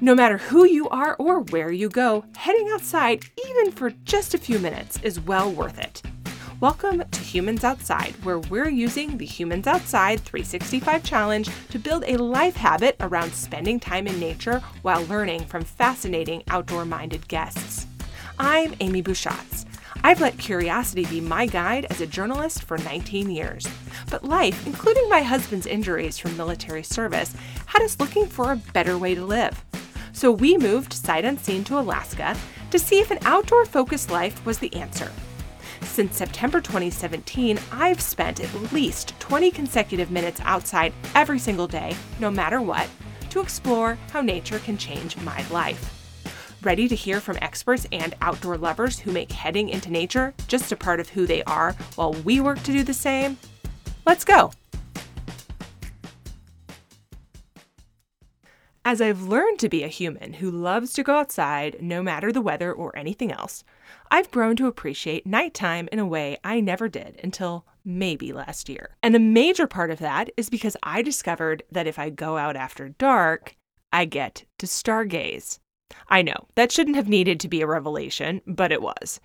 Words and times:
No 0.00 0.14
matter 0.14 0.38
who 0.38 0.64
you 0.64 0.88
are 0.90 1.16
or 1.16 1.40
where 1.40 1.72
you 1.72 1.88
go, 1.88 2.24
heading 2.36 2.68
outside, 2.72 3.24
even 3.48 3.72
for 3.72 3.90
just 4.04 4.32
a 4.32 4.38
few 4.38 4.60
minutes, 4.60 4.96
is 5.02 5.18
well 5.18 5.50
worth 5.50 5.76
it. 5.76 6.02
Welcome 6.60 7.02
to 7.10 7.20
Humans 7.20 7.64
Outside, 7.64 8.14
where 8.22 8.38
we're 8.38 8.68
using 8.68 9.18
the 9.18 9.26
Humans 9.26 9.66
Outside 9.66 10.20
365 10.20 11.02
Challenge 11.02 11.50
to 11.70 11.80
build 11.80 12.04
a 12.06 12.16
life 12.16 12.54
habit 12.54 12.94
around 13.00 13.32
spending 13.32 13.80
time 13.80 14.06
in 14.06 14.20
nature 14.20 14.62
while 14.82 15.04
learning 15.06 15.46
from 15.46 15.64
fascinating 15.64 16.44
outdoor 16.46 16.84
minded 16.84 17.26
guests. 17.26 17.88
I'm 18.38 18.76
Amy 18.78 19.02
Bushatz. 19.02 19.64
I've 20.04 20.20
let 20.20 20.38
curiosity 20.38 21.06
be 21.06 21.20
my 21.20 21.46
guide 21.46 21.86
as 21.90 22.00
a 22.00 22.06
journalist 22.06 22.62
for 22.62 22.78
19 22.78 23.30
years. 23.30 23.66
But 24.10 24.22
life, 24.22 24.64
including 24.64 25.08
my 25.08 25.22
husband's 25.22 25.66
injuries 25.66 26.18
from 26.18 26.36
military 26.36 26.84
service, 26.84 27.34
had 27.66 27.82
us 27.82 27.98
looking 27.98 28.26
for 28.26 28.52
a 28.52 28.62
better 28.72 28.96
way 28.96 29.16
to 29.16 29.24
live. 29.24 29.64
So 30.18 30.32
we 30.32 30.58
moved 30.58 30.94
sight 30.94 31.24
unseen 31.24 31.62
to 31.62 31.78
Alaska 31.78 32.36
to 32.72 32.78
see 32.80 32.98
if 32.98 33.12
an 33.12 33.20
outdoor 33.22 33.64
focused 33.64 34.10
life 34.10 34.44
was 34.44 34.58
the 34.58 34.74
answer. 34.74 35.12
Since 35.82 36.16
September 36.16 36.60
2017, 36.60 37.56
I've 37.70 38.00
spent 38.00 38.40
at 38.40 38.72
least 38.72 39.14
20 39.20 39.52
consecutive 39.52 40.10
minutes 40.10 40.40
outside 40.42 40.92
every 41.14 41.38
single 41.38 41.68
day, 41.68 41.94
no 42.18 42.32
matter 42.32 42.60
what, 42.60 42.88
to 43.30 43.38
explore 43.38 43.96
how 44.10 44.20
nature 44.20 44.58
can 44.58 44.76
change 44.76 45.16
my 45.18 45.46
life. 45.50 46.24
Ready 46.62 46.88
to 46.88 46.96
hear 46.96 47.20
from 47.20 47.38
experts 47.40 47.86
and 47.92 48.16
outdoor 48.20 48.58
lovers 48.58 48.98
who 48.98 49.12
make 49.12 49.30
heading 49.30 49.68
into 49.68 49.92
nature 49.92 50.34
just 50.48 50.72
a 50.72 50.76
part 50.76 50.98
of 50.98 51.10
who 51.10 51.28
they 51.28 51.44
are 51.44 51.76
while 51.94 52.14
we 52.24 52.40
work 52.40 52.60
to 52.64 52.72
do 52.72 52.82
the 52.82 52.92
same? 52.92 53.38
Let's 54.04 54.24
go! 54.24 54.50
As 58.90 59.02
I've 59.02 59.20
learned 59.20 59.58
to 59.58 59.68
be 59.68 59.82
a 59.82 59.88
human 59.88 60.32
who 60.32 60.50
loves 60.50 60.94
to 60.94 61.02
go 61.02 61.16
outside 61.16 61.76
no 61.82 62.02
matter 62.02 62.32
the 62.32 62.40
weather 62.40 62.72
or 62.72 62.96
anything 62.96 63.30
else, 63.30 63.62
I've 64.10 64.30
grown 64.30 64.56
to 64.56 64.66
appreciate 64.66 65.26
nighttime 65.26 65.90
in 65.92 65.98
a 65.98 66.06
way 66.06 66.38
I 66.42 66.60
never 66.60 66.88
did 66.88 67.20
until 67.22 67.66
maybe 67.84 68.32
last 68.32 68.66
year. 68.66 68.96
And 69.02 69.14
a 69.14 69.18
major 69.18 69.66
part 69.66 69.90
of 69.90 69.98
that 69.98 70.30
is 70.38 70.48
because 70.48 70.74
I 70.82 71.02
discovered 71.02 71.64
that 71.70 71.86
if 71.86 71.98
I 71.98 72.08
go 72.08 72.38
out 72.38 72.56
after 72.56 72.88
dark, 72.88 73.56
I 73.92 74.06
get 74.06 74.46
to 74.56 74.64
stargaze. 74.64 75.58
I 76.08 76.22
know, 76.22 76.46
that 76.54 76.72
shouldn't 76.72 76.96
have 76.96 77.10
needed 77.10 77.40
to 77.40 77.48
be 77.48 77.60
a 77.60 77.66
revelation, 77.66 78.40
but 78.46 78.72
it 78.72 78.80
was. 78.80 79.20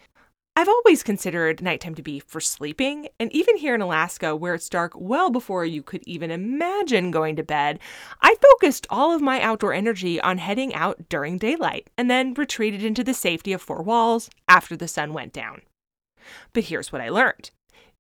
I've 0.56 0.68
always 0.70 1.02
considered 1.02 1.64
nighttime 1.64 1.96
to 1.96 2.04
be 2.04 2.20
for 2.20 2.40
sleeping, 2.40 3.08
and 3.20 3.34
even 3.34 3.58
here 3.58 3.74
in 3.74 3.82
Alaska, 3.82 4.36
where 4.36 4.54
it's 4.54 4.70
dark 4.70 4.94
well 4.96 5.32
before 5.32 5.66
you 5.66 5.82
could 5.82 6.04
even 6.06 6.30
imagine 6.30 7.10
going 7.10 7.36
to 7.38 7.44
bed, 7.44 7.80
I 8.22 8.36
focused 8.36 8.86
all 8.92 9.12
of 9.16 9.22
my 9.22 9.42
outdoor 9.42 9.74
energy 9.74 10.22
on 10.22 10.38
heading 10.38 10.76
out 10.76 11.10
during 11.10 11.40
daylight 11.40 11.90
and 11.98 12.10
then 12.10 12.36
retreated 12.36 12.84
into 12.84 13.04
the 13.04 13.16
safety 13.16 13.52
of 13.52 13.64
four 13.64 13.82
walls 13.82 14.30
after 14.48 14.78
the 14.78 14.88
sun 14.88 15.12
went 15.12 15.34
down. 15.34 15.64
But 16.54 16.66
here's 16.66 16.92
what 16.92 17.02
I 17.02 17.10
learned 17.10 17.50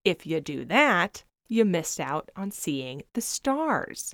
if 0.06 0.28
you 0.28 0.40
do 0.40 0.64
that, 0.66 1.23
you 1.48 1.66
missed 1.66 2.00
out 2.00 2.30
on 2.36 2.52
seeing 2.52 3.02
the 3.14 3.22
stars. 3.22 4.14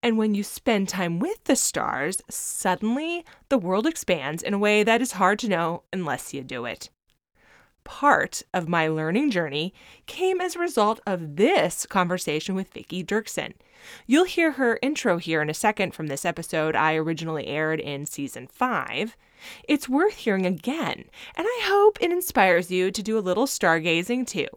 And 0.00 0.16
when 0.16 0.36
you 0.36 0.44
spend 0.44 0.88
time 0.88 1.18
with 1.18 1.42
the 1.44 1.56
stars, 1.56 2.22
suddenly 2.30 3.24
the 3.48 3.58
world 3.58 3.86
expands 3.86 4.44
in 4.44 4.54
a 4.54 4.58
way 4.58 4.84
that 4.84 5.02
is 5.02 5.12
hard 5.12 5.40
to 5.40 5.48
know 5.48 5.82
unless 5.92 6.32
you 6.32 6.44
do 6.44 6.66
it. 6.66 6.88
Part 7.84 8.42
of 8.54 8.66
my 8.66 8.88
learning 8.88 9.30
journey 9.30 9.74
came 10.06 10.40
as 10.40 10.56
a 10.56 10.58
result 10.58 11.00
of 11.06 11.36
this 11.36 11.84
conversation 11.84 12.54
with 12.54 12.72
Vicky 12.72 13.04
Derksen. 13.04 13.52
You'll 14.06 14.24
hear 14.24 14.52
her 14.52 14.78
intro 14.80 15.18
here 15.18 15.42
in 15.42 15.50
a 15.50 15.54
second 15.54 15.92
from 15.92 16.06
this 16.06 16.24
episode 16.24 16.74
I 16.74 16.94
originally 16.94 17.46
aired 17.46 17.80
in 17.80 18.06
season 18.06 18.46
5. 18.46 19.16
It's 19.68 19.88
worth 19.88 20.14
hearing 20.14 20.46
again, 20.46 21.04
and 21.36 21.46
I 21.46 21.60
hope 21.64 21.98
it 22.00 22.10
inspires 22.10 22.70
you 22.70 22.90
to 22.90 23.02
do 23.02 23.18
a 23.18 23.20
little 23.20 23.46
stargazing 23.46 24.26
too. 24.26 24.48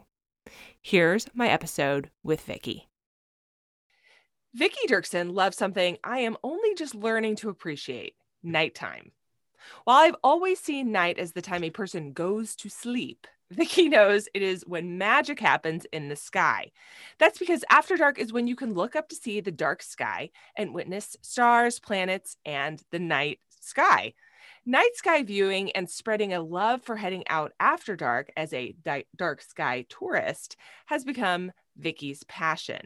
Here's 0.81 1.27
my 1.33 1.49
episode 1.49 2.09
with 2.23 2.41
Vicky. 2.41 2.87
Vicky 4.53 4.87
Derksen 4.87 5.33
loves 5.33 5.57
something 5.57 5.97
I 6.03 6.19
am 6.19 6.37
only 6.43 6.73
just 6.75 6.95
learning 6.95 7.35
to 7.37 7.49
appreciate 7.49 8.15
nighttime. 8.41 9.11
While 9.83 9.97
I've 9.97 10.15
always 10.23 10.59
seen 10.59 10.91
night 10.91 11.17
as 11.17 11.33
the 11.33 11.41
time 11.41 11.63
a 11.63 11.69
person 11.69 12.13
goes 12.13 12.55
to 12.57 12.69
sleep, 12.69 13.27
Vicky 13.51 13.87
knows 13.87 14.27
it 14.33 14.41
is 14.41 14.63
when 14.67 14.97
magic 14.97 15.39
happens 15.39 15.85
in 15.93 16.09
the 16.09 16.15
sky. 16.15 16.71
That's 17.17 17.39
because 17.39 17.63
after 17.69 17.95
dark 17.95 18.19
is 18.19 18.33
when 18.33 18.47
you 18.47 18.55
can 18.55 18.73
look 18.73 18.95
up 18.95 19.07
to 19.09 19.15
see 19.15 19.39
the 19.39 19.51
dark 19.51 19.81
sky 19.81 20.31
and 20.57 20.73
witness 20.73 21.15
stars, 21.21 21.79
planets, 21.79 22.35
and 22.45 22.81
the 22.91 22.99
night 22.99 23.39
sky. 23.61 24.13
Night 24.65 24.95
sky 24.95 25.23
viewing 25.23 25.71
and 25.71 25.89
spreading 25.89 26.33
a 26.33 26.41
love 26.41 26.81
for 26.83 26.97
heading 26.97 27.23
out 27.29 27.53
after 27.59 27.95
dark 27.95 28.31
as 28.35 28.51
a 28.51 28.73
di- 28.83 29.05
dark 29.15 29.41
sky 29.41 29.85
tourist 29.87 30.57
has 30.87 31.05
become 31.05 31.51
Vicky's 31.77 32.23
passion. 32.23 32.81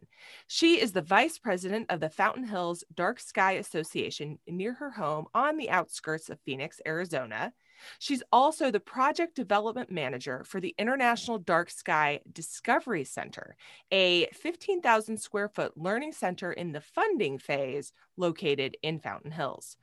She 0.47 0.79
is 0.79 0.91
the 0.91 1.01
vice 1.01 1.37
president 1.37 1.87
of 1.89 1.99
the 1.99 2.09
Fountain 2.09 2.43
Hills 2.43 2.83
Dark 2.93 3.19
Sky 3.19 3.53
Association 3.53 4.39
near 4.47 4.73
her 4.73 4.91
home 4.91 5.25
on 5.33 5.57
the 5.57 5.69
outskirts 5.69 6.29
of 6.29 6.39
Phoenix, 6.41 6.81
Arizona. 6.85 7.53
She's 7.99 8.23
also 8.31 8.69
the 8.69 8.79
project 8.79 9.35
development 9.35 9.91
manager 9.91 10.43
for 10.43 10.59
the 10.59 10.75
International 10.77 11.39
Dark 11.39 11.69
Sky 11.69 12.19
Discovery 12.31 13.03
Center, 13.03 13.55
a 13.91 14.27
15,000 14.27 15.17
square 15.17 15.49
foot 15.49 15.77
learning 15.77 16.13
center 16.13 16.51
in 16.51 16.71
the 16.71 16.81
funding 16.81 17.37
phase 17.37 17.93
located 18.17 18.77
in 18.83 18.99
Fountain 18.99 19.31
Hills. 19.31 19.77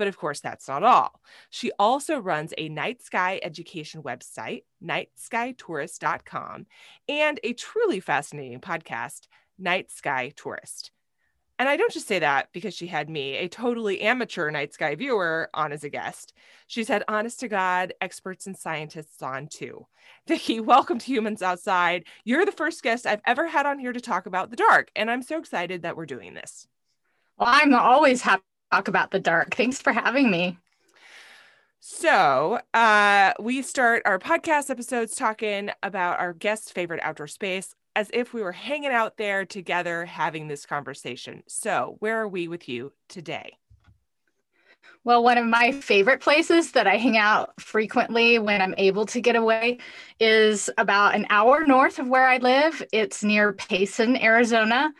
But 0.00 0.08
of 0.08 0.16
course, 0.16 0.40
that's 0.40 0.66
not 0.66 0.82
all. 0.82 1.20
She 1.50 1.72
also 1.78 2.18
runs 2.18 2.54
a 2.56 2.70
night 2.70 3.02
sky 3.02 3.38
education 3.42 4.02
website, 4.02 4.62
nightskytourist.com, 4.82 6.66
and 7.06 7.40
a 7.44 7.52
truly 7.52 8.00
fascinating 8.00 8.60
podcast, 8.60 9.26
Night 9.58 9.90
Sky 9.90 10.32
Tourist. 10.34 10.90
And 11.58 11.68
I 11.68 11.76
don't 11.76 11.92
just 11.92 12.08
say 12.08 12.18
that 12.20 12.48
because 12.54 12.72
she 12.72 12.86
had 12.86 13.10
me, 13.10 13.36
a 13.36 13.48
totally 13.48 14.00
amateur 14.00 14.50
night 14.50 14.72
sky 14.72 14.94
viewer, 14.94 15.50
on 15.52 15.70
as 15.70 15.84
a 15.84 15.90
guest. 15.90 16.32
She's 16.66 16.88
had 16.88 17.04
honest 17.06 17.40
to 17.40 17.48
God 17.48 17.92
experts 18.00 18.46
and 18.46 18.56
scientists 18.56 19.20
on 19.20 19.48
too. 19.48 19.86
Vicky, 20.26 20.60
welcome 20.60 20.98
to 20.98 21.06
Humans 21.12 21.42
Outside. 21.42 22.04
You're 22.24 22.46
the 22.46 22.52
first 22.52 22.82
guest 22.82 23.04
I've 23.04 23.20
ever 23.26 23.46
had 23.46 23.66
on 23.66 23.78
here 23.78 23.92
to 23.92 24.00
talk 24.00 24.24
about 24.24 24.48
the 24.48 24.56
dark, 24.56 24.90
and 24.96 25.10
I'm 25.10 25.22
so 25.22 25.38
excited 25.38 25.82
that 25.82 25.98
we're 25.98 26.06
doing 26.06 26.32
this. 26.32 26.66
Well, 27.36 27.50
I'm 27.50 27.74
always 27.74 28.22
happy 28.22 28.44
talk 28.70 28.88
about 28.88 29.10
the 29.10 29.20
dark. 29.20 29.54
Thanks 29.54 29.80
for 29.80 29.92
having 29.92 30.30
me. 30.30 30.58
So, 31.80 32.60
uh, 32.74 33.32
we 33.40 33.62
start 33.62 34.02
our 34.04 34.18
podcast 34.18 34.68
episodes 34.68 35.14
talking 35.14 35.70
about 35.82 36.20
our 36.20 36.34
guest's 36.34 36.70
favorite 36.70 37.00
outdoor 37.02 37.26
space 37.26 37.74
as 37.96 38.10
if 38.12 38.32
we 38.34 38.42
were 38.42 38.52
hanging 38.52 38.90
out 38.90 39.16
there 39.16 39.44
together 39.44 40.04
having 40.04 40.48
this 40.48 40.66
conversation. 40.66 41.42
So, 41.48 41.96
where 42.00 42.20
are 42.20 42.28
we 42.28 42.48
with 42.48 42.68
you 42.68 42.92
today? 43.08 43.56
Well, 45.04 45.24
one 45.24 45.38
of 45.38 45.46
my 45.46 45.72
favorite 45.72 46.20
places 46.20 46.72
that 46.72 46.86
I 46.86 46.98
hang 46.98 47.16
out 47.16 47.58
frequently 47.58 48.38
when 48.38 48.60
I'm 48.60 48.74
able 48.76 49.06
to 49.06 49.20
get 49.20 49.34
away 49.34 49.78
is 50.20 50.68
about 50.76 51.14
an 51.14 51.26
hour 51.30 51.66
north 51.66 51.98
of 51.98 52.08
where 52.08 52.28
I 52.28 52.36
live. 52.36 52.82
It's 52.92 53.24
near 53.24 53.54
Payson, 53.54 54.22
Arizona 54.22 54.92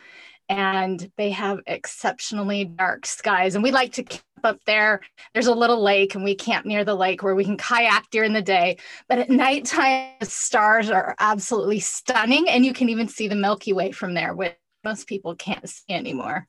and 0.51 1.09
they 1.15 1.29
have 1.29 1.59
exceptionally 1.65 2.65
dark 2.65 3.05
skies. 3.05 3.55
And 3.55 3.63
we 3.63 3.71
like 3.71 3.93
to 3.93 4.03
camp 4.03 4.23
up 4.43 4.59
there. 4.65 4.99
There's 5.33 5.47
a 5.47 5.55
little 5.55 5.81
lake, 5.81 6.13
and 6.13 6.25
we 6.25 6.35
camp 6.35 6.65
near 6.65 6.83
the 6.83 6.93
lake 6.93 7.23
where 7.23 7.35
we 7.35 7.45
can 7.45 7.55
kayak 7.55 8.09
during 8.11 8.33
the 8.33 8.41
day. 8.41 8.77
But 9.07 9.19
at 9.19 9.29
nighttime, 9.29 10.09
the 10.19 10.25
stars 10.25 10.89
are 10.89 11.15
absolutely 11.19 11.79
stunning, 11.79 12.49
and 12.49 12.65
you 12.65 12.73
can 12.73 12.89
even 12.89 13.07
see 13.07 13.29
the 13.29 13.35
Milky 13.35 13.71
Way 13.71 13.93
from 13.93 14.13
there, 14.13 14.33
which 14.35 14.53
most 14.83 15.07
people 15.07 15.35
can't 15.35 15.69
see 15.69 15.93
anymore. 15.93 16.47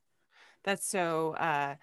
That's 0.64 0.86
so 0.86 1.36
uh 1.36 1.76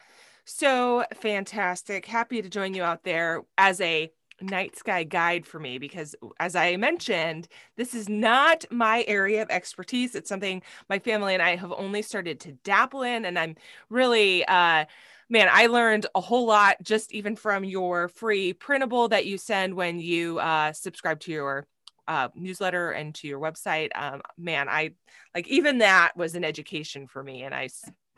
so 0.43 1.05
fantastic. 1.13 2.05
Happy 2.05 2.41
to 2.41 2.49
join 2.49 2.73
you 2.73 2.83
out 2.83 3.03
there 3.03 3.43
as 3.57 3.79
a 3.79 4.11
night 4.41 4.77
sky 4.77 5.03
guide 5.03 5.45
for 5.45 5.59
me 5.59 5.77
because 5.77 6.15
as 6.39 6.55
i 6.55 6.75
mentioned 6.75 7.47
this 7.75 7.93
is 7.93 8.07
not 8.07 8.65
my 8.71 9.03
area 9.07 9.41
of 9.41 9.49
expertise. 9.49 10.15
It's 10.15 10.29
something 10.29 10.61
my 10.89 10.99
family 10.99 11.33
and 11.33 11.43
i 11.43 11.55
have 11.55 11.71
only 11.71 12.01
started 12.01 12.39
to 12.41 12.53
dabble 12.63 13.03
in 13.03 13.25
and 13.25 13.37
i'm 13.37 13.55
really 13.89 14.45
uh 14.45 14.85
man 15.29 15.47
i 15.51 15.67
learned 15.67 16.05
a 16.15 16.21
whole 16.21 16.45
lot 16.45 16.77
just 16.81 17.11
even 17.11 17.35
from 17.35 17.63
your 17.63 18.07
free 18.07 18.53
printable 18.53 19.07
that 19.09 19.25
you 19.25 19.37
send 19.37 19.73
when 19.73 19.99
you 19.99 20.39
uh 20.39 20.71
subscribe 20.73 21.19
to 21.21 21.31
your 21.31 21.67
uh, 22.07 22.27
newsletter 22.33 22.89
and 22.89 23.13
to 23.13 23.27
your 23.27 23.39
website. 23.39 23.89
Um, 23.93 24.21
man 24.37 24.67
i 24.67 24.91
like 25.35 25.47
even 25.47 25.77
that 25.77 26.13
was 26.15 26.33
an 26.33 26.43
education 26.43 27.05
for 27.05 27.23
me 27.23 27.43
and 27.43 27.53
i 27.53 27.69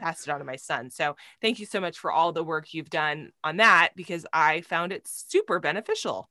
passed 0.02 0.28
it 0.28 0.32
on 0.32 0.40
to 0.40 0.46
my 0.46 0.58
son. 0.58 0.90
So 0.90 1.16
thank 1.42 1.60
you 1.60 1.66
so 1.66 1.80
much 1.80 2.00
for 2.00 2.12
all 2.12 2.34
the 2.34 2.44
work 2.44 2.74
you've 2.74 2.90
done 2.90 3.32
on 3.44 3.58
that 3.58 3.92
because 3.96 4.26
I 4.34 4.62
found 4.62 4.92
it 4.92 5.08
super 5.08 5.60
beneficial. 5.60 6.30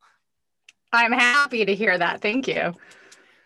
I'm 0.92 1.12
happy 1.12 1.64
to 1.64 1.74
hear 1.74 1.96
that. 1.96 2.20
Thank 2.20 2.48
you. 2.48 2.74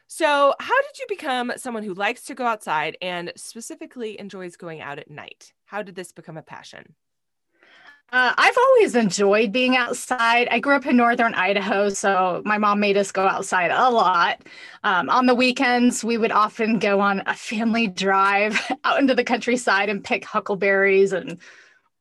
So, 0.06 0.55
how 0.61 0.82
did 0.82 0.99
you 0.99 1.06
become 1.09 1.53
someone 1.56 1.82
who 1.82 1.94
likes 1.94 2.23
to 2.25 2.35
go 2.35 2.47
outside 2.47 2.97
and 3.03 3.32
specifically 3.37 4.19
enjoys 4.21 4.56
going 4.56 4.81
out 4.81 4.99
at 4.99 5.11
night? 5.11 5.53
How 5.65 5.82
did 5.82 5.94
this 5.94 6.12
become 6.12 6.37
a 6.37 6.43
passion? 6.43 6.94
Uh, 8.12 8.33
I've 8.37 8.56
always 8.56 8.95
enjoyed 8.95 9.51
being 9.51 9.77
outside. 9.77 10.47
I 10.51 10.61
grew 10.61 10.77
up 10.77 10.87
in 10.87 10.97
northern 10.97 11.35
Idaho, 11.35 11.89
so 11.89 12.43
my 12.45 12.59
mom 12.59 12.79
made 12.79 12.97
us 12.97 13.11
go 13.11 13.27
outside 13.27 13.73
a 13.73 13.91
lot. 13.91 14.41
Um, 14.85 15.11
on 15.11 15.27
the 15.27 15.35
weekends, 15.35 16.05
we 16.05 16.17
would 16.17 16.31
often 16.31 16.79
go 16.79 17.01
on 17.01 17.25
a 17.27 17.35
family 17.35 17.89
drive 17.89 18.61
out 18.85 19.01
into 19.01 19.17
the 19.17 19.25
countryside 19.25 19.89
and 19.89 20.05
pick 20.05 20.25
huckleberries 20.25 21.12
and, 21.12 21.41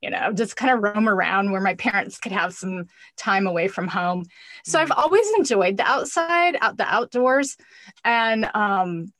you 0.02 0.12
know, 0.12 0.32
just 0.34 0.56
kind 0.56 0.72
of 0.72 0.84
roam 0.84 1.10
around 1.10 1.52
where 1.52 1.62
my 1.62 1.74
parents 1.74 2.20
could 2.20 2.32
have 2.32 2.54
some 2.54 2.86
time 3.18 3.48
away 3.48 3.68
from 3.68 3.88
home. 3.88 4.26
So 4.66 4.80
I've 4.80 4.90
mm. 4.90 4.98
always 4.98 5.28
enjoyed 5.38 5.78
the 5.78 5.84
outside, 5.84 6.58
out 6.62 6.78
the 6.78 6.86
outdoors, 6.86 7.58
and 8.06 8.48
um, 8.54 9.12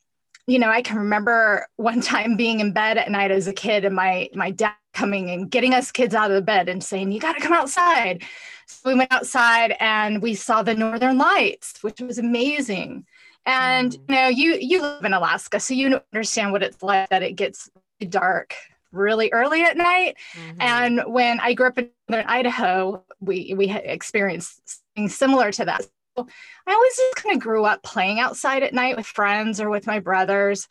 you 0.46 0.60
know, 0.60 0.70
I 0.70 0.82
can 0.82 0.98
remember 0.98 1.66
one 1.78 2.02
time 2.14 2.36
being 2.36 2.60
in 2.60 2.74
bed 2.74 2.98
at 2.98 3.10
night 3.10 3.32
as 3.32 3.48
a 3.48 3.54
kid 3.54 3.86
and 3.86 3.96
my 3.96 4.30
my 4.36 4.52
dad 4.52 4.76
coming 4.94 5.30
and 5.30 5.50
getting 5.50 5.74
us 5.74 5.92
kids 5.92 6.16
out 6.16 6.32
of 6.32 6.36
the 6.36 6.42
bed 6.42 6.70
and 6.70 6.84
saying, 6.84 7.12
You 7.12 7.20
got 7.20 7.34
to 7.34 7.42
come 7.42 7.54
outside. 7.54 8.24
So 8.66 8.90
we 8.90 8.96
went 8.96 9.12
outside 9.12 9.76
and 9.80 10.22
we 10.22 10.36
saw 10.36 10.64
the 10.64 10.74
northern 10.74 11.18
lights, 11.18 11.84
which 11.84 12.00
was 12.00 12.18
amazing. 12.18 13.06
And 13.46 13.92
mm. 13.92 14.00
you 14.10 14.16
know, 14.16 14.28
you 14.28 14.58
you 14.60 14.82
live 14.82 15.04
in 15.04 15.14
Alaska, 15.14 15.60
so 15.60 15.74
you 15.74 16.00
understand 16.14 16.52
what 16.52 16.64
it's 16.64 16.82
like 16.82 17.10
that 17.10 17.24
it 17.24 17.34
gets 17.34 17.70
dark 18.10 18.56
really 18.92 19.30
early 19.34 19.64
at 19.64 19.76
night. 19.76 20.18
Mm-hmm. 20.34 20.62
And 20.62 21.02
when 21.08 21.40
I 21.40 21.54
grew 21.54 21.68
up 21.68 21.78
in 21.78 21.90
Idaho, 22.10 23.04
we 23.20 23.54
we 23.58 23.68
had 23.68 23.84
experienced 23.86 24.82
things 24.96 25.16
similar 25.16 25.52
to 25.52 25.66
that. 25.66 25.86
So 26.16 26.28
I 26.68 26.74
always 26.74 26.96
just 26.96 27.16
kind 27.16 27.36
of 27.36 27.42
grew 27.42 27.66
up 27.66 27.84
playing 27.84 28.20
outside 28.20 28.64
at 28.64 28.74
night 28.74 28.96
with 28.96 29.06
friends 29.06 29.60
or 29.60 29.70
with 29.70 29.88
my 29.88 30.00
brothers. 30.00 30.68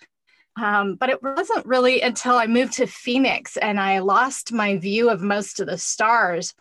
Um, 0.61 0.97
but 0.97 1.09
it 1.09 1.23
wasn't 1.23 1.65
really 1.65 2.03
until 2.03 2.37
I 2.37 2.47
moved 2.47 2.75
to 2.75 2.87
Phoenix 2.87 3.57
and 3.57 3.81
I 3.81 4.01
lost 4.01 4.53
my 4.53 4.77
view 4.77 5.09
of 5.09 5.23
most 5.23 5.61
of 5.61 5.67
the 5.67 5.79
stars 5.79 6.55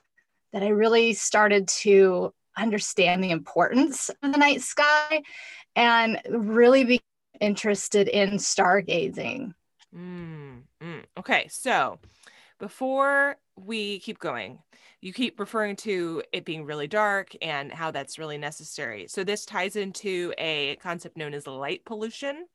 that 0.53 0.63
I 0.63 0.69
really 0.69 1.13
started 1.13 1.67
to 1.67 2.33
understand 2.57 3.23
the 3.23 3.31
importance 3.31 4.09
of 4.23 4.31
the 4.31 4.37
night 4.37 4.61
sky 4.61 5.23
and 5.75 6.21
really 6.29 6.83
be 6.83 7.01
interested 7.39 8.07
in 8.07 8.31
stargazing. 8.31 9.53
Mm, 9.95 10.61
mm. 10.81 11.03
Okay, 11.17 11.47
so 11.49 11.99
before 12.59 13.37
we 13.55 13.99
keep 13.99 14.19
going, 14.19 14.59
you 15.01 15.11
keep 15.11 15.39
referring 15.39 15.75
to 15.77 16.21
it 16.31 16.45
being 16.45 16.63
really 16.63 16.87
dark 16.87 17.35
and 17.41 17.71
how 17.71 17.91
that's 17.91 18.19
really 18.19 18.37
necessary. 18.37 19.07
So 19.07 19.23
this 19.23 19.45
ties 19.45 19.75
into 19.75 20.33
a 20.37 20.75
concept 20.77 21.17
known 21.17 21.33
as 21.33 21.47
light 21.47 21.83
pollution. 21.85 22.45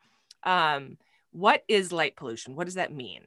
Um, 0.44 0.97
what 1.37 1.62
is 1.69 1.93
light 1.93 2.17
pollution? 2.17 2.56
What 2.56 2.65
does 2.65 2.75
that 2.75 2.94
mean? 2.94 3.23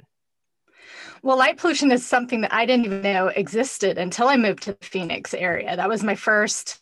Well, 1.21 1.37
light 1.37 1.57
pollution 1.57 1.91
is 1.91 2.05
something 2.05 2.41
that 2.41 2.53
I 2.53 2.65
didn't 2.65 2.85
even 2.85 3.01
know 3.03 3.27
existed 3.27 3.99
until 3.99 4.27
I 4.27 4.35
moved 4.35 4.63
to 4.63 4.73
the 4.73 4.85
Phoenix 4.85 5.33
area. 5.35 5.75
That 5.75 5.89
was 5.89 6.03
my 6.03 6.15
first 6.15 6.79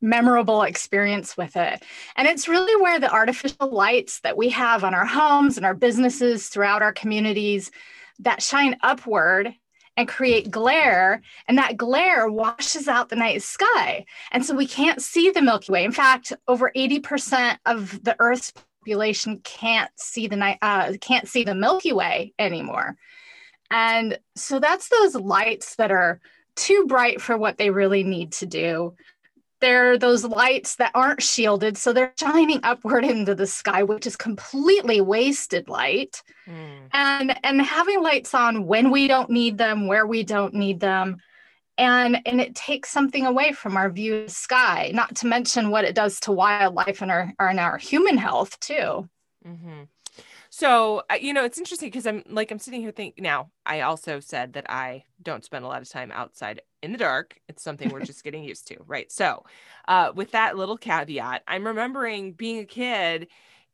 memorable 0.00 0.62
experience 0.62 1.36
with 1.36 1.56
it. 1.56 1.84
And 2.16 2.26
it's 2.26 2.48
really 2.48 2.74
where 2.82 2.98
the 2.98 3.12
artificial 3.12 3.70
lights 3.70 4.20
that 4.20 4.36
we 4.36 4.48
have 4.48 4.82
on 4.82 4.94
our 4.94 5.04
homes 5.04 5.56
and 5.56 5.64
our 5.64 5.74
businesses 5.74 6.48
throughout 6.48 6.82
our 6.82 6.92
communities 6.92 7.70
that 8.18 8.42
shine 8.42 8.76
upward 8.82 9.54
and 9.96 10.08
create 10.08 10.50
glare 10.50 11.22
and 11.46 11.58
that 11.58 11.76
glare 11.76 12.28
washes 12.28 12.88
out 12.88 13.10
the 13.10 13.16
night 13.16 13.42
sky 13.42 14.04
and 14.32 14.44
so 14.44 14.52
we 14.52 14.66
can't 14.66 15.00
see 15.00 15.30
the 15.30 15.40
milky 15.40 15.70
way 15.70 15.84
in 15.84 15.92
fact 15.92 16.32
over 16.48 16.72
80% 16.74 17.58
of 17.64 18.02
the 18.02 18.16
earth's 18.18 18.52
population 18.84 19.40
can't 19.42 19.90
see 19.96 20.26
the 20.26 20.36
night 20.36 20.58
uh, 20.60 20.92
can't 21.00 21.26
see 21.26 21.42
the 21.42 21.54
milky 21.54 21.92
way 21.92 22.34
anymore. 22.38 22.96
And 23.70 24.18
so 24.36 24.60
that's 24.60 24.90
those 24.90 25.14
lights 25.14 25.76
that 25.76 25.90
are 25.90 26.20
too 26.54 26.84
bright 26.86 27.20
for 27.22 27.38
what 27.38 27.56
they 27.56 27.70
really 27.70 28.04
need 28.04 28.32
to 28.32 28.46
do. 28.46 28.94
They're 29.60 29.96
those 29.96 30.22
lights 30.22 30.76
that 30.76 30.92
aren't 30.94 31.22
shielded 31.22 31.78
so 31.78 31.94
they're 31.94 32.12
shining 32.20 32.60
upward 32.62 33.04
into 33.06 33.34
the 33.34 33.46
sky 33.46 33.84
which 33.84 34.06
is 34.06 34.16
completely 34.16 35.00
wasted 35.00 35.66
light. 35.68 36.22
Mm. 36.46 36.88
and 36.92 37.40
and 37.42 37.62
having 37.62 38.02
lights 38.02 38.34
on 38.34 38.66
when 38.66 38.90
we 38.90 39.08
don't 39.08 39.30
need 39.30 39.56
them 39.56 39.86
where 39.86 40.06
we 40.06 40.24
don't 40.24 40.52
need 40.52 40.78
them 40.78 41.16
and 41.78 42.20
and 42.26 42.40
it 42.40 42.54
takes 42.54 42.90
something 42.90 43.26
away 43.26 43.52
from 43.52 43.76
our 43.76 43.90
view 43.90 44.16
of 44.16 44.30
sky 44.30 44.90
not 44.94 45.14
to 45.16 45.26
mention 45.26 45.70
what 45.70 45.84
it 45.84 45.94
does 45.94 46.20
to 46.20 46.32
wildlife 46.32 47.02
and 47.02 47.10
our 47.10 47.32
and 47.38 47.60
our 47.60 47.78
human 47.78 48.16
health 48.16 48.58
too 48.60 49.08
mm-hmm. 49.46 49.82
So, 50.56 51.02
you 51.20 51.32
know, 51.32 51.44
it's 51.44 51.58
interesting 51.58 51.88
because 51.88 52.06
I'm 52.06 52.22
like, 52.28 52.52
I'm 52.52 52.60
sitting 52.60 52.80
here 52.80 52.92
thinking 52.92 53.24
now, 53.24 53.50
I 53.66 53.80
also 53.80 54.20
said 54.20 54.52
that 54.52 54.70
I 54.70 55.02
don't 55.20 55.44
spend 55.44 55.64
a 55.64 55.66
lot 55.66 55.82
of 55.82 55.88
time 55.88 56.12
outside 56.12 56.62
in 56.80 56.92
the 56.92 56.98
dark. 56.98 57.36
It's 57.48 57.60
something 57.60 57.88
we're 57.88 58.04
just 58.04 58.22
getting 58.22 58.44
used 58.44 58.68
to. 58.68 58.76
Right. 58.86 59.10
So, 59.10 59.42
uh, 59.88 60.12
with 60.14 60.30
that 60.30 60.56
little 60.56 60.76
caveat, 60.76 61.42
I'm 61.48 61.66
remembering 61.66 62.34
being 62.34 62.60
a 62.60 62.66
kid 62.66 63.26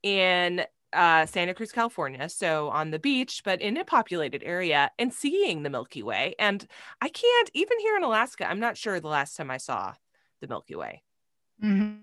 in 0.02 0.64
uh, 0.92 1.26
Santa 1.26 1.54
Cruz, 1.54 1.72
California. 1.72 2.28
So 2.28 2.68
on 2.68 2.90
the 2.90 2.98
beach, 2.98 3.42
but 3.44 3.60
in 3.60 3.76
a 3.76 3.84
populated 3.84 4.42
area 4.42 4.90
and 4.98 5.12
seeing 5.12 5.62
the 5.62 5.70
Milky 5.70 6.02
Way. 6.02 6.34
And 6.38 6.66
I 7.00 7.08
can't, 7.08 7.50
even 7.54 7.78
here 7.80 7.96
in 7.96 8.04
Alaska, 8.04 8.48
I'm 8.48 8.60
not 8.60 8.76
sure 8.76 9.00
the 9.00 9.08
last 9.08 9.36
time 9.36 9.50
I 9.50 9.58
saw 9.58 9.94
the 10.40 10.48
Milky 10.48 10.74
Way. 10.74 11.02
Mm-hmm. 11.62 12.00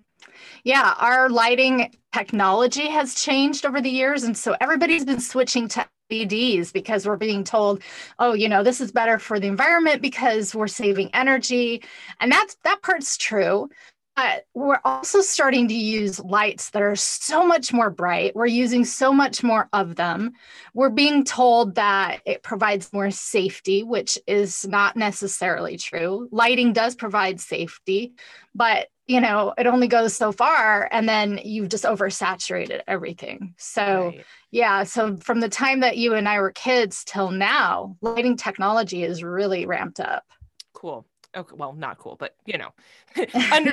Yeah, 0.64 0.96
our 1.00 1.30
lighting 1.30 1.94
technology 2.14 2.88
has 2.88 3.16
changed 3.16 3.66
over 3.66 3.82
the 3.82 3.90
years. 3.90 4.24
And 4.24 4.38
so 4.38 4.56
everybody's 4.60 5.06
been 5.06 5.20
switching 5.20 5.68
to 5.70 5.88
LEDs 6.10 6.72
because 6.72 7.06
we're 7.06 7.18
being 7.18 7.44
told, 7.44 7.82
oh, 8.20 8.34
you 8.34 8.50
know, 8.50 8.64
this 8.64 8.82
is 8.82 8.92
better 8.92 9.20
for 9.20 9.40
the 9.40 9.48
environment 9.48 10.02
because 10.02 10.56
we're 10.56 10.68
saving 10.68 11.10
energy. 11.14 11.84
And 12.20 12.32
that's 12.32 12.56
that 12.64 12.82
part's 12.82 13.18
true. 13.18 13.70
But 14.18 14.46
we're 14.56 14.80
also 14.84 15.22
starting 15.22 15.68
to 15.68 15.76
use 15.76 16.20
lights 16.20 16.72
that 16.72 16.82
are 16.82 16.96
so 16.96 17.46
much 17.46 17.72
more 17.72 17.92
bright. 17.92 18.36
We're 18.36 18.48
using 18.48 18.84
so 18.84 19.14
much 19.14 19.44
more 19.44 19.70
of 19.74 19.96
them. 19.96 20.32
We're 20.74 20.90
being 20.90 21.24
told 21.24 21.76
that 21.76 22.22
it 22.26 22.42
provides 22.42 22.92
more 22.92 23.12
safety, 23.12 23.84
which 23.84 24.18
is 24.26 24.68
not 24.68 24.98
necessarily 24.98 25.78
true. 25.78 26.30
Lighting 26.32 26.74
does 26.74 26.96
provide 26.96 27.40
safety, 27.40 28.14
but 28.56 28.88
you 29.06 29.22
know, 29.22 29.54
it 29.56 29.68
only 29.68 29.88
goes 29.88 30.16
so 30.16 30.32
far 30.32 30.90
and 30.92 31.08
then 31.08 31.40
you've 31.46 31.70
just 31.70 31.84
oversaturated 31.84 32.82
everything. 32.88 33.54
So, 33.58 34.08
right. 34.08 34.26
yeah, 34.50 34.84
so 34.84 35.16
from 35.18 35.42
the 35.42 35.48
time 35.48 35.82
that 35.82 35.98
you 35.98 36.16
and 36.16 36.28
I 36.28 36.42
were 36.42 36.52
kids 36.52 37.04
till 37.06 37.30
now, 37.30 37.96
lighting 38.02 38.36
technology 38.36 39.04
is 39.04 39.24
really 39.24 39.68
ramped 39.68 40.00
up. 40.00 40.26
Cool. 40.74 41.06
Okay, 41.38 41.56
well, 41.56 41.74
not 41.74 41.98
cool, 42.00 42.16
but 42.18 42.36
you 42.46 42.58
know, 42.58 42.74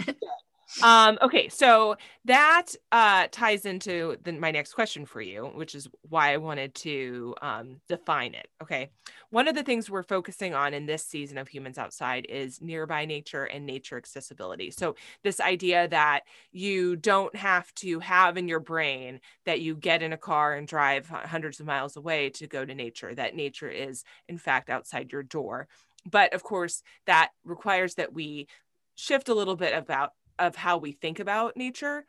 um 0.82 1.18
okay 1.22 1.48
so 1.48 1.96
that 2.24 2.68
uh 2.90 3.28
ties 3.30 3.64
into 3.66 4.16
the, 4.24 4.32
my 4.32 4.50
next 4.50 4.72
question 4.72 5.06
for 5.06 5.20
you 5.20 5.44
which 5.54 5.74
is 5.74 5.88
why 6.08 6.32
i 6.32 6.36
wanted 6.38 6.74
to 6.74 7.34
um 7.42 7.76
define 7.88 8.34
it 8.34 8.48
okay? 8.64 8.88
One 9.30 9.46
of 9.48 9.54
the 9.54 9.62
things 9.62 9.90
we're 9.90 10.02
focusing 10.02 10.54
on 10.54 10.72
in 10.74 10.86
this 10.86 11.04
season 11.04 11.38
of 11.38 11.48
humans 11.48 11.76
outside 11.76 12.26
is 12.28 12.62
nearby 12.62 13.04
nature 13.04 13.44
and 13.44 13.66
nature 13.66 13.96
accessibility. 13.96 14.70
So 14.70 14.94
this 15.22 15.40
idea 15.40 15.88
that 15.88 16.20
you 16.52 16.96
don't 16.96 17.34
have 17.36 17.74
to 17.76 17.98
have 18.00 18.36
in 18.38 18.48
your 18.48 18.60
brain 18.60 19.20
that 19.44 19.60
you 19.60 19.74
get 19.74 20.02
in 20.02 20.12
a 20.12 20.16
car 20.16 20.54
and 20.54 20.66
drive 20.66 21.08
hundreds 21.08 21.60
of 21.60 21.66
miles 21.66 21.96
away 21.96 22.30
to 22.30 22.46
go 22.46 22.64
to 22.64 22.74
nature 22.74 23.14
that 23.14 23.36
nature 23.36 23.68
is 23.68 24.04
in 24.28 24.38
fact 24.38 24.70
outside 24.70 25.12
your 25.12 25.22
door 25.22 25.68
but 26.10 26.32
of 26.34 26.42
course 26.42 26.82
that 27.06 27.30
requires 27.44 27.94
that 27.94 28.12
we 28.12 28.46
shift 28.94 29.28
a 29.28 29.34
little 29.34 29.56
bit 29.56 29.74
about 29.74 30.12
of 30.38 30.56
how 30.56 30.78
we 30.78 30.92
think 30.92 31.20
about 31.20 31.56
nature 31.56 32.04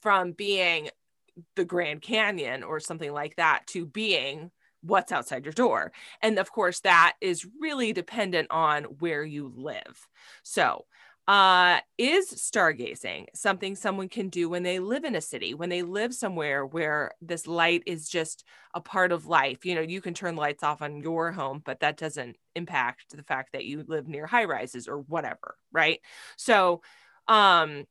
from 0.00 0.32
being 0.32 0.88
the 1.54 1.64
Grand 1.64 2.02
Canyon 2.02 2.62
or 2.62 2.80
something 2.80 3.12
like 3.12 3.36
that 3.36 3.66
to 3.68 3.84
being 3.84 4.50
what's 4.82 5.12
outside 5.12 5.44
your 5.44 5.52
door. 5.52 5.92
And 6.22 6.38
of 6.38 6.50
course, 6.52 6.80
that 6.80 7.14
is 7.20 7.46
really 7.60 7.92
dependent 7.92 8.48
on 8.50 8.84
where 8.84 9.24
you 9.24 9.52
live. 9.54 10.06
So, 10.42 10.86
uh, 11.28 11.80
is 11.98 12.30
stargazing 12.30 13.26
something 13.34 13.74
someone 13.74 14.08
can 14.08 14.28
do 14.28 14.48
when 14.48 14.62
they 14.62 14.78
live 14.78 15.04
in 15.04 15.16
a 15.16 15.20
city, 15.20 15.54
when 15.54 15.68
they 15.68 15.82
live 15.82 16.14
somewhere 16.14 16.64
where 16.64 17.12
this 17.20 17.46
light 17.48 17.82
is 17.86 18.08
just 18.08 18.44
a 18.74 18.80
part 18.80 19.10
of 19.10 19.26
life? 19.26 19.66
You 19.66 19.74
know, 19.74 19.80
you 19.80 20.00
can 20.00 20.14
turn 20.14 20.36
lights 20.36 20.62
off 20.62 20.82
on 20.82 21.00
your 21.00 21.32
home, 21.32 21.62
but 21.64 21.80
that 21.80 21.96
doesn't 21.96 22.36
impact 22.54 23.16
the 23.16 23.24
fact 23.24 23.52
that 23.52 23.64
you 23.64 23.84
live 23.88 24.06
near 24.06 24.26
high 24.26 24.44
rises 24.44 24.86
or 24.86 25.00
whatever, 25.00 25.56
right? 25.72 26.00
So, 26.36 26.82
um, 27.28 27.84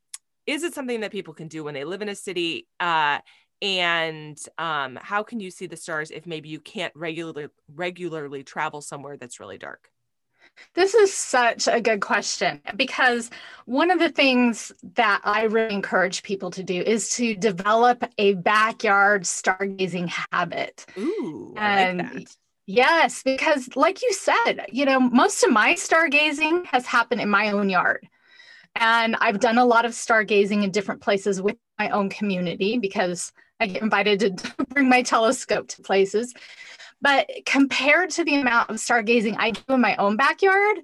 is 0.45 0.63
it 0.63 0.73
something 0.73 1.01
that 1.01 1.11
people 1.11 1.33
can 1.33 1.47
do 1.47 1.63
when 1.63 1.73
they 1.73 1.83
live 1.83 2.01
in 2.01 2.09
a 2.09 2.15
city? 2.15 2.67
Uh, 2.79 3.19
and 3.61 4.37
um, 4.57 4.97
how 5.01 5.23
can 5.23 5.39
you 5.39 5.49
see 5.49 5.65
the 5.65 5.77
stars 5.77 6.11
if 6.11 6.25
maybe 6.25 6.49
you 6.49 6.59
can't 6.59 6.93
regularly 6.95 7.47
regularly 7.73 8.43
travel 8.43 8.81
somewhere 8.81 9.17
that's 9.17 9.39
really 9.39 9.57
dark? 9.57 9.89
This 10.73 10.93
is 10.93 11.13
such 11.13 11.67
a 11.67 11.81
good 11.81 12.01
question 12.01 12.61
because 12.75 13.29
one 13.65 13.91
of 13.91 13.99
the 13.99 14.09
things 14.09 14.71
that 14.95 15.21
I 15.23 15.43
really 15.43 15.73
encourage 15.73 16.23
people 16.23 16.51
to 16.51 16.63
do 16.63 16.81
is 16.81 17.09
to 17.11 17.35
develop 17.35 18.03
a 18.17 18.35
backyard 18.35 19.23
stargazing 19.23 20.11
habit. 20.31 20.85
Ooh, 20.97 21.53
and 21.57 22.13
like 22.13 22.27
Yes, 22.67 23.21
because 23.21 23.75
like 23.75 24.01
you 24.01 24.11
said, 24.11 24.65
you 24.71 24.85
know, 24.85 24.99
most 24.99 25.43
of 25.43 25.51
my 25.51 25.75
stargazing 25.75 26.65
has 26.67 26.85
happened 26.85 27.21
in 27.21 27.29
my 27.29 27.51
own 27.51 27.69
yard. 27.69 28.07
And 28.75 29.15
I've 29.21 29.39
done 29.39 29.57
a 29.57 29.65
lot 29.65 29.85
of 29.85 29.91
stargazing 29.91 30.63
in 30.63 30.71
different 30.71 31.01
places 31.01 31.41
with 31.41 31.57
my 31.77 31.89
own 31.89 32.09
community 32.09 32.77
because 32.77 33.31
I 33.59 33.67
get 33.67 33.83
invited 33.83 34.19
to 34.19 34.65
bring 34.69 34.89
my 34.89 35.03
telescope 35.03 35.67
to 35.69 35.81
places. 35.83 36.33
But 37.01 37.29
compared 37.45 38.11
to 38.11 38.23
the 38.23 38.35
amount 38.35 38.69
of 38.69 38.77
stargazing 38.77 39.35
I 39.37 39.51
do 39.51 39.61
in 39.69 39.81
my 39.81 39.95
own 39.97 40.17
backyard, 40.17 40.79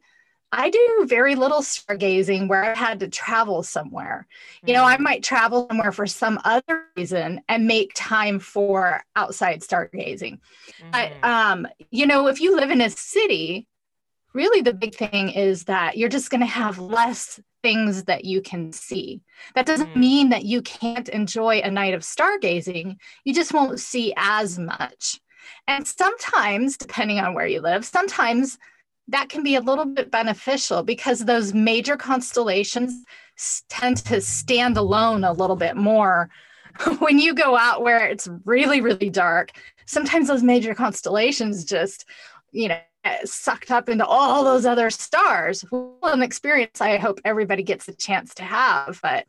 I 0.51 0.69
do 0.69 1.05
very 1.07 1.35
little 1.35 1.61
stargazing 1.61 2.49
where 2.49 2.63
I've 2.63 2.77
had 2.77 2.99
to 2.99 3.07
travel 3.07 3.63
somewhere. 3.63 4.27
You 4.65 4.73
know, 4.73 4.83
I 4.83 4.97
mm. 4.97 5.01
might 5.01 5.23
travel 5.23 5.67
somewhere 5.69 5.93
for 5.93 6.05
some 6.05 6.39
other 6.43 6.83
reason 6.97 7.41
and 7.47 7.67
make 7.67 7.91
time 7.95 8.39
for 8.39 9.01
outside 9.15 9.61
stargazing. 9.61 10.39
Mm-hmm. 10.39 10.91
But 10.91 11.11
um, 11.23 11.67
you 11.89 12.05
know, 12.05 12.27
if 12.27 12.41
you 12.41 12.55
live 12.55 12.69
in 12.69 12.81
a 12.81 12.89
city, 12.89 13.67
really 14.33 14.61
the 14.61 14.73
big 14.73 14.95
thing 14.95 15.29
is 15.29 15.65
that 15.65 15.97
you're 15.97 16.09
just 16.09 16.29
going 16.29 16.41
to 16.41 16.47
have 16.47 16.79
less 16.79 17.39
things 17.63 18.03
that 18.05 18.25
you 18.25 18.41
can 18.41 18.73
see. 18.73 19.21
That 19.55 19.65
doesn't 19.65 19.91
mm-hmm. 19.91 19.99
mean 19.99 20.29
that 20.29 20.43
you 20.43 20.61
can't 20.61 21.07
enjoy 21.07 21.59
a 21.59 21.71
night 21.71 21.93
of 21.93 22.01
stargazing. 22.01 22.97
You 23.23 23.33
just 23.33 23.53
won't 23.53 23.79
see 23.79 24.13
as 24.17 24.59
much. 24.59 25.19
And 25.67 25.87
sometimes, 25.87 26.77
depending 26.77 27.19
on 27.19 27.33
where 27.33 27.47
you 27.47 27.61
live, 27.61 27.85
sometimes 27.85 28.57
that 29.07 29.29
can 29.29 29.43
be 29.43 29.55
a 29.55 29.61
little 29.61 29.85
bit 29.85 30.11
beneficial 30.11 30.83
because 30.83 31.25
those 31.25 31.53
major 31.53 31.97
constellations 31.97 33.03
tend 33.69 33.97
to 33.97 34.21
stand 34.21 34.77
alone 34.77 35.23
a 35.23 35.33
little 35.33 35.55
bit 35.55 35.75
more. 35.75 36.29
when 36.99 37.19
you 37.19 37.33
go 37.33 37.57
out 37.57 37.81
where 37.81 38.05
it's 38.07 38.29
really, 38.45 38.81
really 38.81 39.09
dark, 39.09 39.51
sometimes 39.85 40.27
those 40.27 40.43
major 40.43 40.73
constellations 40.73 41.65
just, 41.65 42.05
you 42.51 42.69
know, 42.69 42.79
sucked 43.25 43.71
up 43.71 43.89
into 43.89 44.05
all 44.05 44.43
those 44.43 44.65
other 44.65 44.89
stars. 44.89 45.65
Well, 45.71 45.97
an 46.03 46.21
experience 46.21 46.81
I 46.81 46.97
hope 46.97 47.19
everybody 47.25 47.63
gets 47.63 47.87
a 47.87 47.93
chance 47.93 48.35
to 48.35 48.43
have. 48.43 48.99
But 49.01 49.25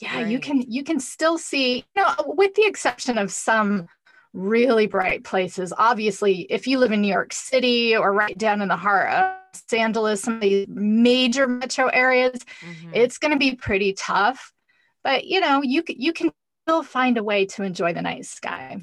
yeah, 0.00 0.16
right. 0.16 0.26
you 0.26 0.38
can 0.38 0.62
you 0.68 0.84
can 0.84 1.00
still 1.00 1.38
see, 1.38 1.84
you 1.96 2.02
know, 2.02 2.14
with 2.26 2.54
the 2.54 2.66
exception 2.66 3.16
of 3.16 3.32
some 3.32 3.88
really 4.36 4.86
bright 4.86 5.24
places. 5.24 5.72
Obviously, 5.76 6.42
if 6.42 6.66
you 6.66 6.78
live 6.78 6.92
in 6.92 7.00
New 7.00 7.12
York 7.12 7.32
City 7.32 7.96
or 7.96 8.12
right 8.12 8.36
down 8.36 8.60
in 8.60 8.68
the 8.68 8.76
heart 8.76 9.10
of 9.10 9.36
Los 9.54 9.72
Angeles, 9.72 10.22
some 10.22 10.34
of 10.34 10.40
these 10.40 10.68
major 10.68 11.46
metro 11.46 11.86
areas, 11.88 12.44
mm-hmm. 12.60 12.90
it's 12.94 13.18
going 13.18 13.32
to 13.32 13.38
be 13.38 13.54
pretty 13.54 13.94
tough. 13.94 14.52
But 15.02 15.24
you 15.26 15.40
know, 15.40 15.62
you 15.62 15.82
you 15.88 16.12
can 16.12 16.30
still 16.64 16.82
find 16.82 17.16
a 17.16 17.22
way 17.22 17.46
to 17.46 17.62
enjoy 17.62 17.92
the 17.94 18.02
night 18.02 18.26
sky. 18.26 18.78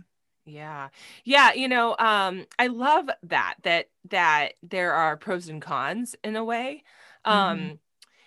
Yeah. 0.45 0.89
Yeah, 1.23 1.53
you 1.53 1.67
know, 1.67 1.95
um 1.97 2.45
I 2.57 2.67
love 2.67 3.09
that 3.23 3.55
that 3.63 3.87
that 4.09 4.53
there 4.63 4.93
are 4.93 5.17
pros 5.17 5.47
and 5.49 5.61
cons 5.61 6.15
in 6.23 6.35
a 6.35 6.43
way. 6.43 6.83
Um 7.25 7.59
mm-hmm 7.59 7.73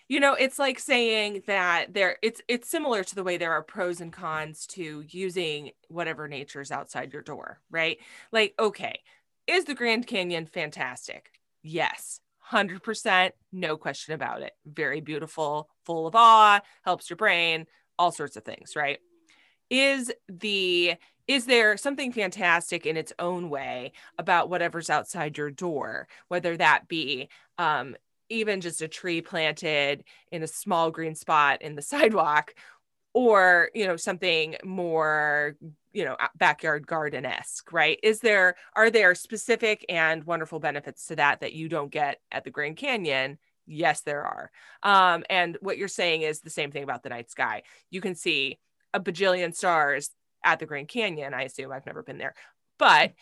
you 0.09 0.21
know 0.21 0.35
it's 0.35 0.59
like 0.59 0.79
saying 0.79 1.43
that 1.47 1.93
there 1.93 2.17
it's 2.23 2.41
it's 2.49 2.69
similar 2.69 3.03
to 3.03 3.15
the 3.15 3.25
way 3.25 3.37
there 3.37 3.53
are 3.53 3.63
pros 3.63 4.01
and 4.01 4.13
cons 4.13 4.67
to 4.67 5.05
using 5.09 5.71
whatever 5.89 6.29
nature's 6.29 6.71
outside 6.71 7.13
your 7.13 7.23
door 7.23 7.61
right? 7.71 7.99
Like 8.33 8.55
okay 8.59 9.01
is 9.47 9.65
the 9.65 9.75
grand 9.75 10.07
canyon 10.07 10.47
fantastic? 10.47 11.31
Yes 11.63 12.21
100% 12.53 13.33
no 13.53 13.77
question 13.77 14.15
about 14.15 14.43
it. 14.43 14.53
Very 14.65 15.01
beautiful 15.01 15.69
full 15.85 16.07
of 16.07 16.15
awe 16.15 16.61
helps 16.85 17.11
your 17.11 17.17
brain 17.17 17.67
all 17.99 18.13
sorts 18.13 18.37
of 18.37 18.45
things 18.45 18.77
right? 18.77 18.99
Is 19.71 20.13
the 20.29 20.95
is 21.27 21.47
there 21.47 21.77
something 21.77 22.13
fantastic 22.13 22.87
in 22.87 22.97
its 22.97 23.13
own 23.19 23.51
way 23.51 23.93
about 24.17 24.49
whatever's 24.49 24.91
outside 24.91 25.37
your 25.37 25.51
door 25.51 26.07
whether 26.29 26.57
that 26.57 26.87
be 26.87 27.29
um, 27.59 27.97
even 28.28 28.61
just 28.61 28.83
a 28.83 28.88
tree 28.88 29.21
planted 29.21 30.04
in 30.33 30.42
a 30.42 30.47
small 30.47 30.90
green 30.90 31.14
spot 31.14 31.62
in 31.62 31.75
the 31.75 31.83
sidewalk 31.92 32.54
or 33.14 33.71
you 33.75 33.87
know 33.87 33.97
something 33.97 34.56
more 34.62 35.56
you 35.92 36.04
know 36.04 36.16
backyard 36.37 36.87
garden-esque 36.87 37.73
right? 37.73 37.99
Is 38.02 38.21
there 38.21 38.56
are 38.75 38.90
there 38.90 39.14
specific 39.14 39.85
and 39.88 40.25
wonderful 40.25 40.61
benefits 40.61 41.06
to 41.06 41.16
that 41.16 41.40
that 41.40 41.54
you 41.54 41.68
don't 41.68 41.90
get 41.90 42.21
at 42.30 42.45
the 42.45 42.50
grand 42.50 42.76
canyon? 42.76 43.38
Yes 43.66 44.02
there 44.02 44.23
are. 44.23 44.50
Um, 44.83 45.25
and 45.30 45.56
what 45.61 45.78
you're 45.78 45.88
saying 45.88 46.23
is 46.23 46.40
the 46.40 46.50
same 46.50 46.71
thing 46.71 46.83
about 46.83 47.02
the 47.02 47.09
night 47.09 47.30
sky. 47.30 47.62
You 47.90 48.00
can 48.00 48.14
see 48.14 48.59
a 48.92 49.00
bajillion 49.00 49.54
stars 49.54 50.11
at 50.45 50.61
the 50.61 50.66
grand 50.66 50.88
canyon 50.88 51.35
i 51.35 51.42
assume. 51.42 51.73
I've 51.73 51.87
never 51.87 52.02
been 52.02 52.18
there. 52.18 52.35
But 52.78 53.12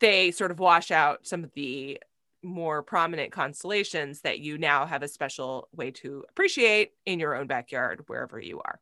they 0.00 0.32
sort 0.32 0.50
of 0.50 0.58
wash 0.58 0.90
out 0.90 1.26
some 1.26 1.44
of 1.44 1.52
the 1.54 2.00
more 2.42 2.82
prominent 2.82 3.32
constellations 3.32 4.20
that 4.22 4.40
you 4.40 4.58
now 4.58 4.86
have 4.86 5.02
a 5.02 5.08
special 5.08 5.68
way 5.74 5.90
to 5.90 6.24
appreciate 6.28 6.92
in 7.06 7.18
your 7.18 7.34
own 7.34 7.46
backyard 7.46 8.02
wherever 8.06 8.40
you 8.40 8.60
are. 8.60 8.80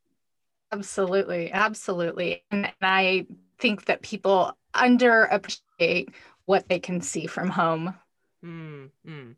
Absolutely 0.72 1.50
absolutely. 1.52 2.44
And 2.50 2.72
i 2.80 3.26
think 3.58 3.86
that 3.86 4.02
people 4.02 4.56
underappreciate 4.74 6.10
what 6.46 6.68
they 6.68 6.78
can 6.78 7.00
see 7.00 7.26
from 7.26 7.48
home. 7.50 7.94
Mm-hmm. 8.44 9.32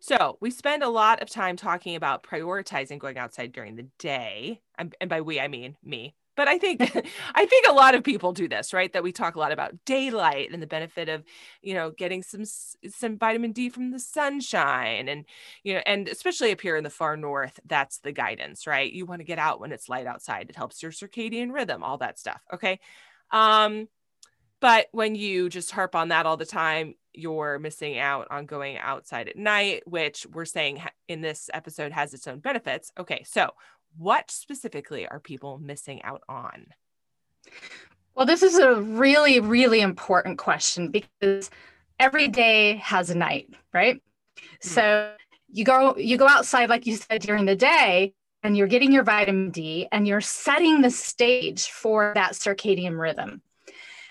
so 0.00 0.38
we 0.40 0.50
spend 0.50 0.82
a 0.82 0.88
lot 0.88 1.20
of 1.20 1.28
time 1.28 1.56
talking 1.56 1.94
about 1.94 2.22
prioritizing 2.22 2.98
going 2.98 3.18
outside 3.18 3.52
during 3.52 3.76
the 3.76 3.86
day. 3.98 4.62
And 4.78 4.94
by 5.08 5.20
we 5.20 5.38
i 5.40 5.48
mean 5.48 5.76
me 5.84 6.14
but 6.40 6.48
i 6.48 6.56
think 6.56 6.80
i 7.34 7.44
think 7.44 7.66
a 7.68 7.72
lot 7.72 7.94
of 7.94 8.02
people 8.02 8.32
do 8.32 8.48
this 8.48 8.72
right 8.72 8.94
that 8.94 9.02
we 9.02 9.12
talk 9.12 9.34
a 9.34 9.38
lot 9.38 9.52
about 9.52 9.74
daylight 9.84 10.50
and 10.50 10.62
the 10.62 10.66
benefit 10.66 11.10
of 11.10 11.22
you 11.60 11.74
know 11.74 11.90
getting 11.90 12.22
some 12.22 12.46
some 12.46 13.18
vitamin 13.18 13.52
d 13.52 13.68
from 13.68 13.90
the 13.90 13.98
sunshine 13.98 15.06
and 15.06 15.26
you 15.64 15.74
know 15.74 15.82
and 15.84 16.08
especially 16.08 16.50
up 16.50 16.60
here 16.62 16.76
in 16.76 16.82
the 16.82 16.88
far 16.88 17.14
north 17.14 17.60
that's 17.66 17.98
the 17.98 18.10
guidance 18.10 18.66
right? 18.66 18.90
You 18.90 19.04
want 19.04 19.20
to 19.20 19.24
get 19.24 19.38
out 19.38 19.60
when 19.60 19.70
it's 19.70 19.88
light 19.88 20.06
outside. 20.06 20.48
It 20.48 20.56
helps 20.56 20.82
your 20.82 20.92
circadian 20.92 21.52
rhythm 21.52 21.82
all 21.82 21.98
that 21.98 22.18
stuff 22.18 22.40
okay? 22.54 22.80
Um 23.30 23.88
but 24.60 24.88
when 24.92 25.14
you 25.14 25.50
just 25.50 25.70
harp 25.70 25.94
on 25.94 26.08
that 26.08 26.24
all 26.24 26.38
the 26.38 26.46
time 26.46 26.94
you're 27.12 27.58
missing 27.58 27.98
out 27.98 28.28
on 28.30 28.46
going 28.46 28.78
outside 28.78 29.28
at 29.28 29.36
night 29.36 29.82
which 29.86 30.26
we're 30.32 30.46
saying 30.46 30.80
in 31.06 31.20
this 31.20 31.50
episode 31.52 31.92
has 31.92 32.14
its 32.14 32.26
own 32.26 32.38
benefits. 32.38 32.92
Okay 32.98 33.24
so 33.24 33.50
what 33.96 34.30
specifically 34.30 35.06
are 35.06 35.20
people 35.20 35.58
missing 35.58 36.02
out 36.02 36.22
on? 36.28 36.66
Well, 38.14 38.26
this 38.26 38.42
is 38.42 38.58
a 38.58 38.80
really, 38.80 39.40
really 39.40 39.80
important 39.80 40.38
question 40.38 40.90
because 40.90 41.50
every 41.98 42.28
day 42.28 42.76
has 42.76 43.10
a 43.10 43.14
night, 43.14 43.50
right? 43.72 43.96
Mm-hmm. 43.96 44.68
So 44.68 45.12
you 45.52 45.64
go 45.64 45.96
you 45.96 46.16
go 46.16 46.28
outside 46.28 46.68
like 46.68 46.86
you 46.86 46.96
said 46.96 47.22
during 47.22 47.44
the 47.44 47.56
day 47.56 48.14
and 48.42 48.56
you're 48.56 48.66
getting 48.66 48.92
your 48.92 49.04
vitamin 49.04 49.50
D 49.50 49.88
and 49.92 50.06
you're 50.06 50.20
setting 50.20 50.80
the 50.80 50.90
stage 50.90 51.68
for 51.68 52.12
that 52.14 52.32
circadian 52.32 52.98
rhythm. 52.98 53.42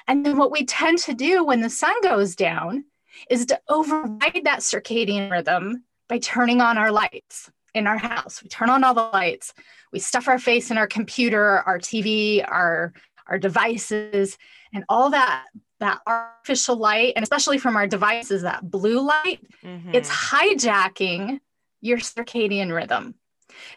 And 0.07 0.25
then 0.25 0.37
what 0.37 0.51
we 0.51 0.65
tend 0.65 0.97
to 0.99 1.13
do 1.13 1.43
when 1.43 1.61
the 1.61 1.69
sun 1.69 1.95
goes 2.01 2.35
down 2.35 2.85
is 3.29 3.45
to 3.47 3.59
override 3.69 4.41
that 4.45 4.59
circadian 4.59 5.31
rhythm 5.31 5.83
by 6.07 6.17
turning 6.19 6.61
on 6.61 6.77
our 6.77 6.91
lights 6.91 7.51
in 7.73 7.87
our 7.87 7.97
house. 7.97 8.41
We 8.41 8.49
turn 8.49 8.69
on 8.69 8.83
all 8.83 8.93
the 8.93 9.09
lights. 9.13 9.53
We 9.91 9.99
stuff 9.99 10.27
our 10.27 10.39
face 10.39 10.71
in 10.71 10.77
our 10.77 10.87
computer, 10.87 11.59
our 11.61 11.79
TV, 11.79 12.43
our 12.47 12.93
our 13.27 13.37
devices, 13.37 14.37
and 14.73 14.83
all 14.89 15.11
that 15.11 15.45
that 15.79 16.01
artificial 16.05 16.75
light, 16.75 17.13
and 17.15 17.23
especially 17.23 17.57
from 17.57 17.75
our 17.75 17.87
devices, 17.87 18.41
that 18.41 18.69
blue 18.69 18.99
light, 18.99 19.39
mm-hmm. 19.63 19.93
it's 19.93 20.09
hijacking 20.09 21.39
your 21.81 21.97
circadian 21.97 22.73
rhythm. 22.73 23.15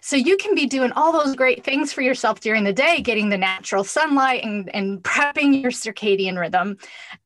So 0.01 0.17
you 0.17 0.37
can 0.37 0.55
be 0.55 0.67
doing 0.67 0.93
all 0.93 1.13
those 1.13 1.37
great 1.37 1.65
things 1.65 1.93
for 1.93 2.03
yourself 2.03 2.41
during 2.41 2.65
the 2.65 2.73
day, 2.73 3.01
getting 3.01 3.29
the 3.29 3.39
natural 3.39 3.85
sunlight 3.85 4.45
and, 4.45 4.73
and 4.75 5.03
prepping 5.03 5.63
your 5.63 5.71
circadian 5.71 6.39
rhythm. 6.39 6.77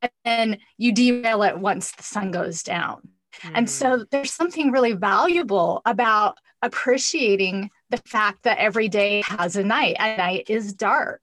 And 0.03 0.11
then 0.25 0.59
you 0.77 0.93
derail 0.93 1.43
it 1.43 1.59
once 1.59 1.93
the 1.93 2.03
sun 2.03 2.31
goes 2.31 2.63
down. 2.63 3.09
Mm. 3.43 3.53
And 3.55 3.71
so 3.71 4.05
there's 4.11 4.33
something 4.33 4.71
really 4.71 4.93
valuable 4.93 5.83
about 5.85 6.39
appreciating 6.63 7.71
the 7.91 7.99
fact 7.99 8.43
that 8.43 8.59
every 8.59 8.89
day 8.89 9.23
has 9.27 9.57
a 9.57 9.65
night 9.65 9.97
and 9.99 10.19
night 10.19 10.47
is 10.49 10.73
dark. 10.73 11.23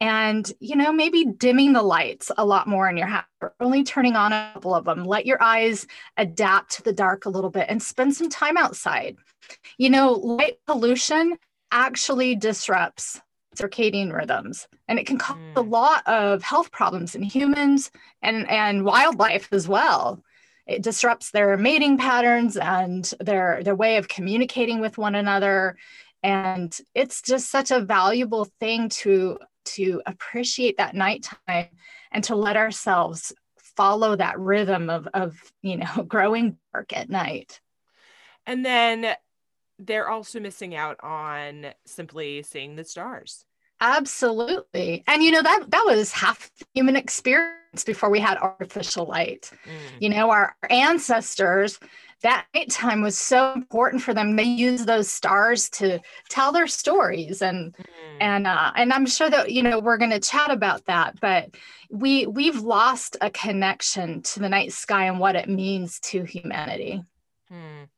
And 0.00 0.50
you 0.60 0.76
know 0.76 0.92
maybe 0.92 1.24
dimming 1.24 1.72
the 1.72 1.82
lights 1.82 2.32
a 2.36 2.44
lot 2.44 2.66
more 2.66 2.88
in 2.88 2.96
your 2.96 3.06
house 3.06 3.24
or 3.40 3.54
only 3.60 3.84
turning 3.84 4.16
on 4.16 4.32
a 4.32 4.50
couple 4.54 4.74
of 4.74 4.84
them. 4.84 5.04
Let 5.04 5.26
your 5.26 5.42
eyes 5.42 5.86
adapt 6.16 6.72
to 6.72 6.82
the 6.82 6.92
dark 6.92 7.26
a 7.26 7.30
little 7.30 7.50
bit 7.50 7.66
and 7.68 7.82
spend 7.82 8.16
some 8.16 8.30
time 8.30 8.56
outside. 8.56 9.16
You 9.78 9.90
know 9.90 10.12
light 10.12 10.58
pollution 10.66 11.36
actually 11.70 12.34
disrupts 12.34 13.20
circadian 13.56 14.12
rhythms 14.12 14.68
and 14.88 14.98
it 14.98 15.06
can 15.06 15.18
cause 15.18 15.36
mm. 15.36 15.56
a 15.56 15.60
lot 15.60 16.06
of 16.06 16.42
health 16.42 16.70
problems 16.70 17.14
in 17.14 17.22
humans 17.22 17.90
and 18.22 18.48
and 18.48 18.84
wildlife 18.84 19.52
as 19.52 19.68
well 19.68 20.22
it 20.70 20.82
disrupts 20.82 21.32
their 21.32 21.56
mating 21.56 21.98
patterns 21.98 22.56
and 22.56 23.12
their 23.18 23.60
their 23.64 23.74
way 23.74 23.96
of 23.96 24.06
communicating 24.06 24.80
with 24.80 24.96
one 24.96 25.16
another. 25.16 25.76
And 26.22 26.76
it's 26.94 27.22
just 27.22 27.50
such 27.50 27.72
a 27.72 27.80
valuable 27.80 28.46
thing 28.60 28.88
to 29.00 29.38
to 29.76 30.00
appreciate 30.06 30.76
that 30.76 30.94
nighttime 30.94 31.68
and 32.12 32.22
to 32.24 32.36
let 32.36 32.56
ourselves 32.56 33.32
follow 33.58 34.14
that 34.14 34.38
rhythm 34.38 34.90
of 34.90 35.08
of 35.12 35.36
you 35.60 35.78
know 35.78 36.04
growing 36.08 36.56
dark 36.72 36.96
at 36.96 37.10
night. 37.10 37.60
And 38.46 38.64
then 38.64 39.14
they're 39.80 40.08
also 40.08 40.38
missing 40.38 40.76
out 40.76 41.00
on 41.02 41.66
simply 41.84 42.42
seeing 42.42 42.76
the 42.76 42.84
stars 42.84 43.44
absolutely 43.80 45.02
and 45.06 45.22
you 45.22 45.30
know 45.30 45.42
that 45.42 45.70
that 45.70 45.84
was 45.86 46.12
half 46.12 46.50
the 46.58 46.66
human 46.74 46.96
experience 46.96 47.84
before 47.84 48.10
we 48.10 48.20
had 48.20 48.36
artificial 48.38 49.06
light 49.06 49.50
mm. 49.64 50.00
you 50.00 50.08
know 50.08 50.30
our 50.30 50.54
ancestors 50.68 51.78
that 52.22 52.46
nighttime 52.54 53.02
was 53.02 53.16
so 53.16 53.52
important 53.52 54.02
for 54.02 54.12
them. 54.12 54.36
They 54.36 54.42
used 54.42 54.86
those 54.86 55.10
stars 55.10 55.70
to 55.70 56.00
tell 56.28 56.52
their 56.52 56.66
stories, 56.66 57.40
and 57.40 57.74
mm. 57.74 57.84
and 58.20 58.46
uh, 58.46 58.72
and 58.76 58.92
I'm 58.92 59.06
sure 59.06 59.30
that 59.30 59.52
you 59.52 59.62
know 59.62 59.78
we're 59.78 59.96
going 59.96 60.10
to 60.10 60.20
chat 60.20 60.50
about 60.50 60.84
that. 60.86 61.18
But 61.20 61.54
we 61.90 62.26
we've 62.26 62.60
lost 62.60 63.16
a 63.20 63.30
connection 63.30 64.22
to 64.22 64.40
the 64.40 64.48
night 64.48 64.72
sky 64.72 65.06
and 65.06 65.18
what 65.18 65.36
it 65.36 65.48
means 65.48 65.98
to 66.00 66.24
humanity. 66.24 67.02
Mm 67.50 67.88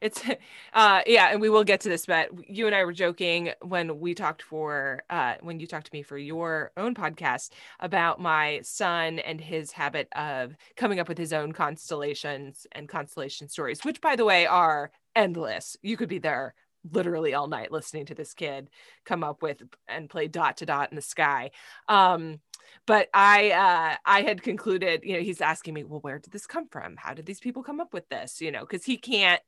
it's 0.00 0.22
uh 0.74 1.00
yeah 1.06 1.28
and 1.30 1.40
we 1.40 1.48
will 1.48 1.64
get 1.64 1.80
to 1.80 1.88
this 1.88 2.06
but 2.06 2.28
you 2.48 2.66
and 2.66 2.74
i 2.74 2.84
were 2.84 2.92
joking 2.92 3.50
when 3.62 3.98
we 4.00 4.14
talked 4.14 4.42
for 4.42 5.02
uh 5.10 5.34
when 5.40 5.60
you 5.60 5.66
talked 5.66 5.86
to 5.86 5.94
me 5.94 6.02
for 6.02 6.18
your 6.18 6.72
own 6.76 6.94
podcast 6.94 7.50
about 7.80 8.20
my 8.20 8.60
son 8.62 9.18
and 9.20 9.40
his 9.40 9.72
habit 9.72 10.08
of 10.16 10.54
coming 10.76 11.00
up 11.00 11.08
with 11.08 11.18
his 11.18 11.32
own 11.32 11.52
constellations 11.52 12.66
and 12.72 12.88
constellation 12.88 13.48
stories 13.48 13.84
which 13.84 14.00
by 14.00 14.16
the 14.16 14.24
way 14.24 14.46
are 14.46 14.90
endless. 15.18 15.76
You 15.82 15.96
could 15.96 16.08
be 16.08 16.18
there 16.18 16.54
literally 16.92 17.34
all 17.34 17.48
night 17.48 17.72
listening 17.72 18.06
to 18.06 18.14
this 18.14 18.32
kid 18.32 18.70
come 19.04 19.24
up 19.24 19.42
with 19.42 19.62
and 19.88 20.08
play 20.08 20.28
dot 20.28 20.58
to 20.58 20.66
dot 20.66 20.90
in 20.90 20.96
the 20.96 21.02
sky. 21.02 21.50
Um 21.88 22.40
but 22.86 23.08
i 23.14 23.50
uh 23.50 23.96
i 24.04 24.22
had 24.22 24.42
concluded 24.42 25.00
you 25.02 25.14
know 25.14 25.22
he's 25.22 25.40
asking 25.40 25.72
me 25.72 25.84
well 25.84 26.00
where 26.00 26.18
did 26.18 26.32
this 26.32 26.46
come 26.46 26.68
from? 26.68 26.96
How 26.96 27.14
did 27.14 27.26
these 27.26 27.40
people 27.40 27.62
come 27.62 27.80
up 27.80 27.92
with 27.92 28.08
this? 28.08 28.40
You 28.40 28.52
know 28.52 28.60
because 28.60 28.84
he 28.84 28.96
can't 28.96 29.42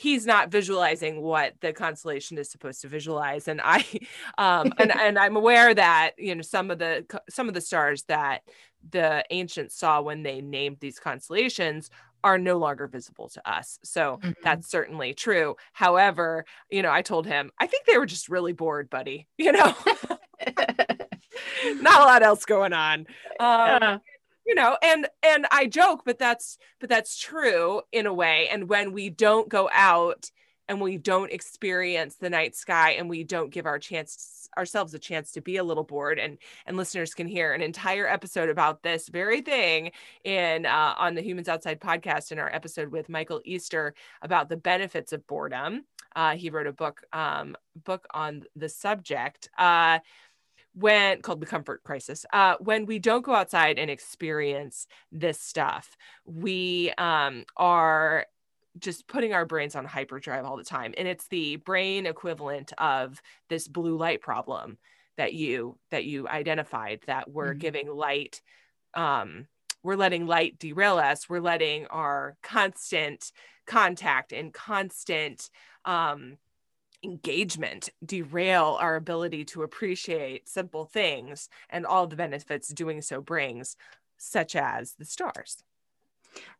he's 0.00 0.24
not 0.24 0.50
visualizing 0.50 1.20
what 1.20 1.52
the 1.60 1.74
constellation 1.74 2.38
is 2.38 2.50
supposed 2.50 2.80
to 2.80 2.88
visualize 2.88 3.48
and 3.48 3.60
i 3.62 3.84
um 4.38 4.72
and, 4.78 4.90
and 4.96 5.18
i'm 5.18 5.36
aware 5.36 5.74
that 5.74 6.12
you 6.16 6.34
know 6.34 6.42
some 6.42 6.70
of 6.70 6.78
the 6.78 7.04
some 7.28 7.48
of 7.48 7.54
the 7.54 7.60
stars 7.60 8.04
that 8.04 8.40
the 8.90 9.22
ancients 9.30 9.76
saw 9.76 10.00
when 10.00 10.22
they 10.22 10.40
named 10.40 10.78
these 10.80 10.98
constellations 10.98 11.90
are 12.24 12.38
no 12.38 12.56
longer 12.56 12.86
visible 12.86 13.28
to 13.28 13.50
us 13.50 13.78
so 13.82 14.18
mm-hmm. 14.22 14.30
that's 14.42 14.70
certainly 14.70 15.12
true. 15.12 15.54
However 15.72 16.46
you 16.70 16.82
know 16.82 16.90
i 16.90 17.02
told 17.02 17.26
him 17.26 17.50
i 17.58 17.66
think 17.66 17.84
they 17.84 17.98
were 17.98 18.06
just 18.06 18.28
really 18.30 18.52
bored 18.54 18.88
buddy 18.88 19.26
you 19.38 19.52
know? 19.52 19.74
Not 21.82 22.00
a 22.00 22.04
lot 22.04 22.22
else 22.22 22.46
going 22.46 22.72
on. 22.72 23.00
Um, 23.00 23.06
yeah 23.38 23.98
you 24.50 24.56
know 24.56 24.76
and 24.82 25.06
and 25.22 25.46
i 25.50 25.66
joke 25.66 26.02
but 26.04 26.18
that's 26.18 26.58
but 26.80 26.88
that's 26.88 27.18
true 27.18 27.82
in 27.92 28.06
a 28.06 28.12
way. 28.14 28.48
And 28.50 28.68
when 28.68 28.92
we 28.92 29.10
don't 29.10 29.48
go 29.48 29.68
out 29.72 30.30
and 30.68 30.80
we 30.80 30.98
don't 30.98 31.32
experience 31.32 32.16
the 32.16 32.30
night 32.30 32.56
sky 32.56 32.92
and 32.92 33.08
we 33.08 33.24
don't 33.24 33.50
give 33.50 33.66
our 33.66 33.78
chance 33.78 34.48
ourselves 34.56 34.94
a 34.94 34.98
chance 34.98 35.30
to 35.32 35.40
be 35.40 35.58
a 35.58 35.64
little 35.64 35.84
bored 35.84 36.18
and 36.18 36.38
and 36.66 36.76
listeners 36.76 37.14
can 37.14 37.28
hear 37.28 37.52
an 37.52 37.62
entire 37.62 38.08
episode 38.08 38.48
about 38.48 38.82
this 38.82 39.08
very 39.08 39.40
thing 39.42 39.92
in 40.24 40.66
uh, 40.66 40.94
on 40.98 41.14
the 41.14 41.22
humans 41.22 41.48
outside 41.48 41.80
podcast 41.80 42.32
in 42.32 42.38
our 42.38 42.52
episode 42.52 42.90
with 42.90 43.08
michael 43.08 43.40
easter 43.44 43.94
about 44.22 44.48
the 44.48 44.56
benefits 44.56 45.12
of 45.12 45.24
boredom. 45.26 45.84
Uh, 46.16 46.34
he 46.34 46.50
wrote 46.50 46.66
a 46.66 46.72
book 46.72 47.02
um, 47.12 47.56
book 47.84 48.06
on 48.12 48.42
the 48.56 48.68
subject. 48.68 49.48
Uh, 49.56 50.00
when 50.74 51.20
called 51.22 51.40
the 51.40 51.46
comfort 51.46 51.82
crisis 51.82 52.24
uh, 52.32 52.54
when 52.60 52.86
we 52.86 52.98
don't 52.98 53.24
go 53.24 53.34
outside 53.34 53.78
and 53.78 53.90
experience 53.90 54.86
this 55.10 55.40
stuff 55.40 55.96
we 56.24 56.92
um, 56.98 57.44
are 57.56 58.26
just 58.78 59.08
putting 59.08 59.32
our 59.32 59.44
brains 59.44 59.74
on 59.74 59.84
hyperdrive 59.84 60.44
all 60.44 60.56
the 60.56 60.64
time 60.64 60.94
and 60.96 61.08
it's 61.08 61.26
the 61.28 61.56
brain 61.56 62.06
equivalent 62.06 62.72
of 62.78 63.20
this 63.48 63.66
blue 63.66 63.96
light 63.96 64.20
problem 64.20 64.78
that 65.16 65.34
you 65.34 65.76
that 65.90 66.04
you 66.04 66.28
identified 66.28 67.00
that 67.06 67.30
we're 67.30 67.50
mm-hmm. 67.50 67.58
giving 67.58 67.88
light 67.90 68.40
um 68.94 69.46
we're 69.82 69.96
letting 69.96 70.26
light 70.26 70.58
derail 70.58 70.98
us 70.98 71.28
we're 71.28 71.40
letting 71.40 71.86
our 71.86 72.36
constant 72.42 73.32
contact 73.66 74.32
and 74.32 74.54
constant 74.54 75.50
um 75.84 76.36
engagement 77.02 77.90
derail 78.04 78.76
our 78.80 78.96
ability 78.96 79.44
to 79.46 79.62
appreciate 79.62 80.48
simple 80.48 80.84
things 80.84 81.48
and 81.68 81.86
all 81.86 82.06
the 82.06 82.16
benefits 82.16 82.68
doing 82.68 83.00
so 83.02 83.20
brings, 83.20 83.76
such 84.18 84.54
as 84.54 84.94
the 84.94 85.04
stars. 85.04 85.62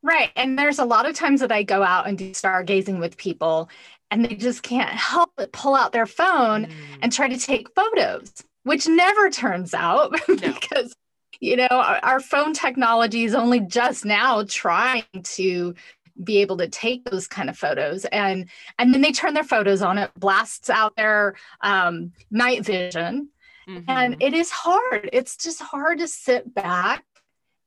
Right. 0.02 0.30
And 0.36 0.58
there's 0.58 0.78
a 0.78 0.84
lot 0.84 1.08
of 1.08 1.14
times 1.14 1.40
that 1.40 1.52
I 1.52 1.62
go 1.62 1.82
out 1.82 2.08
and 2.08 2.18
do 2.18 2.30
stargazing 2.30 2.98
with 2.98 3.16
people 3.16 3.68
and 4.10 4.24
they 4.24 4.34
just 4.34 4.62
can't 4.62 4.90
help 4.90 5.30
but 5.36 5.52
pull 5.52 5.74
out 5.74 5.92
their 5.92 6.06
phone 6.06 6.66
mm. 6.66 6.72
and 7.00 7.12
try 7.12 7.28
to 7.28 7.38
take 7.38 7.72
photos, 7.74 8.32
which 8.64 8.88
never 8.88 9.30
turns 9.30 9.74
out 9.74 10.12
no. 10.28 10.34
because 10.36 10.94
you 11.38 11.56
know 11.56 11.68
our, 11.70 12.00
our, 12.02 12.20
phone 12.20 12.52
technology 12.52 13.24
is 13.24 13.34
only 13.34 13.60
just 13.60 14.04
now 14.04 14.44
trying 14.46 15.04
to 15.22 15.74
be 16.22 16.38
able 16.38 16.56
to 16.58 16.68
take 16.68 17.04
those 17.04 17.26
kind 17.26 17.48
of 17.48 17.58
photos. 17.58 18.04
And 18.06 18.48
and 18.78 18.92
then 18.92 19.00
they 19.00 19.12
turn 19.12 19.34
their 19.34 19.44
photos 19.44 19.82
on 19.82 19.98
it 19.98 20.10
blasts 20.16 20.70
out 20.70 20.96
their 20.96 21.34
um, 21.60 22.12
night 22.30 22.64
vision. 22.64 23.30
Mm-hmm. 23.68 23.90
and 23.90 24.16
it 24.20 24.34
is 24.34 24.50
hard. 24.50 25.10
It's 25.12 25.36
just 25.36 25.62
hard 25.62 25.98
to 25.98 26.08
sit 26.08 26.52
back 26.52 27.04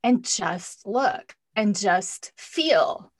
and 0.03 0.25
just 0.25 0.85
look 0.85 1.35
and 1.55 1.77
just 1.77 2.33
feel. 2.35 3.11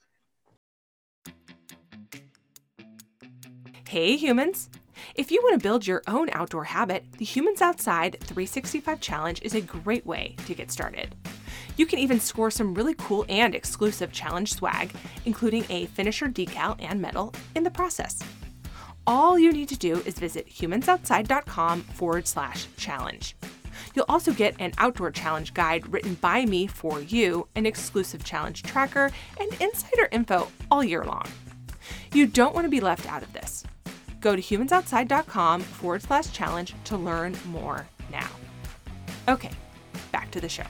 Hey 3.88 4.16
humans. 4.16 4.68
If 5.14 5.30
you 5.30 5.40
want 5.42 5.60
to 5.60 5.62
build 5.62 5.86
your 5.86 6.02
own 6.08 6.28
outdoor 6.32 6.64
habit, 6.64 7.04
the 7.18 7.24
Humans 7.24 7.62
Outside 7.62 8.16
365 8.20 9.00
Challenge 9.00 9.40
is 9.42 9.54
a 9.54 9.60
great 9.60 10.04
way 10.04 10.34
to 10.46 10.54
get 10.54 10.72
started. 10.72 11.14
You 11.76 11.86
can 11.86 11.98
even 11.98 12.20
score 12.20 12.50
some 12.50 12.74
really 12.74 12.94
cool 12.94 13.24
and 13.28 13.54
exclusive 13.54 14.12
challenge 14.12 14.54
swag, 14.54 14.92
including 15.24 15.64
a 15.68 15.86
finisher 15.86 16.28
decal 16.28 16.76
and 16.78 17.00
medal, 17.00 17.34
in 17.54 17.64
the 17.64 17.70
process. 17.70 18.20
All 19.06 19.38
you 19.38 19.52
need 19.52 19.68
to 19.68 19.76
do 19.76 19.96
is 20.06 20.14
visit 20.14 20.48
humansoutside.com 20.48 21.82
forward 21.82 22.26
slash 22.26 22.66
challenge. 22.76 23.36
You'll 23.94 24.06
also 24.08 24.32
get 24.32 24.56
an 24.58 24.72
outdoor 24.78 25.10
challenge 25.10 25.52
guide 25.52 25.92
written 25.92 26.14
by 26.14 26.46
me 26.46 26.66
for 26.66 27.00
you, 27.00 27.48
an 27.54 27.66
exclusive 27.66 28.24
challenge 28.24 28.62
tracker, 28.62 29.10
and 29.38 29.52
insider 29.60 30.08
info 30.10 30.48
all 30.70 30.82
year 30.82 31.04
long. 31.04 31.24
You 32.12 32.26
don't 32.26 32.54
want 32.54 32.64
to 32.64 32.70
be 32.70 32.80
left 32.80 33.10
out 33.10 33.22
of 33.22 33.32
this. 33.32 33.64
Go 34.20 34.34
to 34.34 34.42
humansoutside.com 34.42 35.60
forward 35.60 36.02
slash 36.02 36.32
challenge 36.32 36.74
to 36.84 36.96
learn 36.96 37.36
more 37.46 37.86
now. 38.10 38.30
Okay, 39.28 39.50
back 40.12 40.30
to 40.30 40.40
the 40.40 40.48
show. 40.48 40.64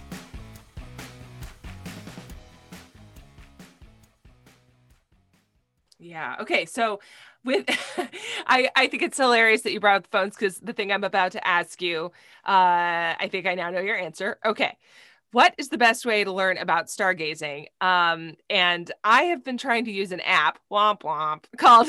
Yeah. 6.04 6.36
Okay. 6.40 6.66
So 6.66 7.00
with 7.44 7.64
I, 8.46 8.68
I 8.76 8.86
think 8.88 9.02
it's 9.02 9.16
hilarious 9.16 9.62
that 9.62 9.72
you 9.72 9.80
brought 9.80 9.96
up 9.96 10.02
the 10.04 10.16
phones 10.16 10.34
because 10.36 10.58
the 10.58 10.74
thing 10.74 10.92
I'm 10.92 11.04
about 11.04 11.32
to 11.32 11.46
ask 11.46 11.80
you, 11.80 12.12
uh, 12.46 13.16
I 13.18 13.28
think 13.30 13.46
I 13.46 13.54
now 13.54 13.70
know 13.70 13.80
your 13.80 13.96
answer. 13.96 14.38
Okay. 14.44 14.76
What 15.32 15.54
is 15.58 15.68
the 15.70 15.78
best 15.78 16.06
way 16.06 16.22
to 16.22 16.30
learn 16.30 16.58
about 16.58 16.86
stargazing? 16.86 17.66
Um, 17.80 18.34
and 18.48 18.92
I 19.02 19.24
have 19.24 19.42
been 19.42 19.58
trying 19.58 19.86
to 19.86 19.90
use 19.90 20.12
an 20.12 20.20
app, 20.20 20.60
womp 20.70 21.00
womp, 21.00 21.44
called 21.56 21.88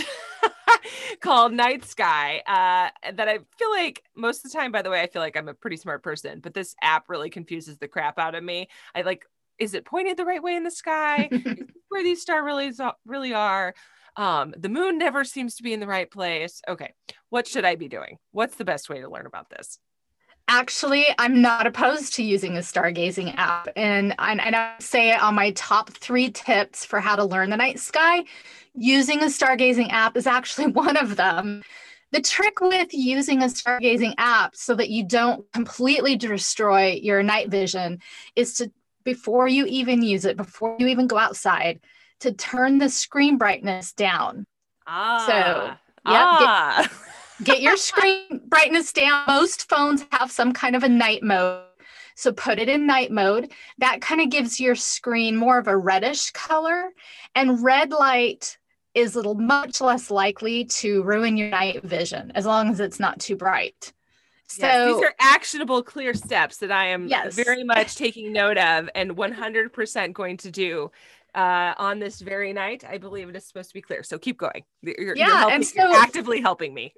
called 1.20 1.54
Night 1.54 1.84
Sky. 1.84 2.42
Uh, 2.48 3.12
that 3.12 3.28
I 3.28 3.40
feel 3.60 3.70
like 3.72 4.02
most 4.16 4.46
of 4.46 4.52
the 4.52 4.58
time, 4.58 4.72
by 4.72 4.82
the 4.82 4.90
way, 4.90 5.02
I 5.02 5.08
feel 5.08 5.22
like 5.22 5.38
I'm 5.38 5.50
a 5.50 5.54
pretty 5.54 5.78
smart 5.78 6.02
person, 6.02 6.40
but 6.40 6.56
this 6.56 6.76
app 6.82 7.08
really 7.08 7.30
confuses 7.30 7.78
the 7.78 7.88
crap 7.88 8.18
out 8.18 8.34
of 8.34 8.44
me. 8.44 8.70
I 8.96 9.02
like, 9.04 9.26
is 9.60 9.76
it 9.76 9.86
pointed 9.86 10.18
the 10.18 10.26
right 10.26 10.42
way 10.42 10.56
in 10.56 10.64
the 10.64 10.72
sky? 10.72 11.30
where 11.90 12.04
these 12.04 12.22
star 12.22 12.44
really 12.44 12.72
really 13.06 13.34
are? 13.34 13.76
Um, 14.18 14.54
the 14.58 14.70
moon 14.70 14.98
never 14.98 15.24
seems 15.24 15.56
to 15.56 15.64
be 15.64 15.74
in 15.74 15.80
the 15.80 15.88
right 15.88 16.10
place. 16.10 16.62
Okay, 16.68 16.94
what 17.30 17.48
should 17.48 17.66
I 17.66 17.76
be 17.76 17.88
doing? 17.88 18.18
What's 18.32 18.56
the 18.56 18.66
best 18.66 18.90
way 18.90 19.02
to 19.02 19.10
learn 19.10 19.26
about 19.26 19.50
this? 19.50 19.80
Actually, 20.48 21.08
I'm 21.18 21.42
not 21.42 21.66
opposed 21.66 22.14
to 22.16 22.24
using 22.24 22.56
a 22.56 22.60
stargazing 22.60 23.34
app. 23.36 23.68
And, 23.76 24.14
and, 24.20 24.40
and 24.40 24.56
I 24.56 24.76
say 24.80 25.10
it 25.10 25.22
on 25.22 25.34
my 25.34 25.52
top 25.52 25.90
three 25.90 26.30
tips 26.30 26.86
for 26.86 27.00
how 27.00 27.16
to 27.16 27.26
learn 27.26 27.50
the 27.50 27.58
night 27.58 27.80
sky, 27.80 28.26
using 28.76 29.22
a 29.22 29.26
stargazing 29.26 29.92
app 29.92 30.16
is 30.16 30.28
actually 30.28 30.68
one 30.72 30.98
of 30.98 31.16
them. 31.16 31.64
The 32.12 32.22
trick 32.22 32.62
with 32.62 32.94
using 32.94 33.42
a 33.42 33.48
stargazing 33.48 34.14
app 34.20 34.56
so 34.56 34.76
that 34.76 34.90
you 34.90 35.04
don't 35.04 35.52
completely 35.52 36.16
destroy 36.16 37.00
your 37.02 37.24
night 37.24 37.50
vision 37.50 38.00
is 38.36 38.54
to, 38.56 38.72
before 39.04 39.48
you 39.48 39.66
even 39.66 40.04
use 40.04 40.26
it, 40.26 40.38
before 40.38 40.78
you 40.80 40.88
even 40.88 41.08
go 41.08 41.18
outside, 41.18 41.80
to 42.20 42.32
turn 42.32 42.78
the 42.78 42.90
screen 42.90 43.38
brightness 43.38 43.94
down. 43.94 44.46
Ah. 44.88 45.26
So, 45.28 45.66
yep, 45.66 45.78
ah. 46.06 46.90
Get, 47.40 47.46
get 47.46 47.62
your 47.62 47.78
screen 47.78 48.42
brightness 48.48 48.94
down. 48.94 49.24
Most 49.28 49.70
phones 49.70 50.06
have 50.12 50.32
some 50.32 50.54
kind 50.54 50.76
of 50.76 50.84
a 50.84 50.90
night 50.90 51.24
mode. 51.24 51.64
So 52.16 52.32
put 52.32 52.60
it 52.60 52.70
in 52.70 52.88
night 52.88 53.12
mode. 53.12 53.52
That 53.80 54.02
kind 54.02 54.22
of 54.22 54.30
gives 54.30 54.60
your 54.60 54.76
screen 54.76 55.36
more 55.36 55.58
of 55.58 55.68
a 55.68 55.76
reddish 55.76 56.32
color. 56.32 56.92
And 57.36 57.62
red 57.62 57.92
light 57.92 58.58
is 58.94 59.16
little 59.16 59.36
much 59.36 59.82
less 59.82 60.10
likely 60.10 60.64
to 60.66 61.04
ruin 61.04 61.36
your 61.36 61.50
night 61.50 61.84
vision 61.84 62.32
as 62.34 62.46
long 62.46 62.70
as 62.70 62.80
it's 62.80 63.00
not 63.00 63.20
too 63.20 63.36
bright. 63.36 63.92
So 64.48 64.66
yes, 64.66 64.96
these 64.96 65.04
are 65.04 65.16
actionable, 65.20 65.84
clear 65.84 66.14
steps 66.14 66.58
that 66.58 66.72
I 66.72 66.88
am 66.88 67.08
yes. 67.08 67.36
very 67.36 67.64
much 67.64 67.96
taking 67.96 68.32
note 68.32 68.58
of 68.58 68.90
and 68.96 69.12
100% 69.18 70.14
going 70.14 70.38
to 70.38 70.52
do 70.52 70.92
uh, 71.36 71.74
on 71.78 72.00
this 72.00 72.22
very 72.22 72.54
night. 72.54 72.84
I 72.88 72.98
believe 72.98 73.30
it 73.30 73.36
is 73.36 73.46
supposed 73.46 73.70
to 73.70 73.74
be 73.74 73.82
clear. 73.82 74.04
So 74.04 74.18
keep 74.18 74.38
going. 74.38 74.64
You're, 74.82 75.16
yeah, 75.16 75.28
you're 75.28 75.38
helping, 75.38 75.56
and 75.56 75.66
so 75.66 75.96
actively 75.96 76.42
helping 76.42 76.74
me. 76.74 76.94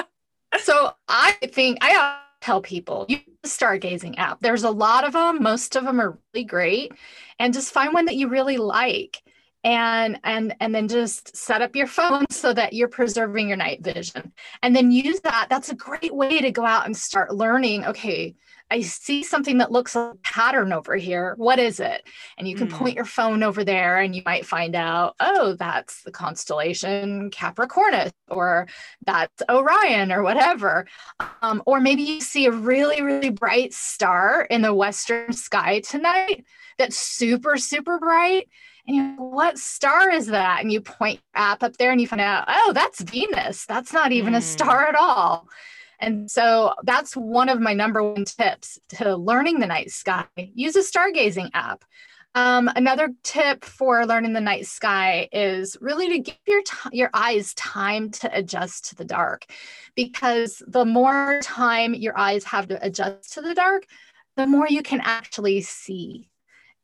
so 0.58 0.92
I 1.08 1.32
think 1.52 1.78
I 1.82 2.18
tell 2.40 2.62
people 2.62 3.06
use 3.08 3.20
the 3.42 3.48
stargazing 3.48 4.18
app. 4.18 4.40
There's 4.40 4.64
a 4.64 4.70
lot 4.70 5.06
of 5.06 5.12
them. 5.12 5.42
Most 5.42 5.76
of 5.76 5.84
them 5.84 6.00
are 6.00 6.18
really 6.32 6.44
great, 6.44 6.92
and 7.38 7.52
just 7.52 7.72
find 7.72 7.92
one 7.92 8.06
that 8.06 8.16
you 8.16 8.28
really 8.28 8.56
like 8.56 9.22
and 9.66 10.20
and 10.22 10.54
and 10.60 10.72
then 10.72 10.86
just 10.86 11.36
set 11.36 11.60
up 11.60 11.74
your 11.74 11.88
phone 11.88 12.24
so 12.30 12.52
that 12.52 12.72
you're 12.72 12.86
preserving 12.86 13.48
your 13.48 13.56
night 13.56 13.82
vision 13.82 14.32
and 14.62 14.76
then 14.76 14.92
use 14.92 15.18
that 15.20 15.48
that's 15.50 15.70
a 15.70 15.74
great 15.74 16.14
way 16.14 16.40
to 16.40 16.52
go 16.52 16.64
out 16.64 16.86
and 16.86 16.96
start 16.96 17.34
learning 17.34 17.84
okay 17.84 18.32
i 18.70 18.80
see 18.80 19.22
something 19.22 19.58
that 19.58 19.72
looks 19.72 19.94
like 19.94 20.14
a 20.14 20.18
pattern 20.18 20.72
over 20.72 20.96
here 20.96 21.34
what 21.36 21.58
is 21.58 21.80
it 21.80 22.02
and 22.38 22.48
you 22.48 22.54
can 22.54 22.68
mm. 22.68 22.72
point 22.72 22.94
your 22.94 23.04
phone 23.04 23.42
over 23.42 23.64
there 23.64 23.98
and 23.98 24.14
you 24.14 24.22
might 24.24 24.46
find 24.46 24.74
out 24.74 25.14
oh 25.20 25.54
that's 25.58 26.02
the 26.02 26.10
constellation 26.10 27.30
capricornus 27.30 28.12
or 28.28 28.66
that's 29.06 29.42
orion 29.48 30.12
or 30.12 30.22
whatever 30.22 30.86
um, 31.42 31.62
or 31.66 31.80
maybe 31.80 32.02
you 32.02 32.20
see 32.20 32.46
a 32.46 32.52
really 32.52 33.02
really 33.02 33.30
bright 33.30 33.72
star 33.72 34.46
in 34.50 34.62
the 34.62 34.74
western 34.74 35.32
sky 35.32 35.80
tonight 35.80 36.44
that's 36.78 36.96
super 36.96 37.56
super 37.56 37.98
bright 37.98 38.48
and 38.86 38.96
you're 38.96 39.06
like, 39.06 39.18
what 39.18 39.58
star 39.58 40.10
is 40.10 40.26
that? 40.28 40.60
And 40.60 40.70
you 40.70 40.80
point 40.80 41.20
app 41.34 41.62
up 41.62 41.76
there 41.76 41.90
and 41.90 42.00
you 42.00 42.06
find 42.06 42.20
out, 42.20 42.44
oh, 42.48 42.72
that's 42.72 43.00
Venus. 43.00 43.66
That's 43.66 43.92
not 43.92 44.12
even 44.12 44.34
mm. 44.34 44.38
a 44.38 44.40
star 44.40 44.86
at 44.86 44.94
all. 44.94 45.48
And 45.98 46.30
so 46.30 46.74
that's 46.82 47.16
one 47.16 47.48
of 47.48 47.60
my 47.60 47.74
number 47.74 48.02
one 48.02 48.24
tips 48.24 48.78
to 48.90 49.16
learning 49.16 49.60
the 49.60 49.66
night 49.66 49.90
sky. 49.90 50.26
Use 50.36 50.76
a 50.76 50.80
stargazing 50.80 51.50
app. 51.54 51.84
Um, 52.34 52.68
another 52.76 53.14
tip 53.22 53.64
for 53.64 54.04
learning 54.04 54.34
the 54.34 54.42
night 54.42 54.66
sky 54.66 55.26
is 55.32 55.76
really 55.80 56.10
to 56.10 56.18
give 56.18 56.36
your 56.46 56.62
t- 56.62 56.90
your 56.92 57.08
eyes 57.14 57.54
time 57.54 58.10
to 58.10 58.30
adjust 58.30 58.90
to 58.90 58.94
the 58.94 59.06
dark, 59.06 59.46
because 59.94 60.62
the 60.66 60.84
more 60.84 61.40
time 61.42 61.94
your 61.94 62.16
eyes 62.18 62.44
have 62.44 62.68
to 62.68 62.84
adjust 62.84 63.32
to 63.34 63.40
the 63.40 63.54
dark, 63.54 63.86
the 64.36 64.46
more 64.46 64.68
you 64.68 64.82
can 64.82 65.00
actually 65.02 65.62
see. 65.62 66.28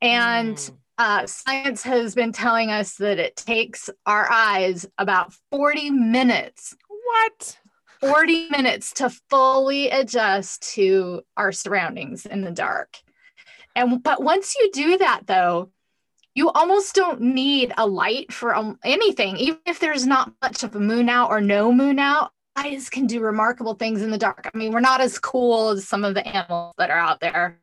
And 0.01 0.57
mm 0.57 0.79
uh, 0.99 1.27
science 1.27 1.83
has 1.83 2.15
been 2.15 2.33
telling 2.33 2.71
us 2.71 2.97
that 2.97 3.19
it 3.19 3.35
takes 3.35 3.91
our 4.07 4.31
eyes 4.31 4.87
about 4.99 5.33
40 5.51 5.91
minutes. 5.91 6.77
What? 6.89 7.59
40 8.03 8.49
minutes 8.51 8.93
to 8.95 9.11
fully 9.31 9.89
adjust 9.89 10.75
to 10.75 11.23
our 11.37 11.53
surroundings 11.53 12.27
in 12.27 12.43
the 12.43 12.51
dark. 12.51 12.99
And 13.77 14.03
but 14.03 14.23
once 14.23 14.57
you 14.57 14.71
do 14.73 14.99
that 14.99 15.23
though, 15.27 15.71
you 16.35 16.51
almost 16.51 16.95
don't 16.95 17.21
need 17.21 17.73
a 17.79 17.87
light 17.87 18.33
for 18.33 18.55
um, 18.55 18.79
anything. 18.85 19.37
Even 19.37 19.61
if 19.67 19.79
there's 19.79 20.07
not 20.07 20.33
much 20.43 20.63
of 20.65 20.75
a 20.75 20.81
moon 20.81 21.09
out 21.09 21.31
or 21.31 21.41
no 21.41 21.73
moon 21.73 21.99
out, 21.99 22.33
eyes 22.57 22.91
can 22.91 23.07
do 23.07 23.21
remarkable 23.21 23.75
things 23.75 24.03
in 24.03 24.11
the 24.11 24.19
dark. 24.19 24.51
I 24.53 24.57
mean, 24.57 24.73
we're 24.73 24.81
not 24.81 25.01
as 25.01 25.19
cool 25.19 25.71
as 25.71 25.87
some 25.87 26.05
of 26.05 26.15
the 26.15 26.27
animals 26.27 26.75
that 26.79 26.91
are 26.91 26.99
out 26.99 27.21
there 27.21 27.61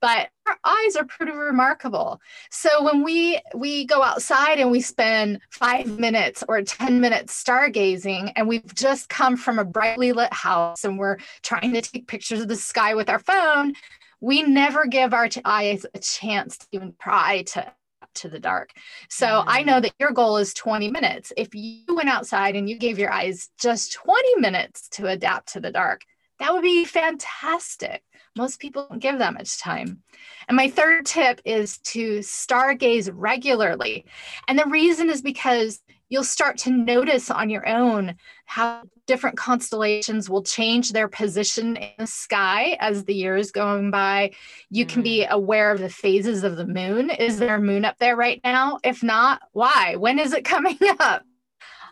but 0.00 0.28
our 0.46 0.56
eyes 0.64 0.96
are 0.96 1.04
pretty 1.04 1.32
remarkable 1.32 2.20
so 2.50 2.82
when 2.82 3.02
we 3.02 3.40
we 3.54 3.84
go 3.84 4.02
outside 4.02 4.58
and 4.58 4.70
we 4.70 4.80
spend 4.80 5.40
five 5.50 5.98
minutes 5.98 6.44
or 6.48 6.62
10 6.62 7.00
minutes 7.00 7.42
stargazing 7.42 8.32
and 8.36 8.48
we've 8.48 8.74
just 8.74 9.08
come 9.08 9.36
from 9.36 9.58
a 9.58 9.64
brightly 9.64 10.12
lit 10.12 10.32
house 10.32 10.84
and 10.84 10.98
we're 10.98 11.18
trying 11.42 11.72
to 11.72 11.82
take 11.82 12.06
pictures 12.06 12.40
of 12.40 12.48
the 12.48 12.56
sky 12.56 12.94
with 12.94 13.08
our 13.08 13.18
phone 13.18 13.72
we 14.20 14.42
never 14.42 14.86
give 14.86 15.14
our 15.14 15.28
eyes 15.44 15.86
a 15.94 15.98
chance 15.98 16.58
to 16.58 16.66
even 16.72 16.94
try 16.98 17.42
to 17.42 17.72
to 18.14 18.28
the 18.28 18.40
dark. 18.40 18.72
So 19.08 19.26
mm-hmm. 19.26 19.48
I 19.48 19.62
know 19.62 19.80
that 19.80 19.94
your 19.98 20.12
goal 20.12 20.36
is 20.36 20.54
20 20.54 20.90
minutes. 20.90 21.32
If 21.36 21.54
you 21.54 21.94
went 21.94 22.08
outside 22.08 22.56
and 22.56 22.68
you 22.68 22.78
gave 22.78 22.98
your 22.98 23.12
eyes 23.12 23.48
just 23.58 23.92
20 23.94 24.40
minutes 24.40 24.88
to 24.90 25.06
adapt 25.06 25.52
to 25.52 25.60
the 25.60 25.72
dark, 25.72 26.02
that 26.38 26.52
would 26.52 26.62
be 26.62 26.84
fantastic. 26.84 28.02
Most 28.36 28.60
people 28.60 28.86
don't 28.88 28.98
give 28.98 29.18
that 29.18 29.34
much 29.34 29.58
time. 29.58 30.02
And 30.48 30.56
my 30.56 30.68
third 30.68 31.06
tip 31.06 31.40
is 31.44 31.78
to 31.78 32.18
stargaze 32.18 33.10
regularly. 33.12 34.06
And 34.46 34.58
the 34.58 34.66
reason 34.66 35.10
is 35.10 35.22
because 35.22 35.80
you'll 36.08 36.24
start 36.24 36.56
to 36.58 36.70
notice 36.70 37.30
on 37.30 37.50
your 37.50 37.68
own 37.68 38.16
how 38.46 38.82
different 39.06 39.36
constellations 39.36 40.30
will 40.30 40.42
change 40.42 40.92
their 40.92 41.08
position 41.08 41.76
in 41.76 41.90
the 41.98 42.06
sky 42.06 42.76
as 42.80 43.04
the 43.04 43.14
year 43.14 43.36
is 43.36 43.50
going 43.50 43.90
by. 43.90 44.32
You 44.70 44.86
can 44.86 45.02
be 45.02 45.24
mm. 45.24 45.28
aware 45.28 45.70
of 45.70 45.80
the 45.80 45.90
phases 45.90 46.44
of 46.44 46.56
the 46.56 46.66
moon. 46.66 47.10
Is 47.10 47.38
there 47.38 47.56
a 47.56 47.60
moon 47.60 47.84
up 47.84 47.98
there 47.98 48.16
right 48.16 48.40
now? 48.44 48.78
If 48.82 49.02
not, 49.02 49.42
why? 49.52 49.96
When 49.96 50.18
is 50.18 50.32
it 50.32 50.44
coming 50.44 50.78
up? 50.98 51.22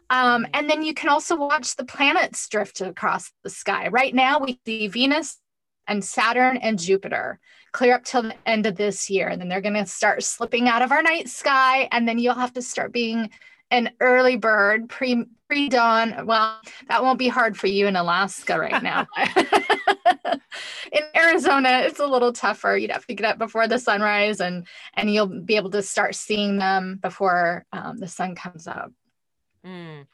Um, 0.08 0.44
mm. 0.44 0.50
and 0.54 0.70
then 0.70 0.82
you 0.82 0.94
can 0.94 1.10
also 1.10 1.36
watch 1.36 1.76
the 1.76 1.84
planets 1.84 2.48
drift 2.48 2.80
across 2.80 3.32
the 3.42 3.50
sky. 3.50 3.88
Right 3.88 4.14
now, 4.14 4.38
we 4.38 4.58
see 4.64 4.88
Venus 4.88 5.38
and 5.88 6.04
Saturn 6.04 6.56
and 6.58 6.78
Jupiter 6.78 7.38
clear 7.72 7.94
up 7.94 8.04
till 8.04 8.22
the 8.22 8.34
end 8.46 8.66
of 8.66 8.76
this 8.76 9.10
year. 9.10 9.28
And 9.28 9.40
then 9.40 9.48
they're 9.48 9.60
going 9.60 9.74
to 9.74 9.86
start 9.86 10.22
slipping 10.22 10.68
out 10.68 10.82
of 10.82 10.92
our 10.92 11.02
night 11.02 11.28
sky. 11.28 11.88
And 11.92 12.08
then 12.08 12.18
you'll 12.18 12.34
have 12.34 12.54
to 12.54 12.62
start 12.62 12.92
being 12.92 13.30
an 13.70 13.90
early 14.00 14.36
bird 14.36 14.88
pre 14.88 15.24
pre 15.48 15.68
dawn. 15.68 16.26
Well, 16.26 16.58
that 16.88 17.02
won't 17.02 17.18
be 17.18 17.28
hard 17.28 17.56
for 17.56 17.66
you 17.66 17.86
in 17.86 17.96
Alaska 17.96 18.58
right 18.58 18.82
now. 18.82 19.06
in 20.92 21.02
Arizona, 21.14 21.80
it's 21.84 22.00
a 22.00 22.06
little 22.06 22.32
tougher. 22.32 22.76
You'd 22.76 22.90
have 22.90 23.06
to 23.06 23.14
get 23.14 23.26
up 23.26 23.38
before 23.38 23.68
the 23.68 23.78
sunrise, 23.78 24.40
and 24.40 24.66
and 24.94 25.12
you'll 25.12 25.26
be 25.26 25.56
able 25.56 25.70
to 25.70 25.82
start 25.82 26.14
seeing 26.14 26.58
them 26.58 26.98
before 27.02 27.64
um, 27.72 27.98
the 27.98 28.08
sun 28.08 28.34
comes 28.34 28.66
up. 28.66 28.92
Mm. 29.64 30.06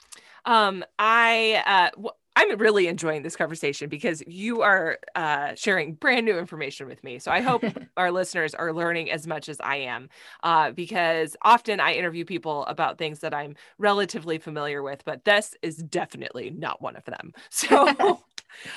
Um, 0.44 0.84
I 0.98 1.62
uh, 1.66 1.90
w- 1.90 2.10
I'm 2.50 2.58
really 2.58 2.86
enjoying 2.88 3.22
this 3.22 3.36
conversation 3.36 3.88
because 3.88 4.22
you 4.26 4.62
are 4.62 4.98
uh, 5.14 5.54
sharing 5.54 5.94
brand 5.94 6.26
new 6.26 6.38
information 6.38 6.86
with 6.86 7.02
me. 7.04 7.18
So 7.18 7.30
I 7.30 7.40
hope 7.40 7.64
our 7.96 8.10
listeners 8.10 8.54
are 8.54 8.72
learning 8.72 9.10
as 9.10 9.26
much 9.26 9.48
as 9.48 9.60
I 9.60 9.76
am, 9.76 10.08
uh, 10.42 10.72
because 10.72 11.36
often 11.42 11.80
I 11.80 11.92
interview 11.94 12.24
people 12.24 12.64
about 12.66 12.98
things 12.98 13.20
that 13.20 13.34
I'm 13.34 13.54
relatively 13.78 14.38
familiar 14.38 14.82
with, 14.82 15.04
but 15.04 15.24
this 15.24 15.54
is 15.62 15.76
definitely 15.76 16.50
not 16.50 16.82
one 16.82 16.96
of 16.96 17.04
them. 17.04 17.32
So. 17.50 18.20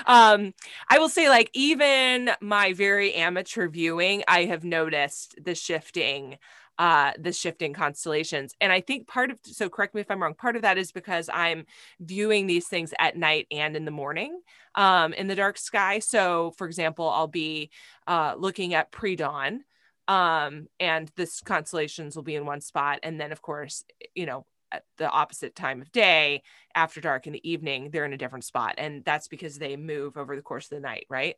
um 0.05 0.53
i 0.89 0.97
will 0.99 1.09
say 1.09 1.29
like 1.29 1.49
even 1.53 2.31
my 2.41 2.73
very 2.73 3.13
amateur 3.13 3.67
viewing 3.67 4.23
i 4.27 4.45
have 4.45 4.63
noticed 4.63 5.35
the 5.43 5.55
shifting 5.55 6.37
uh, 6.77 7.11
the 7.17 7.31
shifting 7.31 7.73
constellations. 7.73 8.53
And 8.59 8.71
I 8.71 8.81
think 8.81 9.07
part 9.07 9.31
of, 9.31 9.39
so 9.43 9.69
correct 9.69 9.95
me 9.95 10.01
if 10.01 10.11
I'm 10.11 10.21
wrong, 10.21 10.33
part 10.33 10.55
of 10.55 10.63
that 10.63 10.77
is 10.77 10.91
because 10.91 11.29
I'm 11.33 11.65
viewing 11.99 12.47
these 12.47 12.67
things 12.67 12.93
at 12.99 13.17
night 13.17 13.47
and 13.51 13.75
in 13.75 13.85
the 13.85 13.91
morning 13.91 14.41
um, 14.75 15.13
in 15.13 15.27
the 15.27 15.35
dark 15.35 15.57
sky. 15.57 15.99
So, 15.99 16.51
for 16.57 16.67
example, 16.67 17.09
I'll 17.09 17.27
be 17.27 17.71
uh, 18.07 18.35
looking 18.37 18.73
at 18.73 18.91
pre 18.91 19.15
dawn 19.15 19.63
um, 20.07 20.67
and 20.79 21.11
this 21.15 21.41
constellations 21.41 22.15
will 22.15 22.23
be 22.23 22.35
in 22.35 22.45
one 22.45 22.61
spot. 22.61 22.99
And 23.03 23.19
then, 23.19 23.31
of 23.31 23.41
course, 23.41 23.83
you 24.13 24.25
know, 24.25 24.45
at 24.71 24.83
the 24.97 25.09
opposite 25.09 25.55
time 25.55 25.81
of 25.81 25.91
day 25.91 26.43
after 26.73 27.01
dark 27.01 27.27
in 27.27 27.33
the 27.33 27.49
evening, 27.49 27.89
they're 27.91 28.05
in 28.05 28.13
a 28.13 28.17
different 28.17 28.45
spot. 28.45 28.75
And 28.77 29.03
that's 29.05 29.27
because 29.27 29.57
they 29.57 29.75
move 29.77 30.17
over 30.17 30.35
the 30.35 30.41
course 30.41 30.65
of 30.65 30.77
the 30.77 30.81
night, 30.81 31.05
right? 31.09 31.35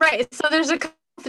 Right. 0.00 0.32
So 0.34 0.48
there's 0.50 0.70
a 0.70 0.78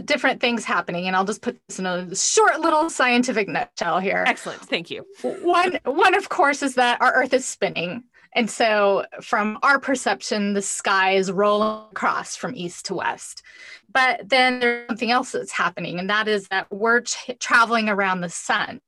different 0.06 0.42
things 0.42 0.64
happening 0.64 1.08
and 1.08 1.16
i'll 1.16 1.26
just 1.26 1.42
put 1.42 1.60
this 1.68 1.80
in 1.80 1.86
a 1.86 2.16
short 2.16 2.60
little 2.60 2.90
scientific 2.90 3.48
nutshell 3.48 4.00
here. 4.00 4.24
Excellent. 4.28 4.62
Thank 4.62 4.90
you. 4.90 5.06
One 5.22 5.80
one 5.86 6.16
of 6.16 6.30
course 6.30 6.64
is 6.64 6.76
that 6.76 7.02
our 7.02 7.14
earth 7.14 7.34
is 7.34 7.46
spinning. 7.46 8.04
And 8.36 8.50
so 8.50 9.06
from 9.22 9.60
our 9.62 9.80
perception 9.80 10.54
the 10.54 10.62
sky 10.62 11.12
is 11.12 11.32
rolling 11.32 11.86
across 11.92 12.36
from 12.36 12.56
east 12.56 12.86
to 12.88 12.96
west. 12.96 13.44
But 13.92 14.28
then 14.28 14.60
there's 14.60 14.88
something 14.88 15.12
else 15.12 15.32
that's 15.32 15.52
happening 15.52 16.00
and 16.00 16.10
that 16.10 16.28
is 16.28 16.48
that 16.48 16.72
we're 16.72 17.02
traveling 17.40 17.90
around 17.90 18.22
the 18.22 18.30
sun. 18.30 18.82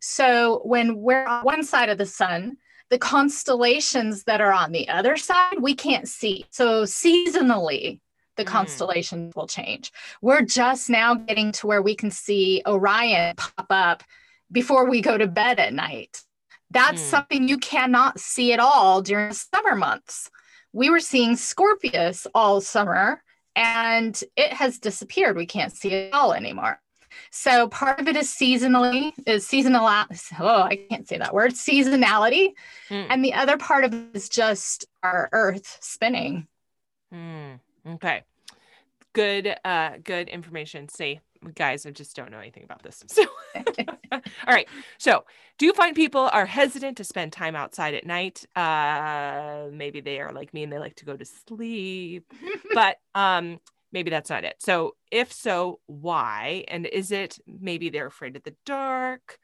So 0.00 0.62
when 0.64 0.96
we're 0.98 1.26
on 1.26 1.44
one 1.44 1.64
side 1.64 1.88
of 1.88 1.98
the 1.98 2.06
sun 2.06 2.56
the 2.88 2.98
constellations 2.98 4.22
that 4.24 4.40
are 4.40 4.52
on 4.52 4.70
the 4.70 4.88
other 4.88 5.16
side 5.16 5.60
we 5.60 5.74
can't 5.74 6.08
see. 6.08 6.46
So 6.50 6.84
seasonally 6.84 8.00
the 8.36 8.44
mm. 8.44 8.48
constellations 8.48 9.34
will 9.34 9.46
change. 9.46 9.92
We're 10.22 10.42
just 10.42 10.88
now 10.90 11.14
getting 11.14 11.52
to 11.52 11.66
where 11.66 11.82
we 11.82 11.94
can 11.94 12.10
see 12.10 12.62
Orion 12.66 13.34
pop 13.36 13.66
up 13.70 14.02
before 14.50 14.88
we 14.88 15.00
go 15.00 15.18
to 15.18 15.26
bed 15.26 15.58
at 15.58 15.74
night. 15.74 16.22
That's 16.70 17.02
mm. 17.02 17.06
something 17.06 17.48
you 17.48 17.58
cannot 17.58 18.20
see 18.20 18.52
at 18.52 18.60
all 18.60 19.02
during 19.02 19.32
summer 19.32 19.74
months. 19.74 20.30
We 20.72 20.90
were 20.90 21.00
seeing 21.00 21.36
Scorpius 21.36 22.26
all 22.34 22.60
summer 22.60 23.22
and 23.54 24.22
it 24.36 24.52
has 24.52 24.78
disappeared. 24.78 25.36
We 25.36 25.46
can't 25.46 25.72
see 25.72 25.90
it 25.90 26.14
all 26.14 26.34
anymore. 26.34 26.80
So 27.30 27.68
part 27.68 28.00
of 28.00 28.08
it 28.08 28.16
is 28.16 28.28
seasonally, 28.28 29.12
is 29.26 29.46
seasonal. 29.46 29.86
Oh, 29.86 30.62
I 30.62 30.86
can't 30.90 31.08
say 31.08 31.18
that 31.18 31.32
word. 31.32 31.52
Seasonality, 31.52 32.50
mm. 32.90 33.06
and 33.08 33.24
the 33.24 33.34
other 33.34 33.56
part 33.56 33.84
of 33.84 33.94
it 33.94 34.08
is 34.14 34.28
just 34.28 34.86
our 35.02 35.28
Earth 35.32 35.78
spinning. 35.80 36.46
Mm. 37.12 37.60
Okay, 37.86 38.22
good, 39.12 39.54
uh, 39.64 39.92
good 40.02 40.28
information. 40.28 40.88
See, 40.88 41.20
guys, 41.54 41.86
I 41.86 41.90
just 41.90 42.16
don't 42.16 42.30
know 42.30 42.38
anything 42.38 42.64
about 42.64 42.82
this. 42.82 43.02
So, 43.08 43.24
all 44.12 44.20
right. 44.46 44.68
So, 44.98 45.24
do 45.58 45.66
you 45.66 45.72
find 45.72 45.96
people 45.96 46.28
are 46.32 46.46
hesitant 46.46 46.98
to 46.98 47.04
spend 47.04 47.32
time 47.32 47.56
outside 47.56 47.94
at 47.94 48.06
night? 48.06 48.44
Uh, 48.54 49.66
maybe 49.72 50.00
they 50.00 50.20
are 50.20 50.32
like 50.32 50.52
me 50.52 50.62
and 50.62 50.72
they 50.72 50.78
like 50.78 50.96
to 50.96 51.04
go 51.04 51.16
to 51.16 51.24
sleep, 51.24 52.32
but 52.74 52.96
um, 53.14 53.58
maybe 53.92 54.10
that's 54.10 54.30
not 54.30 54.44
it. 54.44 54.56
So, 54.58 54.96
if 55.10 55.32
so, 55.32 55.80
why? 55.86 56.64
And 56.68 56.86
is 56.86 57.10
it 57.12 57.38
maybe 57.46 57.88
they're 57.88 58.06
afraid 58.06 58.36
of 58.36 58.42
the 58.42 58.54
dark, 58.66 59.38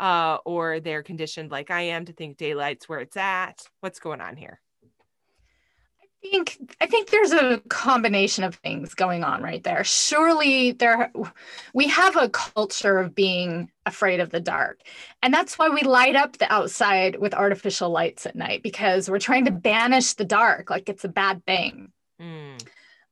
uh, 0.00 0.38
or 0.44 0.80
they're 0.80 1.02
conditioned 1.02 1.50
like 1.50 1.70
I 1.70 1.82
am 1.82 2.04
to 2.06 2.12
think 2.12 2.38
daylight's 2.38 2.88
where 2.88 3.00
it's 3.00 3.16
at? 3.16 3.62
What's 3.80 4.00
going 4.00 4.20
on 4.20 4.36
here? 4.36 4.60
Think 6.22 6.58
I 6.80 6.86
think 6.86 7.10
there's 7.10 7.32
a 7.32 7.60
combination 7.68 8.44
of 8.44 8.56
things 8.56 8.94
going 8.94 9.24
on 9.24 9.42
right 9.42 9.62
there. 9.62 9.84
Surely 9.84 10.72
there 10.72 11.12
we 11.74 11.88
have 11.88 12.16
a 12.16 12.28
culture 12.28 12.98
of 12.98 13.14
being 13.14 13.70
afraid 13.86 14.20
of 14.20 14.30
the 14.30 14.40
dark. 14.40 14.80
And 15.22 15.32
that's 15.32 15.58
why 15.58 15.68
we 15.68 15.82
light 15.82 16.16
up 16.16 16.38
the 16.38 16.52
outside 16.52 17.16
with 17.18 17.34
artificial 17.34 17.90
lights 17.90 18.26
at 18.26 18.36
night 18.36 18.62
because 18.62 19.08
we're 19.08 19.18
trying 19.18 19.44
to 19.46 19.50
banish 19.50 20.14
the 20.14 20.24
dark 20.24 20.70
like 20.70 20.88
it's 20.88 21.04
a 21.04 21.08
bad 21.08 21.44
thing. 21.46 21.92
Mm. 22.20 22.66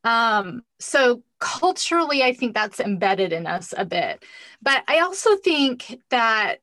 Um, 0.04 0.62
so 0.78 1.22
culturally 1.38 2.22
I 2.22 2.32
think 2.32 2.54
that's 2.54 2.80
embedded 2.80 3.32
in 3.32 3.46
us 3.46 3.74
a 3.76 3.84
bit. 3.84 4.24
But 4.62 4.84
I 4.88 5.00
also 5.00 5.36
think 5.36 6.00
that 6.10 6.56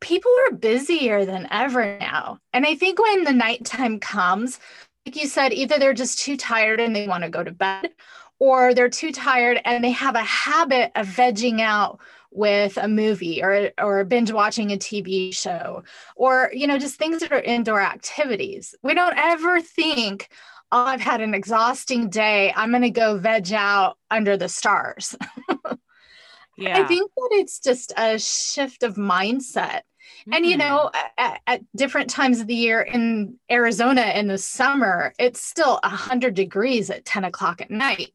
people 0.00 0.32
are 0.46 0.56
busier 0.56 1.24
than 1.24 1.46
ever 1.50 1.96
now. 1.98 2.38
And 2.52 2.66
I 2.66 2.74
think 2.74 3.00
when 3.00 3.24
the 3.24 3.32
nighttime 3.32 4.00
comes, 4.00 4.58
like 5.06 5.16
you 5.16 5.26
said, 5.26 5.52
either 5.52 5.78
they're 5.78 5.94
just 5.94 6.20
too 6.20 6.36
tired 6.36 6.80
and 6.80 6.94
they 6.94 7.08
want 7.08 7.24
to 7.24 7.30
go 7.30 7.42
to 7.42 7.50
bed, 7.50 7.90
or 8.38 8.74
they're 8.74 8.88
too 8.88 9.12
tired 9.12 9.60
and 9.64 9.84
they 9.84 9.90
have 9.90 10.14
a 10.14 10.20
habit 10.20 10.92
of 10.94 11.06
vegging 11.06 11.60
out 11.60 12.00
with 12.30 12.76
a 12.78 12.88
movie 12.88 13.42
or 13.42 13.70
or 13.78 14.04
binge 14.04 14.32
watching 14.32 14.72
a 14.72 14.76
TV 14.76 15.34
show 15.34 15.84
or 16.16 16.50
you 16.54 16.66
know 16.66 16.78
just 16.78 16.96
things 16.96 17.20
that 17.20 17.30
are 17.32 17.40
indoor 17.40 17.80
activities. 17.80 18.74
We 18.82 18.94
don't 18.94 19.16
ever 19.16 19.60
think, 19.60 20.28
"Oh, 20.70 20.84
I've 20.84 21.00
had 21.00 21.20
an 21.20 21.34
exhausting 21.34 22.08
day. 22.08 22.52
I'm 22.56 22.70
going 22.70 22.82
to 22.82 22.90
go 22.90 23.18
veg 23.18 23.52
out 23.52 23.98
under 24.10 24.36
the 24.36 24.48
stars." 24.48 25.14
yeah. 26.56 26.78
I 26.78 26.84
think 26.84 27.10
that 27.14 27.28
it's 27.32 27.60
just 27.60 27.92
a 27.96 28.18
shift 28.18 28.82
of 28.82 28.96
mindset 28.96 29.82
Mm-hmm. 30.22 30.32
And 30.34 30.46
you 30.46 30.56
know, 30.56 30.90
mm. 30.94 31.00
at, 31.18 31.40
at, 31.46 31.60
different 31.76 32.10
times 32.10 32.40
of 32.40 32.46
the 32.46 32.54
year 32.54 32.80
in 32.80 33.36
Arizona 33.50 34.12
in 34.14 34.28
the 34.28 34.38
summer, 34.38 35.12
it's 35.18 35.44
still 35.44 35.78
100 35.82 36.34
degrees 36.34 36.90
at 36.90 37.04
10 37.04 37.24
o'clock 37.24 37.60
at 37.60 37.70
night. 37.70 38.12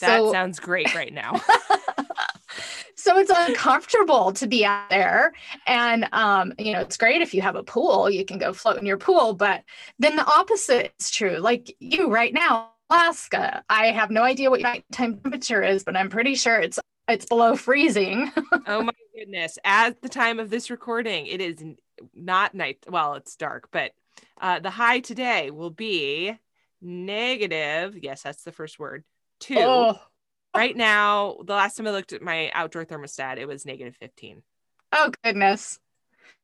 That 0.00 0.18
so, 0.18 0.32
sounds 0.32 0.60
great 0.60 0.94
right 0.94 1.12
now. 1.12 1.34
so 2.94 3.18
it's 3.18 3.32
uncomfortable 3.34 4.32
to 4.32 4.46
be 4.46 4.64
out 4.64 4.90
there. 4.90 5.32
And, 5.66 6.08
um, 6.12 6.52
you 6.58 6.72
know, 6.72 6.80
it's 6.80 6.96
great 6.96 7.20
if 7.20 7.34
you 7.34 7.42
have 7.42 7.56
a 7.56 7.62
pool, 7.62 8.08
you 8.08 8.24
can 8.24 8.38
go 8.38 8.52
float 8.52 8.78
in 8.78 8.86
your 8.86 8.98
pool. 8.98 9.34
But 9.34 9.64
then 9.98 10.16
the 10.16 10.26
opposite 10.26 10.92
is 11.00 11.10
true. 11.10 11.38
Like 11.38 11.74
you 11.80 12.10
right 12.10 12.32
now, 12.32 12.70
Alaska, 12.90 13.62
I 13.68 13.86
have 13.86 14.10
no 14.10 14.22
idea 14.22 14.50
what 14.50 14.60
your 14.60 14.70
nighttime 14.70 15.18
temperature 15.20 15.62
is, 15.62 15.84
but 15.84 15.96
I'm 15.96 16.08
pretty 16.08 16.34
sure 16.34 16.58
it's 16.58 16.78
it's 17.08 17.26
below 17.26 17.56
freezing. 17.56 18.30
oh 18.66 18.82
my 18.82 18.92
goodness. 19.16 19.58
At 19.64 20.00
the 20.02 20.08
time 20.08 20.38
of 20.38 20.50
this 20.50 20.70
recording, 20.70 21.26
it 21.26 21.40
is 21.40 21.64
not 22.14 22.54
night. 22.54 22.84
Well, 22.88 23.14
it's 23.14 23.36
dark, 23.36 23.68
but 23.70 23.92
uh, 24.40 24.60
the 24.60 24.70
high 24.70 25.00
today 25.00 25.50
will 25.50 25.70
be 25.70 26.38
negative. 26.80 27.96
Yes, 28.00 28.22
that's 28.22 28.44
the 28.44 28.52
first 28.52 28.78
word. 28.78 29.04
Two. 29.40 29.56
Oh. 29.58 30.00
Right 30.54 30.76
now, 30.76 31.36
the 31.44 31.54
last 31.54 31.76
time 31.76 31.86
I 31.86 31.90
looked 31.90 32.12
at 32.12 32.22
my 32.22 32.50
outdoor 32.52 32.84
thermostat, 32.84 33.38
it 33.38 33.46
was 33.46 33.66
negative 33.66 33.96
15. 33.96 34.42
Oh, 34.92 35.12
goodness. 35.22 35.78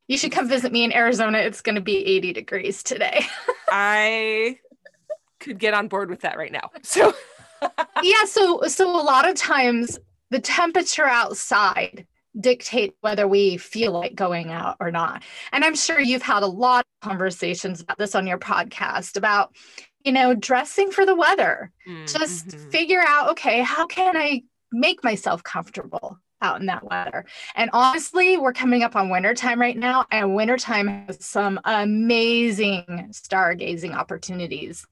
You 0.07 0.19
should 0.19 0.33
come 0.33 0.49
visit 0.49 0.71
me 0.71 0.85
in 0.85 0.93
Arizona. 0.93 1.39
It's 1.39 1.63
going 1.63 1.77
to 1.77 1.81
be 1.81 2.05
80 2.05 2.35
degrees 2.35 2.83
today. 2.83 3.25
I 3.71 4.59
could 5.41 5.59
get 5.59 5.75
on 5.75 5.89
board 5.89 6.11
with 6.11 6.21
that 6.21 6.37
right 6.37 6.53
now. 6.53 6.71
So, 6.83 7.15
yeah. 8.03 8.25
So, 8.27 8.63
so 8.67 8.89
a 8.89 9.03
lot 9.03 9.29
of 9.29 9.35
times 9.35 9.99
the 10.31 10.41
temperature 10.41 11.07
outside 11.07 12.07
dictate 12.39 12.95
whether 13.01 13.29
we 13.29 13.57
feel 13.57 13.93
like 13.93 14.15
going 14.15 14.51
out 14.51 14.77
or 14.81 14.91
not. 14.91 15.23
And 15.53 15.65
I'm 15.65 15.77
sure 15.77 16.01
you've 16.01 16.23
had 16.23 16.43
a 16.43 16.49
lot 16.49 16.85
of 17.03 17.09
conversations 17.09 17.81
about 17.81 17.99
this 17.99 18.15
on 18.15 18.27
your 18.27 18.39
podcast 18.39 19.17
about, 19.17 19.55
you 20.05 20.13
know, 20.13 20.35
dressing 20.35 20.91
for 20.91 21.07
the 21.07 21.15
weather. 21.15 21.71
Mm-hmm. 21.89 22.07
Just 22.07 22.57
figure 22.71 23.03
out, 23.07 23.31
okay, 23.31 23.61
how 23.61 23.87
can 23.87 24.17
I 24.17 24.43
make 24.73 25.05
myself 25.05 25.43
comfortable 25.45 26.19
out 26.43 26.61
in 26.61 26.67
that 26.67 26.85
weather? 26.85 27.25
And 27.55 27.71
honestly, 27.73 28.37
we're 28.37 28.53
coming 28.53 28.83
up 28.83 28.97
on 28.97 29.11
wintertime 29.11 29.61
right 29.61 29.77
now, 29.77 30.05
and 30.11 30.35
wintertime 30.35 31.07
has 31.07 31.25
some 31.25 31.61
amazing 31.65 33.11
stargazing 33.13 33.95
opportunities. 33.95 34.85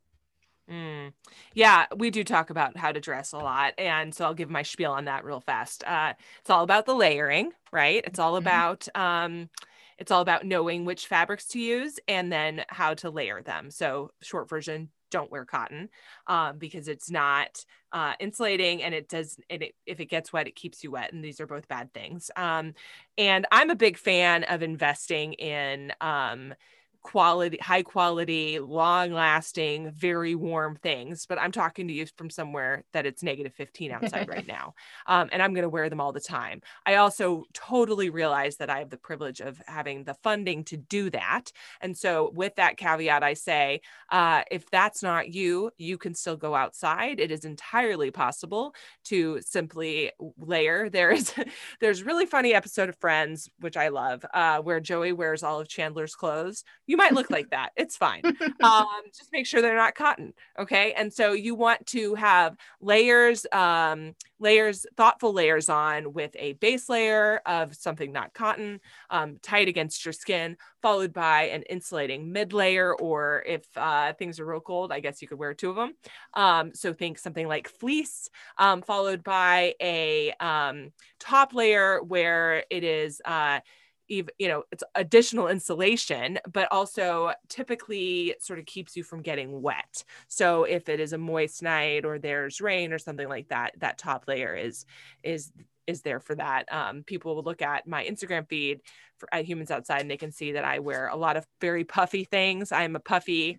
Mm. 0.73 1.13
Yeah, 1.55 1.87
we 1.95 2.11
do 2.11 2.25
talk 2.25 2.49
about 2.51 2.77
how 2.77 2.93
to 2.93 3.01
dress 3.01 3.33
a 3.33 3.39
lot. 3.39 3.75
And 3.77 4.15
so 4.15 4.25
I'll 4.25 4.35
give 4.35 4.49
my 4.49 4.63
spiel 4.63 4.93
on 4.93 5.05
that 5.05 5.25
real 5.25 5.41
fast. 5.41 5.85
Uh, 5.85 6.15
it's 6.41 6.51
all 6.51 6.65
about 6.65 6.87
the 6.87 6.95
layering, 6.95 7.53
right? 7.73 8.03
It's 8.07 8.19
all 8.19 8.33
mm-hmm. 8.33 8.47
about, 8.47 8.89
um, 8.95 9.51
it's 9.99 10.11
all 10.11 10.23
about 10.23 10.47
knowing 10.47 10.85
which 10.85 11.07
fabrics 11.07 11.47
to 11.49 11.61
use 11.61 11.99
and 12.09 12.33
then 12.33 12.65
how 12.69 12.95
to 12.95 13.11
layer 13.11 13.43
them. 13.43 13.71
So, 13.71 14.11
short 14.23 14.49
version, 14.49 14.89
don't 15.11 15.31
wear 15.31 15.45
cotton 15.45 15.91
um, 16.27 16.57
because 16.57 16.89
it's 16.89 17.11
not 17.11 17.65
uh, 17.93 18.15
insulating 18.19 18.83
and 18.83 18.95
it 18.95 19.11
does 19.11 19.37
and 19.51 19.63
it, 19.63 19.75
if 19.85 20.01
it 20.01 20.07
gets 20.07 20.33
wet 20.33 20.49
it 20.49 20.57
keeps 20.57 20.83
you 20.83 20.91
wet 20.91 21.13
and 21.13 21.23
these 21.23 21.39
are 21.39 21.47
both 21.47 21.69
bad 21.69 21.93
things 21.93 22.31
um, 22.37 22.73
and 23.19 23.47
i'm 23.53 23.69
a 23.69 23.77
big 23.77 23.99
fan 23.99 24.43
of 24.45 24.63
investing 24.63 25.35
in 25.35 25.93
um, 26.01 26.55
quality, 27.03 27.59
high 27.59 27.83
quality, 27.83 28.59
long 28.59 29.13
lasting, 29.13 29.93
very 29.93 30.35
warm 30.35 30.77
things. 30.77 31.27
But 31.27 31.41
I'm 31.41 31.53
talking 31.53 31.89
to 31.89 31.95
you 31.95 32.07
from 32.17 32.31
somewhere 32.31 32.85
that 32.93 33.07
it's 33.07 33.23
negative 33.23 33.53
15 33.55 33.91
outside 33.93 34.29
right 34.29 34.47
now. 34.49 34.75
Um, 35.07 35.29
and 35.33 35.43
I'm 35.43 35.53
going 35.53 35.63
to 35.63 35.69
wear 35.69 35.91
them 35.91 36.01
all 36.01 36.13
the 36.13 36.21
time. 36.21 36.63
I 36.87 36.97
also 36.97 37.45
totally 37.53 38.11
realize 38.11 38.57
that 38.57 38.71
I 38.71 38.79
have 38.79 38.91
the 38.91 38.97
privilege 38.97 39.41
of 39.41 39.61
having 39.67 40.05
the 40.05 40.15
funding 40.23 40.65
to 40.65 40.77
do 40.77 41.11
that. 41.11 41.53
And 41.81 41.97
so, 41.97 42.31
with 42.35 42.55
that 42.57 42.77
caveat, 42.77 43.23
I 43.23 43.35
say 43.35 43.81
uh, 44.11 44.43
if 44.51 44.71
that's 44.71 45.03
not 45.03 45.33
you, 45.33 45.71
you 45.79 45.99
can 45.99 46.15
still 46.15 46.37
go 46.37 46.55
outside. 46.55 47.21
It 47.21 47.31
is 47.31 47.45
entirely 47.45 48.11
possible 48.11 48.75
to 49.05 49.41
simply 49.41 50.13
layer. 50.39 50.89
There's 50.89 51.35
there's 51.81 52.03
really 52.03 52.27
funny 52.27 52.55
episode 52.55 52.89
of 52.89 52.97
Friends, 52.97 53.51
which 53.59 53.77
I 53.77 53.89
love, 53.89 54.25
uh, 54.33 54.61
where 54.61 54.81
Joey 54.81 55.13
wears 55.13 55.43
all 55.43 55.61
of 55.61 55.69
Chandler's 55.69 56.15
clothes 56.15 56.63
you 56.93 56.99
might 56.99 57.15
look 57.15 57.31
like 57.31 57.49
that. 57.51 57.71
It's 57.75 57.97
fine. 57.97 58.23
Um, 58.63 59.03
just 59.17 59.33
make 59.33 59.47
sure 59.47 59.61
they're 59.61 59.75
not 59.75 59.95
cotton. 59.95 60.35
Okay. 60.59 60.93
And 60.93 61.13
so 61.13 61.33
you 61.33 61.55
want 61.55 61.85
to 61.89 62.15
have 62.15 62.57
layers, 62.81 63.47
um, 63.51 64.15
layers, 64.39 64.87
thoughtful 64.97 65.33
layers 65.33 65.69
on 65.69 66.13
with 66.13 66.31
a 66.39 66.53
base 66.55 66.89
layer 66.89 67.41
of 67.47 67.75
something 67.75 68.13
not 68.13 68.35
cotton, 68.35 68.81
um, 69.11 69.39
tight 69.43 69.69
against 69.69 70.05
your 70.05 70.13
skin, 70.13 70.57
followed 70.81 71.13
by 71.13 71.45
an 71.45 71.63
insulating 71.63 72.31
mid 72.31 72.53
layer. 72.53 72.95
Or 72.95 73.43
if 73.47 73.65
uh, 73.77 74.13
things 74.13 74.39
are 74.39 74.47
real 74.47 74.61
cold, 74.61 74.93
I 74.93 75.01
guess 75.01 75.23
you 75.23 75.29
could 75.29 75.39
wear 75.39 75.55
two 75.55 75.71
of 75.71 75.77
them. 75.77 75.95
Um, 76.35 76.75
so 76.75 76.93
think 76.93 77.19
something 77.19 77.49
like 77.49 77.69
fleece, 77.69 78.29
um, 78.59 78.83
followed 78.83 79.25
by 79.25 79.75
a 79.81 80.33
um, 80.39 80.93
top 81.19 81.55
layer 81.55 82.01
where 82.03 82.65
it 82.71 82.85
is. 82.85 83.21
Uh, 83.25 83.61
even 84.09 84.31
you 84.39 84.49
know 84.49 84.65
it's 84.73 84.85
additional 84.95 85.49
insulation 85.49 86.39
but 86.53 86.69
also 86.71 87.33
typically 87.49 88.35
sort 88.41 88.59
of 88.59 88.67
keeps 88.67 88.97
you 88.97 89.03
from 89.03 89.23
getting 89.23 89.63
wet. 89.63 90.05
So 90.29 90.65
if 90.65 90.89
it 90.89 91.01
is 91.01 91.13
a 91.13 91.19
moist 91.19 91.63
night 91.63 92.05
or 92.05 92.19
there's 92.19 92.61
rain 92.61 92.93
or 92.93 92.99
something 92.99 93.29
like 93.29 93.49
that 93.49 93.75
that 93.79 93.99
top 93.99 94.25
layer 94.29 94.55
is 94.55 94.85
is 95.23 95.53
is 95.87 96.03
there 96.03 96.21
for 96.21 96.35
that. 96.37 96.73
Um, 96.73 97.03
people 97.03 97.35
will 97.35 97.43
look 97.43 97.63
at 97.63 97.87
my 97.87 98.05
instagram 98.05 98.49
feed 98.49 98.81
for 99.19 99.29
at 99.33 99.45
humans 99.45 99.71
outside 99.71 100.01
and 100.01 100.11
they 100.11 100.17
can 100.17 100.33
see 100.33 100.53
that 100.53 100.65
i 100.65 100.79
wear 100.79 101.09
a 101.09 101.17
lot 101.17 101.37
of 101.37 101.47
very 101.61 101.85
puffy 101.85 102.25
things. 102.25 102.73
I'm 102.73 102.97
a 102.97 103.01
puffy 103.01 103.59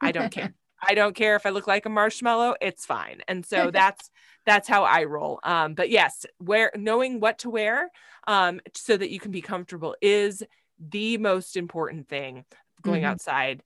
i 0.00 0.12
don't 0.12 0.30
care 0.30 0.54
I 0.86 0.94
don't 0.94 1.14
care 1.14 1.36
if 1.36 1.46
I 1.46 1.50
look 1.50 1.66
like 1.66 1.86
a 1.86 1.90
marshmallow, 1.90 2.56
it's 2.60 2.86
fine. 2.86 3.22
And 3.28 3.44
so 3.44 3.70
that's 3.72 4.10
that's 4.44 4.68
how 4.68 4.84
I 4.84 5.04
roll. 5.04 5.40
Um, 5.42 5.74
but 5.74 5.90
yes, 5.90 6.24
wear 6.40 6.70
knowing 6.76 7.20
what 7.20 7.40
to 7.40 7.50
wear 7.50 7.90
um, 8.26 8.60
so 8.74 8.96
that 8.96 9.10
you 9.10 9.20
can 9.20 9.32
be 9.32 9.42
comfortable 9.42 9.96
is 10.00 10.42
the 10.78 11.18
most 11.18 11.56
important 11.56 12.08
thing 12.08 12.44
going 12.82 13.02
mm-hmm. 13.02 13.10
outside. 13.10 13.62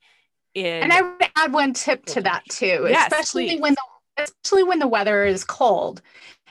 In 0.54 0.82
and 0.82 0.92
I 0.92 1.02
would 1.02 1.30
add 1.36 1.52
one 1.52 1.74
tip 1.74 2.04
to 2.06 2.22
that 2.22 2.42
too, 2.48 2.86
yes, 2.88 3.12
especially 3.12 3.48
please. 3.48 3.60
when 3.60 3.74
the 3.74 4.22
especially 4.22 4.64
when 4.64 4.78
the 4.78 4.88
weather 4.88 5.24
is 5.24 5.44
cold 5.44 6.02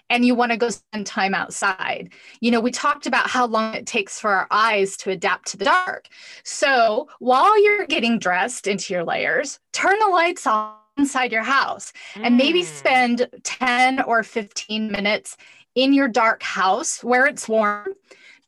and 0.09 0.25
you 0.25 0.35
want 0.35 0.51
to 0.51 0.57
go 0.57 0.69
spend 0.69 1.05
time 1.05 1.33
outside. 1.33 2.11
You 2.41 2.51
know, 2.51 2.59
we 2.59 2.71
talked 2.71 3.05
about 3.05 3.29
how 3.29 3.45
long 3.45 3.73
it 3.75 3.85
takes 3.85 4.19
for 4.19 4.31
our 4.31 4.47
eyes 4.51 4.97
to 4.97 5.11
adapt 5.11 5.49
to 5.49 5.57
the 5.57 5.65
dark. 5.65 6.07
So 6.43 7.09
while 7.19 7.61
you're 7.63 7.85
getting 7.85 8.19
dressed 8.19 8.67
into 8.67 8.93
your 8.93 9.03
layers, 9.03 9.59
turn 9.73 9.99
the 9.99 10.07
lights 10.07 10.47
on 10.47 10.73
inside 10.97 11.31
your 11.31 11.43
house 11.43 11.93
and 12.15 12.35
maybe 12.37 12.61
mm. 12.61 12.65
spend 12.65 13.29
10 13.43 14.01
or 14.01 14.21
15 14.21 14.91
minutes 14.91 15.37
in 15.75 15.93
your 15.93 16.07
dark 16.09 16.43
house 16.43 17.03
where 17.03 17.25
it's 17.25 17.47
warm 17.47 17.93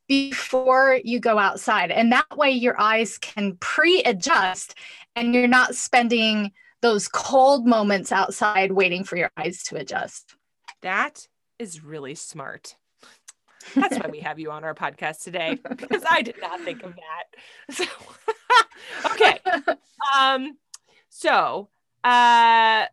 before 0.08 1.00
you 1.04 1.20
go 1.20 1.38
outside. 1.38 1.92
And 1.92 2.12
that 2.12 2.38
way 2.38 2.52
your 2.52 2.80
eyes 2.80 3.18
can 3.18 3.56
pre 3.62 4.04
adjust 4.04 4.76
and 5.16 5.34
you're 5.34 5.48
not 5.48 5.76
spending 5.76 6.52
those 6.82 7.08
cold 7.08 7.66
moments 7.66 8.12
outside 8.12 8.72
waiting 8.72 9.04
for 9.04 9.16
your 9.16 9.32
eyes 9.38 9.64
to 9.64 9.78
adjust. 9.78 10.36
That 10.82 11.28
is 11.62 11.84
really 11.84 12.16
smart. 12.16 12.76
That's 13.76 13.98
why 13.98 14.10
we 14.12 14.20
have 14.22 14.40
you 14.40 14.52
on 14.52 14.64
our 14.64 14.74
podcast 14.74 15.24
today 15.24 15.60
because 15.70 16.04
I 16.10 16.24
did 16.24 16.36
not 16.42 16.60
think 16.62 16.82
of 16.84 16.96
that. 16.96 17.76
So, 17.76 17.86
okay. 19.12 19.40
Um, 20.18 20.58
so 21.10 21.70
uh, 22.04 22.86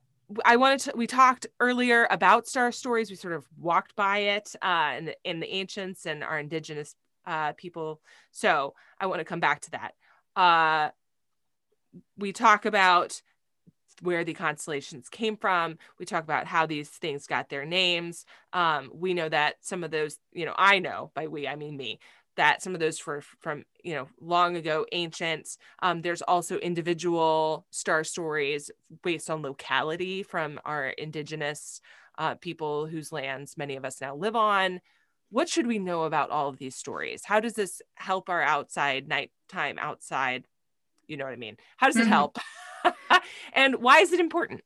I 0.45 0.57
wanted 0.57 0.81
to. 0.81 0.93
We 0.95 1.07
talked 1.07 1.47
earlier 1.59 2.07
about 2.11 2.47
star 2.47 2.71
stories. 2.71 3.09
We 3.09 3.17
sort 3.17 3.33
of 3.33 3.47
walked 3.59 3.97
by 3.97 4.19
it 4.19 4.55
uh, 4.61 4.95
in 4.99 5.05
the 5.07 5.17
in 5.25 5.41
the 5.41 5.49
ancients 5.49 6.05
and 6.05 6.23
our 6.23 6.39
indigenous 6.39 6.95
uh, 7.27 7.53
people. 7.53 8.03
So 8.31 8.75
I 9.01 9.07
want 9.07 9.21
to 9.21 9.25
come 9.25 9.41
back 9.41 9.63
to 9.63 9.71
that. 9.71 9.95
Uh, 10.37 10.91
we 12.19 12.33
talk 12.33 12.67
about 12.67 13.23
where 14.01 14.25
the 14.25 14.35
constellations 14.35 15.09
came 15.09 15.37
from. 15.37 15.79
We 15.99 16.07
talk 16.07 16.25
about 16.25 16.47
how 16.47 16.67
these 16.67 16.89
things 16.89 17.27
got 17.27 17.49
their 17.49 17.65
names. 17.65 18.25
Um, 18.53 18.91
we 18.93 19.15
know 19.15 19.29
that 19.29 19.57
some 19.61 19.85
of 19.85 19.91
those, 19.91 20.19
you 20.33 20.47
know, 20.47 20.55
I 20.57 20.79
know 20.79 21.11
by 21.15 21.27
we, 21.27 21.49
I 21.49 21.57
mean 21.57 21.77
me, 21.77 21.99
that 22.37 22.63
some 22.63 22.73
of 22.73 22.81
those 22.81 23.05
were 23.05 23.21
from, 23.41 23.65
you 23.83 23.95
know, 23.95 24.09
long 24.21 24.57
ago, 24.57 24.87
ancient. 24.93 25.57
Um, 25.83 26.03
there's 26.03 26.23
also 26.23 26.57
individual 26.59 27.67
star 27.71 28.05
stories 28.05 28.71
based 29.03 29.29
on 29.29 29.43
locality 29.43 30.23
from 30.23 30.61
our 30.65 30.89
indigenous 30.91 31.81
uh, 32.17 32.37
people 32.37 32.87
whose 32.87 33.13
lands 33.13 33.57
many 33.57 33.77
of 33.77 33.85
us 33.85 34.01
now 34.01 34.15
live 34.15 34.37
on. 34.37 34.81
What 35.31 35.49
should 35.49 35.67
we 35.67 35.79
know 35.79 36.05
about 36.05 36.31
all 36.31 36.49
of 36.49 36.59
these 36.59 36.77
stories? 36.77 37.23
How 37.25 37.41
does 37.41 37.55
this 37.55 37.83
help 37.97 38.29
our 38.29 38.43
outside 38.43 39.09
nighttime 39.09 39.79
outside? 39.79 40.45
You 41.07 41.17
know 41.17 41.25
what 41.25 41.33
I 41.33 41.37
mean? 41.37 41.57
How 41.77 41.89
does 41.89 41.97
it 41.97 42.03
mm-hmm. 42.03 42.11
help? 42.11 42.39
and 43.53 43.77
why 43.77 43.99
is 44.01 44.12
it 44.12 44.21
important? 44.21 44.62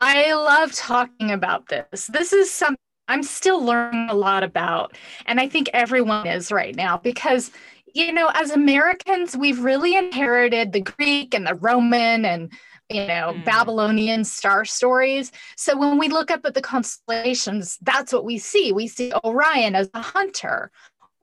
I 0.00 0.34
love 0.34 0.72
talking 0.72 1.30
about 1.30 1.68
this. 1.68 2.08
This 2.08 2.32
is 2.32 2.50
something 2.50 2.76
I'm 3.08 3.22
still 3.22 3.62
learning 3.64 4.08
a 4.10 4.14
lot 4.14 4.42
about. 4.42 4.96
And 5.26 5.38
I 5.40 5.48
think 5.48 5.70
everyone 5.72 6.26
is 6.26 6.50
right 6.50 6.74
now 6.74 6.96
because, 6.96 7.50
you 7.94 8.12
know, 8.12 8.30
as 8.34 8.50
Americans, 8.50 9.36
we've 9.36 9.62
really 9.62 9.96
inherited 9.96 10.72
the 10.72 10.80
Greek 10.80 11.34
and 11.34 11.46
the 11.46 11.54
Roman 11.54 12.24
and 12.24 12.52
you 12.88 13.06
know, 13.06 13.32
mm. 13.34 13.44
Babylonian 13.44 14.24
star 14.24 14.64
stories. 14.64 15.32
So 15.56 15.76
when 15.76 15.98
we 15.98 16.08
look 16.08 16.30
up 16.30 16.44
at 16.44 16.54
the 16.54 16.60
constellations, 16.60 17.78
that's 17.80 18.12
what 18.12 18.24
we 18.24 18.38
see. 18.38 18.72
We 18.72 18.86
see 18.86 19.12
Orion 19.24 19.74
as 19.74 19.88
a 19.94 20.02
hunter, 20.02 20.70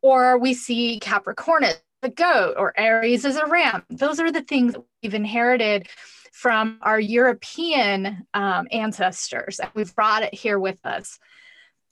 or 0.01 0.37
we 0.37 0.53
see 0.53 0.99
Capricornus 0.99 1.75
a 2.01 2.09
goat 2.09 2.55
or 2.57 2.73
Aries 2.77 3.25
is 3.25 3.35
a 3.35 3.45
ram. 3.45 3.83
Those 3.89 4.19
are 4.19 4.31
the 4.31 4.41
things 4.41 4.73
that 4.73 4.83
we've 5.03 5.13
inherited 5.13 5.87
from 6.31 6.79
our 6.81 6.99
European 6.99 8.25
um, 8.33 8.67
ancestors, 8.71 9.59
and 9.59 9.69
we've 9.73 9.93
brought 9.95 10.23
it 10.23 10.33
here 10.33 10.59
with 10.59 10.85
us. 10.85 11.19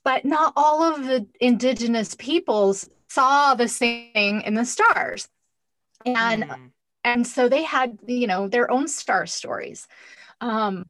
But 0.03 0.23
not 0.23 0.53
all 0.55 0.83
of 0.83 1.03
the 1.03 1.27
indigenous 1.41 2.15
peoples 2.15 2.89
saw 3.09 3.55
the 3.55 3.67
same 3.67 4.13
thing 4.13 4.41
in 4.41 4.53
the 4.53 4.65
stars, 4.65 5.27
and 6.05 6.43
mm. 6.43 6.71
and 7.03 7.27
so 7.27 7.49
they 7.49 7.63
had 7.63 7.97
you 8.07 8.27
know 8.27 8.47
their 8.47 8.71
own 8.71 8.87
star 8.87 9.25
stories. 9.25 9.87
Um, 10.39 10.85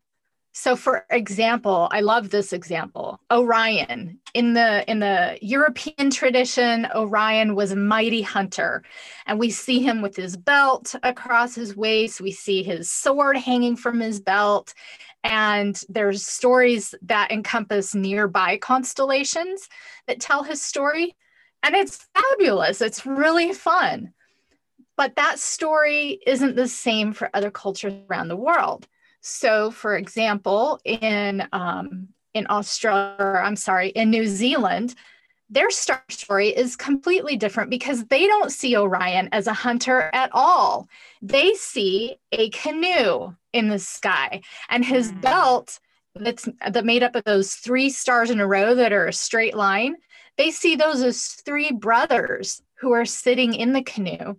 so 0.60 0.76
for 0.76 1.06
example, 1.12 1.88
I 1.92 2.00
love 2.00 2.32
this 2.32 2.52
example. 2.52 3.20
Orion. 3.32 4.18
In 4.34 4.56
the 4.56 4.90
in 4.90 4.98
the 4.98 5.38
European 5.40 6.10
tradition, 6.10 6.88
Orion 6.96 7.54
was 7.54 7.72
a 7.72 7.76
mighty 7.76 8.24
hunter. 8.24 8.82
And 9.28 9.38
we 9.38 9.52
see 9.52 9.84
him 9.84 10.02
with 10.02 10.16
his 10.16 10.36
belt 10.36 10.96
across 11.04 11.54
his 11.54 11.78
waist. 11.78 12.22
We 12.22 12.32
see 12.32 12.64
his 12.64 12.92
sword 12.92 13.38
hanging 13.38 13.76
from 13.76 14.00
his 14.00 14.20
belt. 14.20 14.74
And 15.24 15.80
there's 15.90 16.26
stories 16.26 16.96
that 17.04 17.32
encompass 17.32 17.94
nearby 17.94 18.58
constellations 18.58 19.70
that 20.08 20.20
tell 20.20 20.42
his 20.42 20.60
story. 20.60 21.16
And 21.62 21.76
it's 21.76 22.08
fabulous. 22.16 22.82
It's 22.82 23.06
really 23.06 23.54
fun. 23.54 24.12
But 24.96 25.18
that 25.18 25.38
story 25.38 26.20
isn't 26.26 26.56
the 26.56 26.68
same 26.68 27.14
for 27.14 27.30
other 27.36 27.52
cultures 27.52 27.94
around 28.10 28.30
the 28.30 28.36
world. 28.36 28.88
So, 29.22 29.72
for 29.72 29.98
example, 29.98 30.80
in 30.84 31.48
um, 31.52 32.10
in 32.34 32.46
Australia, 32.50 33.42
I'm 33.44 33.56
sorry, 33.56 33.90
in 33.90 34.10
New 34.10 34.28
Zealand, 34.28 34.96
their 35.50 35.70
star 35.70 36.04
story 36.10 36.50
is 36.50 36.76
completely 36.76 37.38
different 37.38 37.70
because 37.70 38.06
they 38.06 38.28
don't 38.28 38.52
see 38.52 38.78
Orion 38.78 39.30
as 39.32 39.48
a 39.48 39.54
hunter 39.54 40.10
at 40.14 40.30
all. 40.34 40.88
They 41.22 41.54
see 41.54 42.18
a 42.32 42.50
canoe 42.50 43.36
in 43.54 43.70
the 43.70 43.80
sky, 43.80 44.42
and 44.70 44.84
his 44.84 45.12
mm. 45.12 45.22
belt 45.22 45.80
that's 46.16 46.48
that 46.68 46.86
made 46.86 47.04
up 47.04 47.16
of 47.16 47.24
those 47.24 47.54
three 47.54 47.90
stars 47.90 48.30
in 48.30 48.40
a 48.40 48.48
row 48.48 48.76
that 48.76 48.94
are 48.94 49.08
a 49.08 49.14
straight 49.14 49.56
line. 49.56 49.96
They 50.38 50.52
see 50.52 50.76
those 50.76 51.02
as 51.02 51.28
three 51.28 51.72
brothers 51.72 52.62
who 52.80 52.92
are 52.92 53.06
sitting 53.06 53.54
in 53.56 53.74
the 53.74 53.84
canoe 53.84 54.38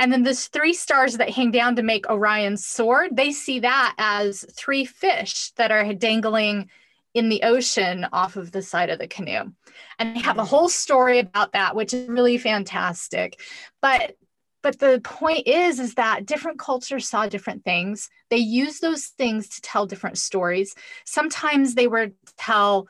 and 0.00 0.10
then 0.10 0.22
this 0.22 0.48
three 0.48 0.72
stars 0.72 1.18
that 1.18 1.28
hang 1.28 1.50
down 1.50 1.76
to 1.76 1.82
make 1.82 2.08
Orion's 2.08 2.66
sword, 2.66 3.14
they 3.14 3.32
see 3.32 3.60
that 3.60 3.94
as 3.98 4.46
three 4.50 4.86
fish 4.86 5.50
that 5.52 5.70
are 5.70 5.92
dangling 5.92 6.70
in 7.12 7.28
the 7.28 7.42
ocean 7.42 8.06
off 8.10 8.36
of 8.36 8.50
the 8.50 8.62
side 8.62 8.88
of 8.88 8.98
the 8.98 9.06
canoe. 9.06 9.52
And 9.98 10.16
they 10.16 10.20
have 10.20 10.38
a 10.38 10.42
mm. 10.42 10.46
whole 10.46 10.70
story 10.70 11.18
about 11.18 11.52
that, 11.52 11.76
which 11.76 11.92
is 11.92 12.08
really 12.08 12.38
fantastic. 12.38 13.38
But 13.82 14.16
but 14.62 14.78
the 14.78 15.00
point 15.04 15.46
is 15.46 15.78
is 15.78 15.94
that 15.94 16.26
different 16.26 16.58
cultures 16.58 17.08
saw 17.08 17.26
different 17.26 17.64
things 17.64 18.10
they 18.28 18.36
use 18.36 18.80
those 18.80 19.06
things 19.06 19.48
to 19.48 19.60
tell 19.62 19.86
different 19.86 20.18
stories 20.18 20.74
sometimes 21.06 21.74
they 21.74 21.86
would 21.86 22.12
tell 22.36 22.86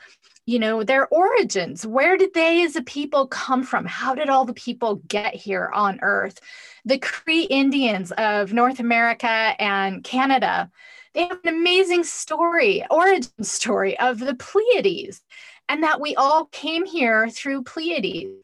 you 0.51 0.59
know 0.59 0.83
their 0.83 1.07
origins. 1.09 1.87
Where 1.87 2.17
did 2.17 2.35
they 2.35 2.65
as 2.65 2.75
a 2.75 2.83
people 2.83 3.29
come 3.29 3.63
from? 3.63 3.87
How 3.87 4.17
did 4.17 4.29
all 4.29 4.45
the 4.45 4.53
people 4.53 4.97
get 5.07 5.33
here 5.33 5.71
on 5.73 6.01
earth? 6.03 6.41
The 6.85 6.99
cree 6.99 7.45
indians 7.45 8.11
of 8.13 8.53
north 8.53 8.81
america 8.81 9.29
and 9.29 10.03
canada. 10.03 10.69
They 11.15 11.27
have 11.27 11.39
an 11.45 11.55
amazing 11.55 12.03
story 12.03 12.85
origin 12.91 13.45
story 13.45 13.97
of 14.01 14.19
the 14.19 14.35
pleiades 14.35 15.23
and 15.69 15.85
that 15.85 16.01
we 16.01 16.17
all 16.17 16.47
came 16.47 16.85
here 16.85 17.29
through 17.29 17.63
pleiades. 17.63 18.35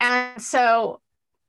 And 0.00 0.42
so 0.42 1.00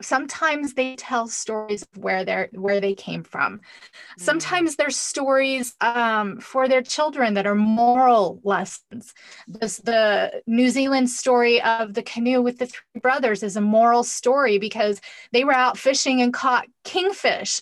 sometimes 0.01 0.73
they 0.73 0.95
tell 0.95 1.27
stories 1.27 1.81
of 1.81 2.01
where 2.01 2.23
they're 2.23 2.49
where 2.53 2.79
they 2.79 2.93
came 2.93 3.23
from 3.23 3.57
mm-hmm. 3.57 4.21
sometimes 4.21 4.75
there's 4.75 4.95
stories 4.95 5.75
um, 5.81 6.39
for 6.39 6.67
their 6.67 6.81
children 6.81 7.33
that 7.33 7.47
are 7.47 7.55
moral 7.55 8.39
lessons 8.43 9.13
this 9.47 9.77
the 9.77 10.41
new 10.47 10.69
zealand 10.69 11.09
story 11.09 11.61
of 11.61 11.93
the 11.93 12.03
canoe 12.03 12.41
with 12.41 12.57
the 12.59 12.65
three 12.65 13.01
brothers 13.01 13.43
is 13.43 13.57
a 13.57 13.61
moral 13.61 14.03
story 14.03 14.57
because 14.57 15.01
they 15.31 15.43
were 15.43 15.53
out 15.53 15.77
fishing 15.77 16.21
and 16.21 16.33
caught 16.33 16.67
kingfish 16.83 17.61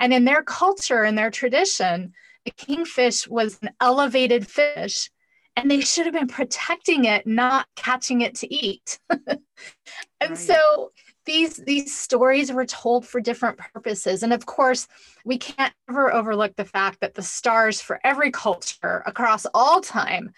and 0.00 0.12
in 0.12 0.24
their 0.24 0.42
culture 0.42 1.04
and 1.04 1.16
their 1.16 1.30
tradition 1.30 2.12
the 2.44 2.50
kingfish 2.52 3.26
was 3.28 3.58
an 3.62 3.70
elevated 3.80 4.46
fish 4.46 5.10
and 5.56 5.70
they 5.70 5.80
should 5.80 6.04
have 6.04 6.14
been 6.14 6.26
protecting 6.26 7.04
it 7.04 7.26
not 7.26 7.66
catching 7.76 8.22
it 8.22 8.34
to 8.34 8.52
eat 8.52 8.98
and 9.10 9.40
right. 10.20 10.38
so 10.38 10.90
these 11.26 11.56
these 11.56 11.94
stories 11.94 12.50
were 12.52 12.64
told 12.64 13.06
for 13.06 13.20
different 13.20 13.58
purposes. 13.58 14.22
And 14.22 14.32
of 14.32 14.46
course 14.46 14.88
we 15.24 15.38
can't 15.38 15.74
ever 15.88 16.12
overlook 16.12 16.56
the 16.56 16.64
fact 16.64 17.00
that 17.00 17.14
the 17.14 17.22
stars 17.22 17.80
for 17.80 18.00
every 18.04 18.30
culture 18.30 19.02
across 19.04 19.46
all 19.52 19.80
time 19.80 20.32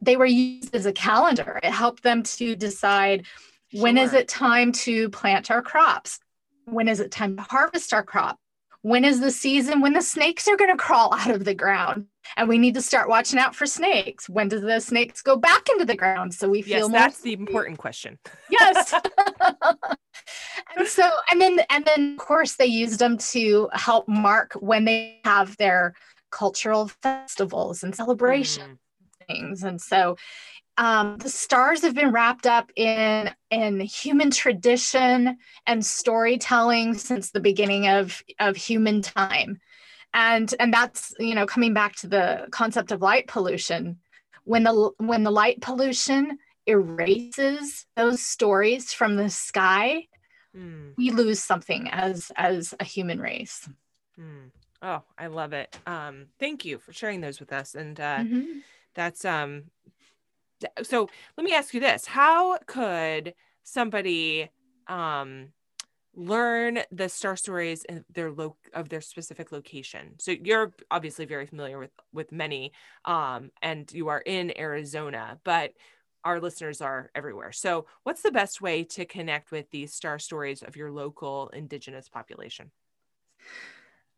they 0.00 0.16
were 0.16 0.26
used 0.26 0.74
as 0.74 0.86
a 0.86 0.92
calendar. 0.92 1.58
It 1.62 1.72
helped 1.72 2.02
them 2.02 2.22
to 2.22 2.54
decide 2.54 3.26
sure. 3.72 3.82
when 3.82 3.98
is 3.98 4.14
it 4.14 4.28
time 4.28 4.72
to 4.72 5.08
plant 5.10 5.50
our 5.50 5.62
crops? 5.62 6.20
When 6.66 6.88
is 6.88 7.00
it 7.00 7.10
time 7.10 7.36
to 7.36 7.42
harvest 7.42 7.92
our 7.92 8.02
crop 8.02 8.38
when 8.88 9.04
is 9.04 9.20
the 9.20 9.30
season? 9.30 9.80
When 9.80 9.92
the 9.92 10.02
snakes 10.02 10.48
are 10.48 10.56
going 10.56 10.70
to 10.70 10.76
crawl 10.76 11.12
out 11.12 11.30
of 11.30 11.44
the 11.44 11.54
ground. 11.54 12.06
And 12.36 12.48
we 12.48 12.58
need 12.58 12.74
to 12.74 12.82
start 12.82 13.08
watching 13.08 13.38
out 13.38 13.54
for 13.54 13.66
snakes. 13.66 14.28
When 14.28 14.48
do 14.48 14.60
the 14.60 14.80
snakes 14.80 15.22
go 15.22 15.36
back 15.36 15.68
into 15.70 15.84
the 15.84 15.96
ground? 15.96 16.34
So 16.34 16.48
we 16.48 16.62
feel 16.62 16.90
yes 16.90 16.92
that's 16.92 17.20
the 17.20 17.32
important 17.32 17.78
question. 17.78 18.18
Yes. 18.50 18.94
And 20.76 20.86
so 20.86 21.08
and 21.30 21.40
then 21.40 21.60
and 21.70 21.84
then 21.84 22.12
of 22.12 22.18
course 22.18 22.56
they 22.56 22.66
used 22.66 22.98
them 22.98 23.16
to 23.18 23.70
help 23.72 24.06
mark 24.08 24.52
when 24.60 24.84
they 24.84 25.20
have 25.24 25.56
their 25.56 25.94
cultural 26.30 26.88
festivals 27.02 27.82
and 27.82 27.94
celebrations 27.94 28.78
mm. 28.78 29.26
things. 29.26 29.62
And 29.62 29.80
so 29.80 30.16
um, 30.78 31.16
the 31.18 31.28
stars 31.28 31.82
have 31.82 31.94
been 31.94 32.12
wrapped 32.12 32.46
up 32.46 32.70
in 32.76 33.30
in 33.50 33.80
human 33.80 34.30
tradition 34.30 35.36
and 35.66 35.84
storytelling 35.84 36.94
since 36.94 37.30
the 37.30 37.40
beginning 37.40 37.88
of 37.88 38.22
of 38.38 38.56
human 38.56 39.02
time 39.02 39.60
and 40.14 40.54
and 40.58 40.72
that's 40.72 41.14
you 41.18 41.34
know 41.34 41.46
coming 41.46 41.74
back 41.74 41.96
to 41.96 42.06
the 42.06 42.46
concept 42.50 42.92
of 42.92 43.02
light 43.02 43.26
pollution 43.26 43.98
when 44.44 44.62
the 44.62 44.90
when 44.98 45.24
the 45.24 45.30
light 45.30 45.60
pollution 45.60 46.38
erases 46.66 47.86
those 47.96 48.22
stories 48.22 48.92
from 48.92 49.16
the 49.16 49.28
sky 49.28 50.06
mm. 50.56 50.92
we 50.96 51.10
lose 51.10 51.42
something 51.42 51.88
as 51.90 52.30
as 52.36 52.74
a 52.78 52.84
human 52.84 53.20
race 53.20 53.68
mm. 54.18 54.50
oh 54.82 55.02
i 55.18 55.26
love 55.26 55.52
it 55.52 55.76
um 55.86 56.26
thank 56.38 56.64
you 56.64 56.78
for 56.78 56.92
sharing 56.92 57.20
those 57.20 57.40
with 57.40 57.52
us 57.52 57.74
and 57.74 57.98
uh 58.00 58.18
mm-hmm. 58.18 58.58
that's 58.94 59.24
um 59.24 59.64
so 60.82 61.08
let 61.36 61.44
me 61.44 61.54
ask 61.54 61.74
you 61.74 61.80
this. 61.80 62.06
How 62.06 62.58
could 62.66 63.34
somebody 63.64 64.50
um 64.86 65.48
learn 66.14 66.80
the 66.90 67.08
star 67.08 67.36
stories 67.36 67.84
in 67.84 68.04
their 68.12 68.32
lo- 68.32 68.56
of 68.74 68.88
their 68.88 69.00
specific 69.00 69.52
location? 69.52 70.14
So 70.18 70.32
you're 70.32 70.72
obviously 70.90 71.26
very 71.26 71.46
familiar 71.46 71.78
with 71.78 71.90
with 72.12 72.32
many 72.32 72.72
um 73.04 73.50
and 73.62 73.90
you 73.92 74.08
are 74.08 74.20
in 74.24 74.56
arizona 74.58 75.38
but 75.44 75.72
our 76.24 76.40
listeners 76.40 76.80
are 76.80 77.10
everywhere. 77.14 77.52
So 77.52 77.86
what's 78.02 78.22
the 78.22 78.32
best 78.32 78.60
way 78.60 78.84
to 78.84 79.04
connect 79.06 79.50
with 79.52 79.70
these 79.70 79.94
star 79.94 80.18
stories 80.18 80.62
of 80.62 80.76
your 80.76 80.90
local 80.90 81.48
indigenous 81.50 82.08
population 82.08 82.70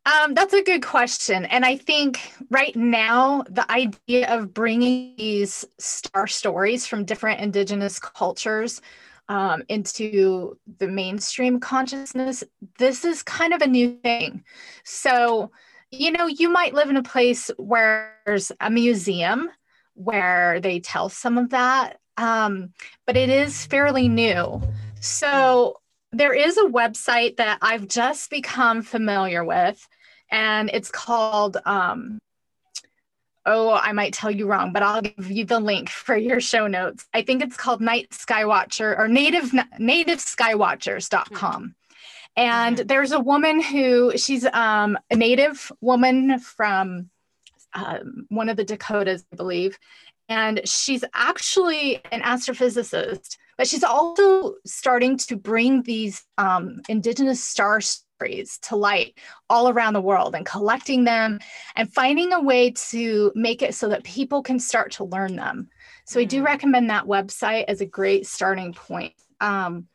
um, 0.06 0.34
that's 0.34 0.54
a 0.54 0.62
good 0.62 0.82
question. 0.82 1.44
And 1.44 1.64
I 1.64 1.76
think 1.76 2.20
right 2.50 2.74
now, 2.74 3.44
the 3.50 3.70
idea 3.70 4.34
of 4.34 4.54
bringing 4.54 5.14
these 5.16 5.64
star 5.78 6.26
stories 6.26 6.86
from 6.86 7.04
different 7.04 7.40
Indigenous 7.40 7.98
cultures 7.98 8.80
um, 9.28 9.62
into 9.68 10.58
the 10.78 10.88
mainstream 10.88 11.60
consciousness, 11.60 12.42
this 12.78 13.04
is 13.04 13.22
kind 13.22 13.52
of 13.52 13.60
a 13.60 13.66
new 13.66 13.98
thing. 14.02 14.42
So, 14.84 15.50
you 15.90 16.12
know, 16.12 16.26
you 16.26 16.48
might 16.48 16.74
live 16.74 16.88
in 16.88 16.96
a 16.96 17.02
place 17.02 17.50
where 17.58 18.14
there's 18.24 18.50
a 18.60 18.70
museum 18.70 19.50
where 19.94 20.60
they 20.60 20.80
tell 20.80 21.10
some 21.10 21.36
of 21.36 21.50
that, 21.50 21.98
um, 22.16 22.72
but 23.06 23.16
it 23.16 23.28
is 23.28 23.66
fairly 23.66 24.08
new. 24.08 24.62
So, 25.00 25.79
there 26.12 26.34
is 26.34 26.58
a 26.58 26.64
website 26.64 27.36
that 27.36 27.58
I've 27.62 27.88
just 27.88 28.30
become 28.30 28.82
familiar 28.82 29.44
with, 29.44 29.86
and 30.30 30.70
it's 30.72 30.90
called, 30.90 31.56
um, 31.64 32.18
oh, 33.46 33.72
I 33.72 33.92
might 33.92 34.12
tell 34.12 34.30
you 34.30 34.46
wrong, 34.46 34.72
but 34.72 34.82
I'll 34.82 35.02
give 35.02 35.30
you 35.30 35.44
the 35.44 35.60
link 35.60 35.88
for 35.88 36.16
your 36.16 36.40
show 36.40 36.66
notes. 36.66 37.06
I 37.14 37.22
think 37.22 37.42
it's 37.42 37.56
called 37.56 37.80
Night 37.80 38.10
Skywatcher 38.10 38.98
or 38.98 39.08
native 39.08 39.50
nativeskywatchers.com. 39.50 41.62
Mm-hmm. 41.62 41.66
And 42.36 42.78
there's 42.78 43.12
a 43.12 43.20
woman 43.20 43.60
who 43.60 44.16
she's 44.16 44.46
um, 44.46 44.96
a 45.10 45.16
native 45.16 45.72
woman 45.80 46.38
from 46.38 47.10
um, 47.74 48.26
one 48.28 48.48
of 48.48 48.56
the 48.56 48.64
Dakotas, 48.64 49.24
I 49.32 49.36
believe. 49.36 49.78
And 50.30 50.66
she's 50.66 51.04
actually 51.12 52.00
an 52.10 52.22
astrophysicist 52.22 53.36
but 53.60 53.68
she's 53.68 53.84
also 53.84 54.54
starting 54.64 55.18
to 55.18 55.36
bring 55.36 55.82
these 55.82 56.24
um, 56.38 56.80
indigenous 56.88 57.44
star 57.44 57.82
stories 57.82 58.58
to 58.62 58.74
light 58.74 59.18
all 59.50 59.68
around 59.68 59.92
the 59.92 60.00
world 60.00 60.34
and 60.34 60.46
collecting 60.46 61.04
them 61.04 61.38
and 61.76 61.92
finding 61.92 62.32
a 62.32 62.40
way 62.40 62.70
to 62.70 63.30
make 63.34 63.60
it 63.60 63.74
so 63.74 63.90
that 63.90 64.02
people 64.02 64.42
can 64.42 64.58
start 64.58 64.92
to 64.92 65.04
learn 65.04 65.36
them. 65.36 65.68
So. 66.06 66.20
I 66.20 66.24
do 66.24 66.40
mm. 66.40 66.46
recommend 66.46 66.88
that 66.88 67.04
website 67.04 67.66
as 67.68 67.82
a 67.82 67.86
great 67.86 68.26
starting 68.26 68.72
point. 68.72 69.12
Um, 69.42 69.88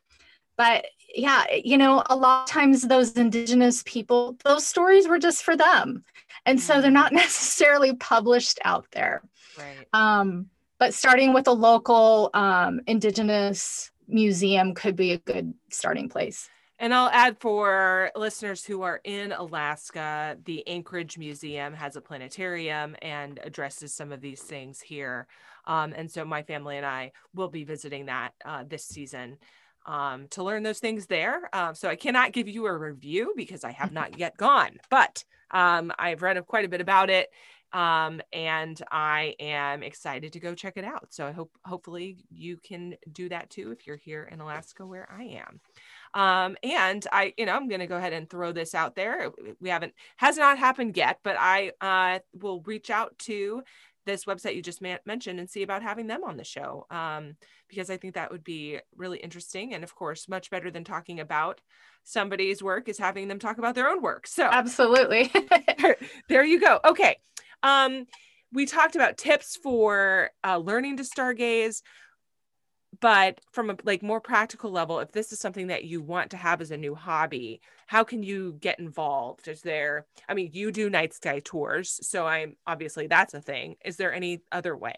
but 0.57 0.85
yeah, 1.15 1.45
you 1.51 1.79
know, 1.79 2.03
a 2.07 2.15
lot 2.15 2.43
of 2.43 2.49
times 2.49 2.83
those 2.83 3.13
indigenous 3.13 3.81
people, 3.83 4.37
those 4.43 4.67
stories 4.67 5.07
were 5.07 5.17
just 5.17 5.41
for 5.41 5.57
them. 5.57 6.03
And 6.45 6.61
so 6.61 6.81
they're 6.81 6.91
mm. 6.91 7.01
not 7.01 7.13
necessarily 7.23 7.95
published 7.95 8.59
out 8.63 8.85
there. 8.91 9.23
Right. 9.57 9.87
Um, 9.93 10.47
but 10.77 10.93
starting 10.93 11.33
with 11.33 11.47
a 11.47 11.53
local 11.53 12.29
um, 12.33 12.81
indigenous 12.87 13.91
museum 14.07 14.73
could 14.73 14.95
be 14.95 15.13
a 15.13 15.17
good 15.17 15.53
starting 15.69 16.09
place. 16.09 16.49
And 16.77 16.93
I'll 16.93 17.09
add 17.09 17.39
for 17.39 18.11
listeners 18.15 18.65
who 18.65 18.81
are 18.81 18.99
in 19.05 19.31
Alaska, 19.31 20.37
the 20.43 20.67
Anchorage 20.67 21.17
Museum 21.17 21.73
has 21.73 21.95
a 21.95 22.01
planetarium 22.01 22.97
and 23.01 23.39
addresses 23.43 23.93
some 23.93 24.11
of 24.11 24.19
these 24.19 24.41
things 24.41 24.81
here. 24.81 25.27
Um, 25.65 25.93
and 25.95 26.11
so 26.11 26.25
my 26.25 26.43
family 26.43 26.75
and 26.75 26.85
I 26.85 27.13
will 27.33 27.47
be 27.47 27.63
visiting 27.63 28.07
that 28.07 28.31
uh, 28.43 28.65
this 28.67 28.83
season 28.83 29.37
um, 29.85 30.27
to 30.31 30.43
learn 30.43 30.63
those 30.63 30.79
things 30.79 31.05
there. 31.05 31.49
Um, 31.53 31.75
so 31.75 31.87
I 31.87 31.95
cannot 31.95 32.33
give 32.33 32.49
you 32.49 32.65
a 32.65 32.77
review 32.77 33.33
because 33.37 33.63
I 33.63 33.71
have 33.71 33.93
not 33.93 34.19
yet 34.19 34.35
gone, 34.35 34.77
but 34.89 35.23
um, 35.51 35.93
I've 35.97 36.21
read 36.21 36.43
quite 36.45 36.65
a 36.65 36.69
bit 36.69 36.81
about 36.81 37.09
it 37.09 37.29
um, 37.75 38.21
and 38.31 38.81
I 38.89 39.35
am 39.37 39.83
excited 39.83 40.31
to 40.31 40.39
go 40.39 40.55
check 40.55 40.77
it 40.77 40.85
out. 40.85 41.07
So 41.09 41.27
I 41.27 41.33
hope 41.33 41.51
hopefully 41.65 42.23
you 42.31 42.55
can 42.55 42.95
do 43.11 43.27
that 43.27 43.49
too 43.49 43.71
if 43.71 43.85
you're 43.85 43.97
here 43.97 44.29
in 44.31 44.39
Alaska 44.39 44.85
where 44.85 45.09
I 45.11 45.41
am. 45.43 45.59
Um, 46.13 46.55
and 46.63 47.05
I, 47.11 47.33
you 47.37 47.45
know, 47.45 47.51
I'm 47.51 47.67
going 47.67 47.81
to 47.81 47.87
go 47.87 47.97
ahead 47.97 48.13
and 48.13 48.29
throw 48.29 48.53
this 48.53 48.73
out 48.73 48.95
there. 48.95 49.29
We 49.59 49.67
haven't 49.67 49.93
has 50.15 50.37
not 50.37 50.57
happened 50.57 50.95
yet, 50.95 51.19
but 51.21 51.35
I 51.37 51.73
uh, 51.81 52.19
will 52.33 52.61
reach 52.61 52.89
out 52.89 53.19
to 53.19 53.61
this 54.05 54.23
website 54.23 54.55
you 54.55 54.61
just 54.61 54.81
ma- 54.81 54.97
mentioned 55.05 55.39
and 55.39 55.49
see 55.49 55.63
about 55.63 55.83
having 55.83 56.07
them 56.07 56.23
on 56.23 56.37
the 56.37 56.43
show 56.43 56.85
um, 56.91 57.35
because 57.67 57.89
I 57.89 57.97
think 57.97 58.13
that 58.13 58.31
would 58.31 58.43
be 58.43 58.79
really 58.95 59.17
interesting 59.17 59.73
and 59.73 59.83
of 59.83 59.95
course 59.95 60.29
much 60.29 60.49
better 60.49 60.69
than 60.69 60.83
talking 60.83 61.19
about 61.19 61.59
somebody's 62.03 62.61
work 62.61 62.87
is 62.87 62.99
having 62.99 63.27
them 63.27 63.39
talk 63.39 63.57
about 63.57 63.73
their 63.75 63.89
own 63.89 64.01
work. 64.01 64.27
So 64.27 64.45
absolutely, 64.45 65.31
there, 65.79 65.97
there 66.29 66.45
you 66.45 66.59
go. 66.59 66.79
Okay, 66.85 67.17
um, 67.63 68.05
we 68.51 68.65
talked 68.65 68.95
about 68.95 69.17
tips 69.17 69.57
for 69.61 70.31
uh, 70.43 70.57
learning 70.57 70.97
to 70.97 71.03
stargaze, 71.03 71.81
but 73.01 73.39
from 73.51 73.69
a 73.69 73.75
like 73.83 74.01
more 74.01 74.21
practical 74.21 74.71
level, 74.71 74.99
if 74.99 75.11
this 75.11 75.33
is 75.33 75.39
something 75.39 75.67
that 75.67 75.83
you 75.83 76.01
want 76.01 76.31
to 76.31 76.37
have 76.37 76.61
as 76.61 76.71
a 76.71 76.77
new 76.77 76.95
hobby, 76.95 77.61
how 77.87 78.03
can 78.03 78.23
you 78.23 78.53
get 78.59 78.79
involved? 78.79 79.47
Is 79.47 79.61
there? 79.61 80.05
I 80.29 80.33
mean, 80.33 80.51
you 80.53 80.71
do 80.71 80.89
night 80.89 81.13
sky 81.13 81.41
tours, 81.43 81.99
so 82.01 82.25
I'm 82.25 82.55
obviously 82.65 83.07
that's 83.07 83.33
a 83.33 83.41
thing. 83.41 83.75
Is 83.83 83.97
there 83.97 84.13
any 84.13 84.41
other 84.51 84.75
way? 84.77 84.95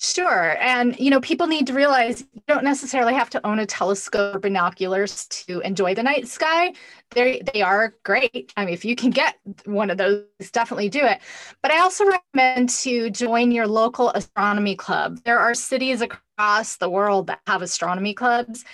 Sure. 0.00 0.56
And, 0.60 0.96
you 1.00 1.10
know, 1.10 1.20
people 1.20 1.48
need 1.48 1.66
to 1.66 1.72
realize 1.72 2.20
you 2.32 2.40
don't 2.46 2.62
necessarily 2.62 3.14
have 3.14 3.30
to 3.30 3.44
own 3.44 3.58
a 3.58 3.66
telescope 3.66 4.36
or 4.36 4.38
binoculars 4.38 5.26
to 5.26 5.58
enjoy 5.60 5.92
the 5.96 6.04
night 6.04 6.28
sky. 6.28 6.72
They 7.10 7.42
they 7.52 7.62
are 7.62 7.94
great. 8.04 8.52
I 8.56 8.64
mean, 8.64 8.74
if 8.74 8.84
you 8.84 8.94
can 8.94 9.10
get 9.10 9.34
one 9.64 9.90
of 9.90 9.98
those, 9.98 10.22
definitely 10.52 10.88
do 10.88 11.00
it. 11.00 11.18
But 11.62 11.72
I 11.72 11.80
also 11.80 12.04
recommend 12.06 12.68
to 12.70 13.10
join 13.10 13.50
your 13.50 13.66
local 13.66 14.10
astronomy 14.10 14.76
club. 14.76 15.18
There 15.24 15.40
are 15.40 15.52
cities 15.54 16.00
across 16.00 16.20
the 16.38 16.88
world 16.88 17.26
that 17.26 17.40
have 17.46 17.62
astronomy 17.62 18.14
clubs, 18.14 18.64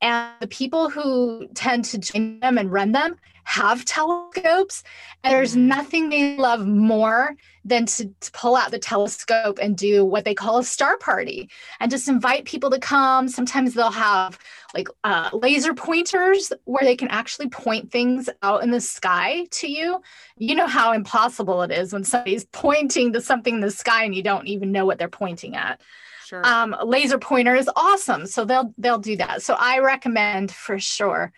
and 0.00 0.30
the 0.40 0.46
people 0.46 0.90
who 0.90 1.48
tend 1.54 1.84
to 1.86 1.98
join 1.98 2.40
them 2.40 2.58
and 2.58 2.72
run 2.72 2.92
them 2.92 3.16
have 3.44 3.84
telescopes. 3.84 4.82
And 5.22 5.32
there's 5.32 5.52
mm-hmm. 5.52 5.68
nothing 5.68 6.08
they 6.08 6.36
love 6.36 6.66
more 6.66 7.36
than 7.64 7.86
to, 7.86 8.06
to, 8.20 8.32
pull 8.32 8.56
out 8.56 8.70
the 8.70 8.78
telescope 8.78 9.58
and 9.60 9.76
do 9.76 10.04
what 10.04 10.24
they 10.24 10.34
call 10.34 10.58
a 10.58 10.64
star 10.64 10.98
party 10.98 11.48
and 11.80 11.90
just 11.90 12.08
invite 12.08 12.44
people 12.44 12.68
to 12.70 12.78
come. 12.78 13.28
Sometimes 13.28 13.72
they'll 13.72 13.90
have 13.90 14.38
like 14.74 14.88
uh, 15.04 15.30
laser 15.32 15.72
pointers 15.72 16.52
where 16.64 16.84
they 16.84 16.96
can 16.96 17.08
actually 17.08 17.48
point 17.48 17.90
things 17.90 18.28
out 18.42 18.62
in 18.62 18.70
the 18.70 18.80
sky 18.80 19.46
to 19.52 19.70
you. 19.70 20.02
You 20.36 20.54
know 20.56 20.66
how 20.66 20.92
impossible 20.92 21.62
it 21.62 21.70
is 21.70 21.92
when 21.92 22.04
somebody's 22.04 22.44
pointing 22.52 23.12
to 23.12 23.20
something 23.20 23.54
in 23.54 23.60
the 23.60 23.70
sky 23.70 24.04
and 24.04 24.14
you 24.14 24.22
don't 24.22 24.48
even 24.48 24.72
know 24.72 24.84
what 24.84 24.98
they're 24.98 25.08
pointing 25.08 25.54
at. 25.54 25.80
Sure. 26.24 26.46
Um, 26.46 26.74
laser 26.84 27.18
pointer 27.18 27.54
is 27.54 27.68
awesome, 27.76 28.26
so 28.26 28.44
they'll 28.44 28.72
they'll 28.78 28.98
do 28.98 29.16
that. 29.16 29.42
So 29.42 29.56
I 29.58 29.80
recommend 29.80 30.50
for 30.50 30.78
sure 30.78 31.32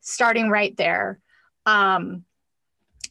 starting 0.00 0.50
right 0.50 0.76
there. 0.76 1.18
Um, 1.66 2.24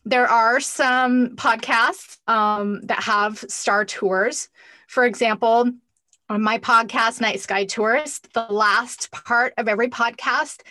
there 0.05 0.27
are 0.27 0.59
some 0.59 1.35
podcasts 1.35 2.17
um, 2.27 2.81
that 2.83 3.03
have 3.03 3.39
star 3.47 3.85
tours. 3.85 4.49
For 4.87 5.05
example, 5.05 5.71
on 6.29 6.41
my 6.41 6.57
podcast, 6.57 7.21
Night 7.21 7.39
Sky 7.39 7.65
Tourist, 7.65 8.31
the 8.33 8.45
last 8.49 9.11
part 9.11 9.53
of 9.57 9.67
every 9.67 9.89
podcast 9.89 10.61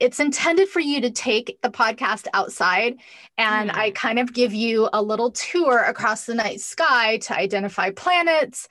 it's 0.00 0.20
intended 0.20 0.68
for 0.68 0.80
you 0.80 1.00
to 1.00 1.10
take 1.10 1.58
the 1.62 1.70
podcast 1.70 2.26
outside 2.32 2.96
and 3.36 3.70
mm. 3.70 3.74
I 3.74 3.90
kind 3.90 4.18
of 4.18 4.32
give 4.32 4.54
you 4.54 4.88
a 4.92 5.02
little 5.02 5.30
tour 5.32 5.82
across 5.82 6.26
the 6.26 6.34
night 6.34 6.60
sky 6.60 7.18
to 7.18 7.36
identify 7.36 7.90
planets, 7.90 8.68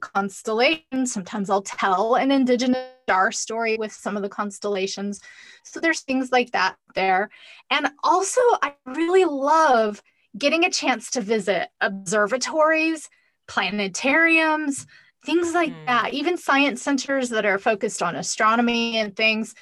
constellations. 0.00 1.12
Sometimes 1.12 1.50
I'll 1.50 1.62
tell 1.62 2.16
an 2.16 2.30
indigenous 2.30 2.92
star 3.06 3.30
story 3.30 3.76
with 3.76 3.92
some 3.92 4.16
of 4.16 4.22
the 4.22 4.28
constellations. 4.28 5.20
So 5.62 5.78
there's 5.78 6.00
things 6.00 6.32
like 6.32 6.50
that 6.52 6.76
there. 6.96 7.30
And 7.70 7.88
also, 8.02 8.40
I 8.62 8.74
really 8.84 9.24
love 9.24 10.02
getting 10.36 10.64
a 10.64 10.70
chance 10.70 11.10
to 11.12 11.20
visit 11.20 11.68
observatories, 11.80 13.08
planetariums, 13.48 14.86
things 15.24 15.54
like 15.54 15.70
mm. 15.70 15.86
that, 15.86 16.14
even 16.14 16.36
science 16.36 16.82
centers 16.82 17.28
that 17.30 17.46
are 17.46 17.58
focused 17.58 18.02
on 18.02 18.16
astronomy 18.16 18.98
and 18.98 19.14
things. 19.14 19.54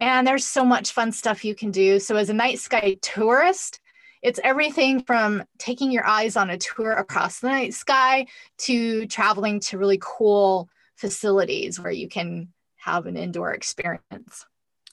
And 0.00 0.26
there's 0.26 0.46
so 0.46 0.64
much 0.64 0.92
fun 0.92 1.12
stuff 1.12 1.44
you 1.44 1.54
can 1.54 1.70
do. 1.70 2.00
So, 2.00 2.16
as 2.16 2.30
a 2.30 2.34
night 2.34 2.58
sky 2.58 2.96
tourist, 3.02 3.80
it's 4.22 4.40
everything 4.42 5.02
from 5.02 5.44
taking 5.58 5.90
your 5.90 6.06
eyes 6.06 6.36
on 6.36 6.50
a 6.50 6.58
tour 6.58 6.92
across 6.92 7.40
the 7.40 7.48
night 7.48 7.74
sky 7.74 8.26
to 8.58 9.06
traveling 9.06 9.60
to 9.60 9.78
really 9.78 9.98
cool 10.00 10.68
facilities 10.96 11.80
where 11.80 11.92
you 11.92 12.08
can 12.08 12.48
have 12.76 13.06
an 13.06 13.16
indoor 13.16 13.52
experience. 13.52 14.46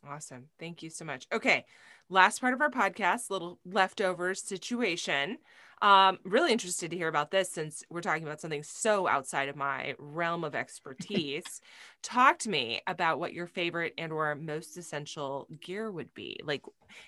Awesome. 0.08 0.46
Thank 0.60 0.84
you 0.84 0.90
so 0.90 1.06
much. 1.06 1.28
Okay. 1.34 1.66
Last 2.10 2.40
part 2.40 2.54
of 2.54 2.62
our 2.62 2.70
podcast, 2.70 3.30
little 3.30 3.60
leftover 3.66 4.34
situation. 4.34 5.40
Um, 5.82 6.18
really 6.24 6.52
interested 6.52 6.90
to 6.90 6.98
hear 6.98 7.08
about 7.08 7.30
this 7.30 7.52
since 7.52 7.84
we're 7.90 8.02
talking 8.02 8.24
about 8.24 8.42
something 8.42 8.64
so 8.64 9.08
outside 9.08 9.48
of 9.48 9.56
my 9.56 9.94
realm 10.00 10.44
of 10.44 10.56
expertise. 10.56 11.62
Talk 12.02 12.40
to 12.40 12.50
me 12.50 12.82
about 12.88 13.20
what 13.20 13.34
your 13.34 13.48
favorite 13.48 13.94
and 13.98 14.12
or 14.12 14.34
most 14.36 14.78
essential 14.78 15.48
gear 15.62 15.92
would 15.92 16.14
be. 16.16 16.40
Like 16.44 16.64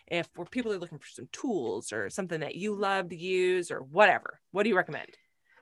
if 0.08 0.30
people 0.52 0.72
are 0.72 0.78
looking 0.78 1.00
for 1.00 1.08
some 1.08 1.30
tools 1.32 1.92
or 1.92 2.10
something 2.10 2.42
that 2.42 2.56
you 2.56 2.76
love 2.76 3.10
to 3.10 3.16
use 3.16 3.72
or 3.72 3.80
whatever. 3.80 4.40
What 4.52 4.64
do 4.64 4.70
you 4.70 4.78
recommend? 4.78 5.10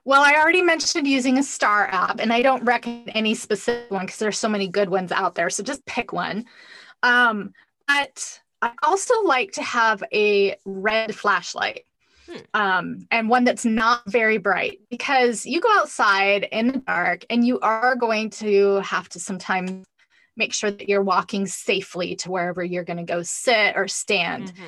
Well, 0.04 0.22
I 0.22 0.36
already 0.36 0.62
mentioned 0.62 1.06
using 1.06 1.38
a 1.38 1.42
star 1.42 1.86
app, 1.86 2.18
and 2.18 2.32
I 2.32 2.40
don't 2.40 2.64
recommend 2.64 3.10
any 3.14 3.34
specific 3.34 3.90
one 3.90 4.06
because 4.06 4.18
there's 4.18 4.38
so 4.38 4.48
many 4.48 4.66
good 4.66 4.88
ones 4.88 5.12
out 5.12 5.34
there. 5.34 5.50
So 5.50 5.62
just 5.62 5.84
pick 5.84 6.12
one. 6.12 6.46
Um, 7.02 7.52
but 7.86 8.40
I 8.62 8.72
also 8.82 9.22
like 9.24 9.52
to 9.52 9.62
have 9.62 10.02
a 10.12 10.56
red 10.64 11.14
flashlight. 11.14 11.84
Hmm. 12.28 12.36
Um, 12.54 13.06
and 13.10 13.28
one 13.28 13.44
that's 13.44 13.64
not 13.64 14.02
very 14.06 14.38
bright 14.38 14.80
because 14.90 15.46
you 15.46 15.60
go 15.60 15.72
outside 15.78 16.46
in 16.52 16.68
the 16.68 16.78
dark 16.78 17.24
and 17.30 17.46
you 17.46 17.58
are 17.60 17.96
going 17.96 18.30
to 18.30 18.80
have 18.80 19.08
to 19.10 19.20
sometimes 19.20 19.86
make 20.36 20.52
sure 20.52 20.70
that 20.70 20.88
you're 20.88 21.02
walking 21.02 21.46
safely 21.46 22.16
to 22.16 22.30
wherever 22.30 22.62
you're 22.62 22.84
going 22.84 22.98
to 22.98 23.02
go 23.02 23.22
sit 23.22 23.76
or 23.76 23.88
stand. 23.88 24.52
Mm-hmm. 24.52 24.64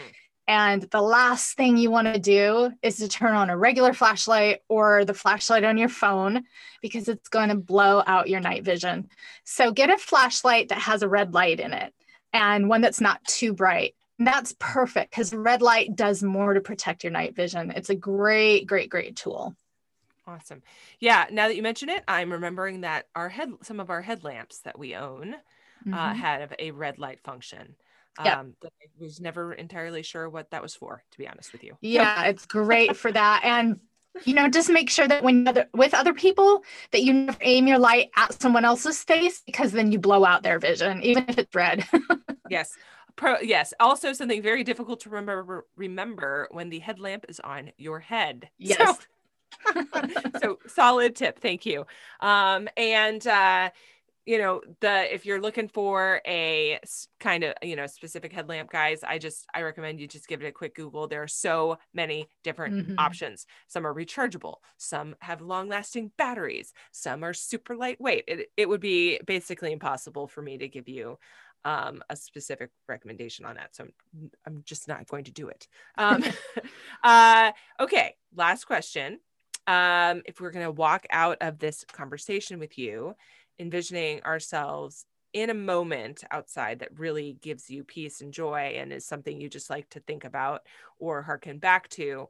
And 0.49 0.83
the 0.91 1.01
last 1.01 1.57
thing 1.57 1.77
you 1.77 1.93
want 1.93 2.13
to 2.13 2.19
do 2.19 2.73
is 2.83 2.97
to 2.97 3.09
turn 3.09 3.37
on 3.37 3.51
a 3.51 3.57
regular 3.57 3.93
flashlight 3.93 4.63
or 4.69 5.05
the 5.05 5.15
flashlight 5.15 5.63
on 5.63 5.79
your 5.79 5.89
phone 5.89 6.43
because 6.83 7.09
it's 7.09 7.29
going 7.29 7.51
to 7.51 7.55
blow 7.55 8.03
out 8.05 8.29
your 8.29 8.41
night 8.41 8.65
vision. 8.65 9.09
So 9.45 9.71
get 9.71 9.91
a 9.91 9.99
flashlight 9.99 10.71
that 10.71 10.79
has 10.79 11.03
a 11.03 11.09
red 11.09 11.35
light 11.35 11.61
in 11.61 11.73
it 11.73 11.95
and 12.33 12.69
one 12.69 12.81
that's 12.81 13.01
not 13.01 13.25
too 13.25 13.53
bright. 13.53 13.95
That's 14.21 14.55
perfect 14.59 15.11
because 15.11 15.35
red 15.35 15.63
light 15.63 15.97
does 15.97 16.23
more 16.23 16.53
to 16.53 16.61
protect 16.61 17.03
your 17.03 17.11
night 17.11 17.35
vision. 17.35 17.73
It's 17.75 17.89
a 17.89 17.95
great, 17.95 18.67
great, 18.67 18.91
great 18.91 19.17
tool. 19.17 19.57
Awesome. 20.27 20.63
Yeah. 21.01 21.27
Now 21.33 21.49
that 21.49 21.57
you 21.57 21.63
mention 21.63 21.89
it, 21.89 22.05
I'm 22.07 22.31
remembering 22.31 22.83
that 22.83 23.07
our 23.17 23.31
head, 23.31 23.51
some 23.63 23.81
of 23.81 23.89
our 23.89 24.03
headlamps 24.03 24.59
that 24.61 24.79
we 24.79 24.95
own, 24.95 25.35
uh, 25.35 25.39
mm-hmm. 25.89 25.95
uh, 25.95 26.15
had 26.15 26.55
a 26.59 26.71
red 26.71 26.99
light 26.99 27.21
function. 27.25 27.75
Yeah. 28.23 28.41
Um, 28.41 28.55
I 28.63 28.69
was 28.99 29.21
never 29.21 29.55
entirely 29.55 30.03
sure 30.03 30.29
what 30.29 30.51
that 30.51 30.61
was 30.61 30.75
for, 30.75 31.03
to 31.13 31.19
be 31.19 31.27
honest 31.27 31.53
with 31.53 31.65
you. 31.65 31.79
Yeah, 31.81 32.25
it's 32.25 32.45
great 32.45 32.97
for 32.97 33.11
that. 33.11 33.41
And 33.45 33.81
you 34.25 34.35
know, 34.35 34.49
just 34.49 34.69
make 34.69 34.91
sure 34.91 35.07
that 35.07 35.23
when 35.23 35.47
other, 35.47 35.67
with 35.73 35.95
other 35.95 36.13
people 36.13 36.65
that 36.91 37.03
you 37.03 37.13
never 37.13 37.39
aim 37.41 37.67
your 37.67 37.79
light 37.79 38.11
at 38.17 38.41
someone 38.41 38.65
else's 38.65 39.03
face 39.03 39.41
because 39.47 39.73
then 39.73 39.93
you 39.93 39.99
blow 39.99 40.25
out 40.25 40.43
their 40.43 40.59
vision, 40.59 41.03
even 41.03 41.25
if 41.29 41.39
it's 41.39 41.55
red. 41.55 41.87
yes. 42.51 42.77
Pro, 43.17 43.39
yes. 43.41 43.73
Also, 43.81 44.13
something 44.13 44.43
very 44.43 44.65
difficult 44.65 45.01
to 45.01 45.11
remember 45.11 45.67
remember 45.77 46.49
when 46.51 46.71
the 46.71 46.79
headlamp 46.79 47.27
is 47.29 47.41
on 47.41 47.73
your 47.77 48.01
head. 48.01 48.49
Yes. 48.59 48.99
So, 49.75 49.85
so 50.41 50.59
solid 50.67 51.17
tip. 51.17 51.41
Thank 51.41 51.67
you. 51.67 51.85
Um, 52.21 52.69
and 52.77 53.27
uh, 53.27 53.71
you 54.27 54.39
know 54.39 54.61
the 54.81 55.13
if 55.13 55.25
you're 55.25 55.41
looking 55.41 55.67
for 55.67 56.21
a 56.27 56.79
kind 57.19 57.43
of 57.43 57.55
you 57.63 57.75
know 57.75 57.87
specific 57.87 58.33
headlamp 58.33 58.71
guys 58.71 59.03
i 59.03 59.19
just 59.19 59.47
i 59.55 59.63
recommend 59.63 59.99
you 59.99 60.07
just 60.07 60.29
give 60.29 60.43
it 60.43 60.47
a 60.47 60.53
quick 60.53 60.75
google 60.75 61.09
there 61.09 61.23
are 61.23 61.29
so 61.29 61.79
many 61.95 62.29
different 62.45 62.75
mm-hmm. 62.75 62.95
options 62.99 63.47
some 63.67 63.87
are 63.87 63.95
rechargeable 63.95 64.57
some 64.77 65.15
have 65.21 65.41
long 65.41 65.69
lasting 65.69 66.11
batteries 66.19 66.73
some 66.93 67.25
are 67.25 67.33
super 67.35 67.75
lightweight 67.75 68.25
it, 68.29 68.51
it 68.57 68.69
would 68.69 68.81
be 68.81 69.19
basically 69.27 69.73
impossible 69.73 70.27
for 70.27 70.43
me 70.43 70.59
to 70.59 70.69
give 70.69 70.89
you 70.89 71.19
um, 71.65 72.03
a 72.09 72.17
specific 72.17 72.71
recommendation 72.89 73.45
on 73.45 73.57
that 73.57 73.75
so 73.75 73.85
i'm, 73.85 74.31
I'm 74.47 74.63
just 74.65 74.89
not 74.89 75.07
going 75.07 75.25
to 75.25 75.33
do 75.33 75.49
it. 75.49 75.69
Um, 75.99 76.25
uh, 77.05 77.53
okay 77.79 78.15
last 78.35 78.65
question. 78.65 79.21
Um, 79.67 80.23
if 80.25 80.41
we're 80.41 80.51
going 80.51 80.65
to 80.65 80.73
walk 80.73 81.07
out 81.11 81.39
of 81.41 81.59
this 81.59 81.85
conversation 81.93 82.59
with 82.59 82.79
you 82.79 83.15
envisioning 83.59 84.23
ourselves 84.23 85.05
in 85.33 85.51
a 85.51 85.55
moment 85.55 86.25
outside 86.31 86.81
that 86.81 86.99
really 86.99 87.37
gives 87.41 87.71
you 87.71 87.85
peace 87.85 88.21
and 88.21 88.33
joy 88.33 88.75
and 88.77 88.93
is 88.93 89.07
something 89.07 89.41
you 89.41 89.49
just 89.49 89.71
like 89.71 89.89
to 89.91 90.01
think 90.01 90.25
about 90.25 90.63
or 90.99 91.23
hearken 91.23 91.59
back 91.59 91.89
to 91.91 92.29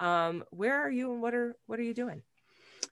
um, 0.00 0.44
where 0.50 0.74
are 0.74 0.90
you 0.90 1.12
and 1.12 1.22
what 1.22 1.34
are 1.34 1.56
what 1.66 1.78
are 1.78 1.84
you 1.84 1.94
doing? 1.94 2.22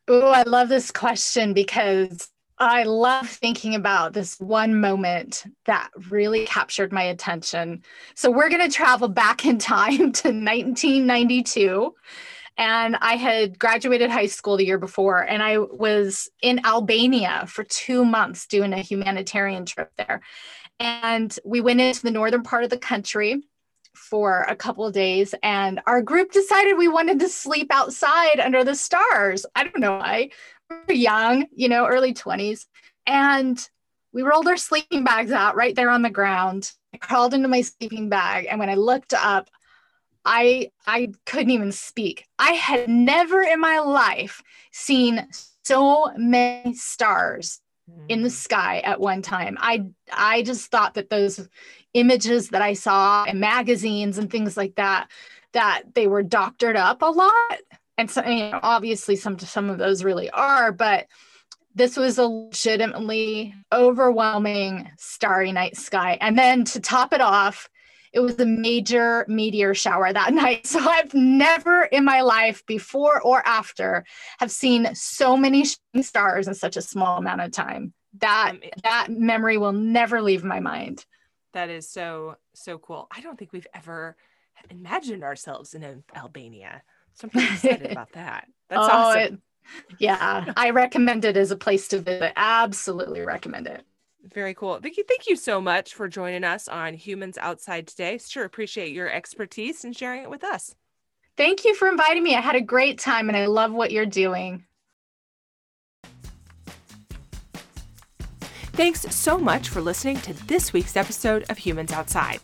Oh 0.08 0.30
i 0.30 0.44
love 0.44 0.68
this 0.68 0.90
question 0.90 1.52
because 1.52 2.28
i 2.60 2.84
love 2.84 3.28
thinking 3.28 3.74
about 3.74 4.12
this 4.12 4.38
one 4.38 4.80
moment 4.80 5.44
that 5.64 5.90
really 6.10 6.46
captured 6.46 6.92
my 6.92 7.02
attention 7.02 7.82
so 8.14 8.30
we're 8.30 8.48
going 8.48 8.68
to 8.68 8.74
travel 8.74 9.08
back 9.08 9.44
in 9.44 9.58
time 9.58 10.12
to 10.12 10.28
1992 10.28 11.94
and 12.60 12.96
I 13.00 13.14
had 13.14 13.58
graduated 13.58 14.10
high 14.10 14.26
school 14.26 14.58
the 14.58 14.66
year 14.66 14.76
before, 14.76 15.22
and 15.22 15.42
I 15.42 15.56
was 15.56 16.28
in 16.42 16.60
Albania 16.66 17.46
for 17.46 17.64
two 17.64 18.04
months 18.04 18.46
doing 18.46 18.74
a 18.74 18.82
humanitarian 18.82 19.64
trip 19.64 19.90
there. 19.96 20.20
And 20.78 21.34
we 21.42 21.62
went 21.62 21.80
into 21.80 22.02
the 22.02 22.10
northern 22.10 22.42
part 22.42 22.64
of 22.64 22.70
the 22.70 22.76
country 22.76 23.42
for 23.94 24.42
a 24.42 24.54
couple 24.54 24.84
of 24.84 24.92
days, 24.92 25.34
and 25.42 25.80
our 25.86 26.02
group 26.02 26.32
decided 26.32 26.76
we 26.76 26.86
wanted 26.86 27.20
to 27.20 27.30
sleep 27.30 27.68
outside 27.70 28.38
under 28.38 28.62
the 28.62 28.74
stars. 28.74 29.46
I 29.54 29.64
don't 29.64 29.80
know 29.80 29.96
why. 29.96 30.28
Young, 30.88 31.46
you 31.54 31.68
know, 31.68 31.86
early 31.86 32.14
20s. 32.14 32.66
And 33.06 33.68
we 34.12 34.22
rolled 34.22 34.48
our 34.48 34.56
sleeping 34.56 35.04
bags 35.04 35.32
out 35.32 35.56
right 35.56 35.74
there 35.74 35.90
on 35.90 36.02
the 36.02 36.10
ground. 36.10 36.72
I 36.92 36.98
crawled 36.98 37.34
into 37.34 37.48
my 37.48 37.60
sleeping 37.60 38.08
bag, 38.08 38.46
and 38.50 38.58
when 38.58 38.68
I 38.68 38.74
looked 38.74 39.14
up, 39.14 39.48
I 40.24 40.70
I 40.86 41.12
couldn't 41.26 41.50
even 41.50 41.72
speak. 41.72 42.26
I 42.38 42.52
had 42.52 42.88
never 42.88 43.40
in 43.40 43.60
my 43.60 43.78
life 43.78 44.42
seen 44.72 45.26
so 45.64 46.12
many 46.16 46.74
stars 46.74 47.60
in 48.08 48.22
the 48.22 48.28
mm. 48.28 48.32
sky 48.32 48.80
at 48.80 49.00
one 49.00 49.22
time. 49.22 49.56
I 49.60 49.86
I 50.12 50.42
just 50.42 50.70
thought 50.70 50.94
that 50.94 51.10
those 51.10 51.48
images 51.94 52.48
that 52.50 52.62
I 52.62 52.74
saw 52.74 53.24
in 53.24 53.40
magazines 53.40 54.18
and 54.18 54.30
things 54.30 54.56
like 54.56 54.74
that 54.76 55.08
that 55.52 55.82
they 55.94 56.06
were 56.06 56.22
doctored 56.22 56.76
up 56.76 57.02
a 57.02 57.06
lot. 57.06 57.58
And 58.00 58.10
so 58.10 58.24
you 58.24 58.50
know, 58.50 58.60
obviously 58.62 59.14
some 59.14 59.38
some 59.38 59.68
of 59.68 59.76
those 59.76 60.02
really 60.02 60.30
are, 60.30 60.72
but 60.72 61.06
this 61.74 61.98
was 61.98 62.16
a 62.16 62.24
legitimately 62.24 63.54
overwhelming 63.70 64.90
starry 64.96 65.52
night 65.52 65.76
sky. 65.76 66.16
And 66.22 66.38
then 66.38 66.64
to 66.64 66.80
top 66.80 67.12
it 67.12 67.20
off, 67.20 67.68
it 68.14 68.20
was 68.20 68.40
a 68.40 68.46
major 68.46 69.26
meteor 69.28 69.74
shower 69.74 70.10
that 70.10 70.32
night. 70.42 70.66
So 70.66 70.80
I've 70.80 71.12
never 71.12 71.82
in 71.82 72.06
my 72.06 72.22
life, 72.22 72.64
before 72.64 73.20
or 73.20 73.46
after, 73.46 74.06
have 74.38 74.50
seen 74.50 74.94
so 74.94 75.36
many 75.36 75.66
stars 76.00 76.48
in 76.48 76.54
such 76.54 76.78
a 76.78 76.82
small 76.82 77.18
amount 77.18 77.42
of 77.42 77.52
time. 77.52 77.92
That 78.20 78.54
that 78.82 79.08
memory 79.10 79.58
will 79.58 79.72
never 79.72 80.22
leave 80.22 80.42
my 80.42 80.60
mind. 80.60 81.04
That 81.52 81.68
is 81.68 81.86
so 81.90 82.36
so 82.54 82.78
cool. 82.78 83.08
I 83.14 83.20
don't 83.20 83.38
think 83.38 83.52
we've 83.52 83.66
ever 83.74 84.16
imagined 84.70 85.22
ourselves 85.22 85.74
in 85.74 86.02
Albania. 86.16 86.82
So 87.14 87.24
I'm 87.26 87.30
pretty 87.30 87.52
excited 87.52 87.92
about 87.92 88.12
that. 88.12 88.48
That's 88.68 88.80
oh, 88.80 88.90
awesome. 88.90 89.20
It, 89.20 89.40
yeah, 89.98 90.52
I 90.56 90.70
recommend 90.70 91.24
it 91.24 91.36
as 91.36 91.50
a 91.50 91.56
place 91.56 91.88
to 91.88 91.98
visit. 91.98 92.32
Absolutely 92.36 93.20
recommend 93.20 93.66
it. 93.66 93.84
Very 94.24 94.54
cool. 94.54 94.78
Vicky, 94.78 95.02
thank 95.02 95.26
you 95.28 95.36
so 95.36 95.60
much 95.60 95.94
for 95.94 96.08
joining 96.08 96.44
us 96.44 96.68
on 96.68 96.94
Humans 96.94 97.38
Outside 97.38 97.86
today. 97.86 98.18
Sure 98.18 98.44
appreciate 98.44 98.92
your 98.92 99.10
expertise 99.10 99.84
and 99.84 99.96
sharing 99.96 100.22
it 100.22 100.30
with 100.30 100.44
us. 100.44 100.74
Thank 101.36 101.64
you 101.64 101.74
for 101.74 101.88
inviting 101.88 102.22
me. 102.22 102.34
I 102.34 102.40
had 102.40 102.56
a 102.56 102.60
great 102.60 102.98
time 102.98 103.28
and 103.28 103.36
I 103.36 103.46
love 103.46 103.72
what 103.72 103.92
you're 103.92 104.06
doing. 104.06 104.64
Thanks 108.72 109.02
so 109.14 109.38
much 109.38 109.68
for 109.68 109.80
listening 109.80 110.18
to 110.20 110.32
this 110.46 110.72
week's 110.72 110.96
episode 110.96 111.44
of 111.48 111.58
Humans 111.58 111.92
Outside. 111.92 112.40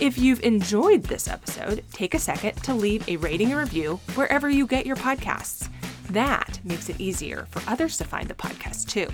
If 0.00 0.16
you've 0.16 0.44
enjoyed 0.44 1.02
this 1.02 1.26
episode, 1.26 1.82
take 1.92 2.14
a 2.14 2.20
second 2.20 2.54
to 2.62 2.72
leave 2.72 3.08
a 3.08 3.16
rating 3.16 3.50
and 3.50 3.58
review 3.58 3.98
wherever 4.14 4.48
you 4.48 4.64
get 4.64 4.86
your 4.86 4.94
podcasts. 4.94 5.68
That 6.10 6.60
makes 6.62 6.88
it 6.88 7.00
easier 7.00 7.48
for 7.50 7.68
others 7.68 7.96
to 7.96 8.04
find 8.04 8.28
the 8.28 8.34
podcast 8.34 8.86
too. 8.86 9.08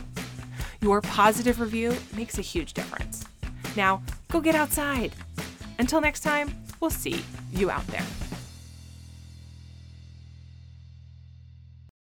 Your 0.82 1.01
positive 1.01 1.59
review 1.59 1.97
makes 2.14 2.37
a 2.37 2.43
huge 2.43 2.74
difference. 2.74 3.24
Now, 3.74 4.03
go 4.30 4.43
get 4.43 4.55
outside. 4.55 5.14
Until 5.78 6.03
next 6.03 6.20
time, 6.20 6.55
we'll 6.80 6.91
see 6.91 7.24
you 7.51 7.70
out 7.70 7.87
there. 7.87 8.05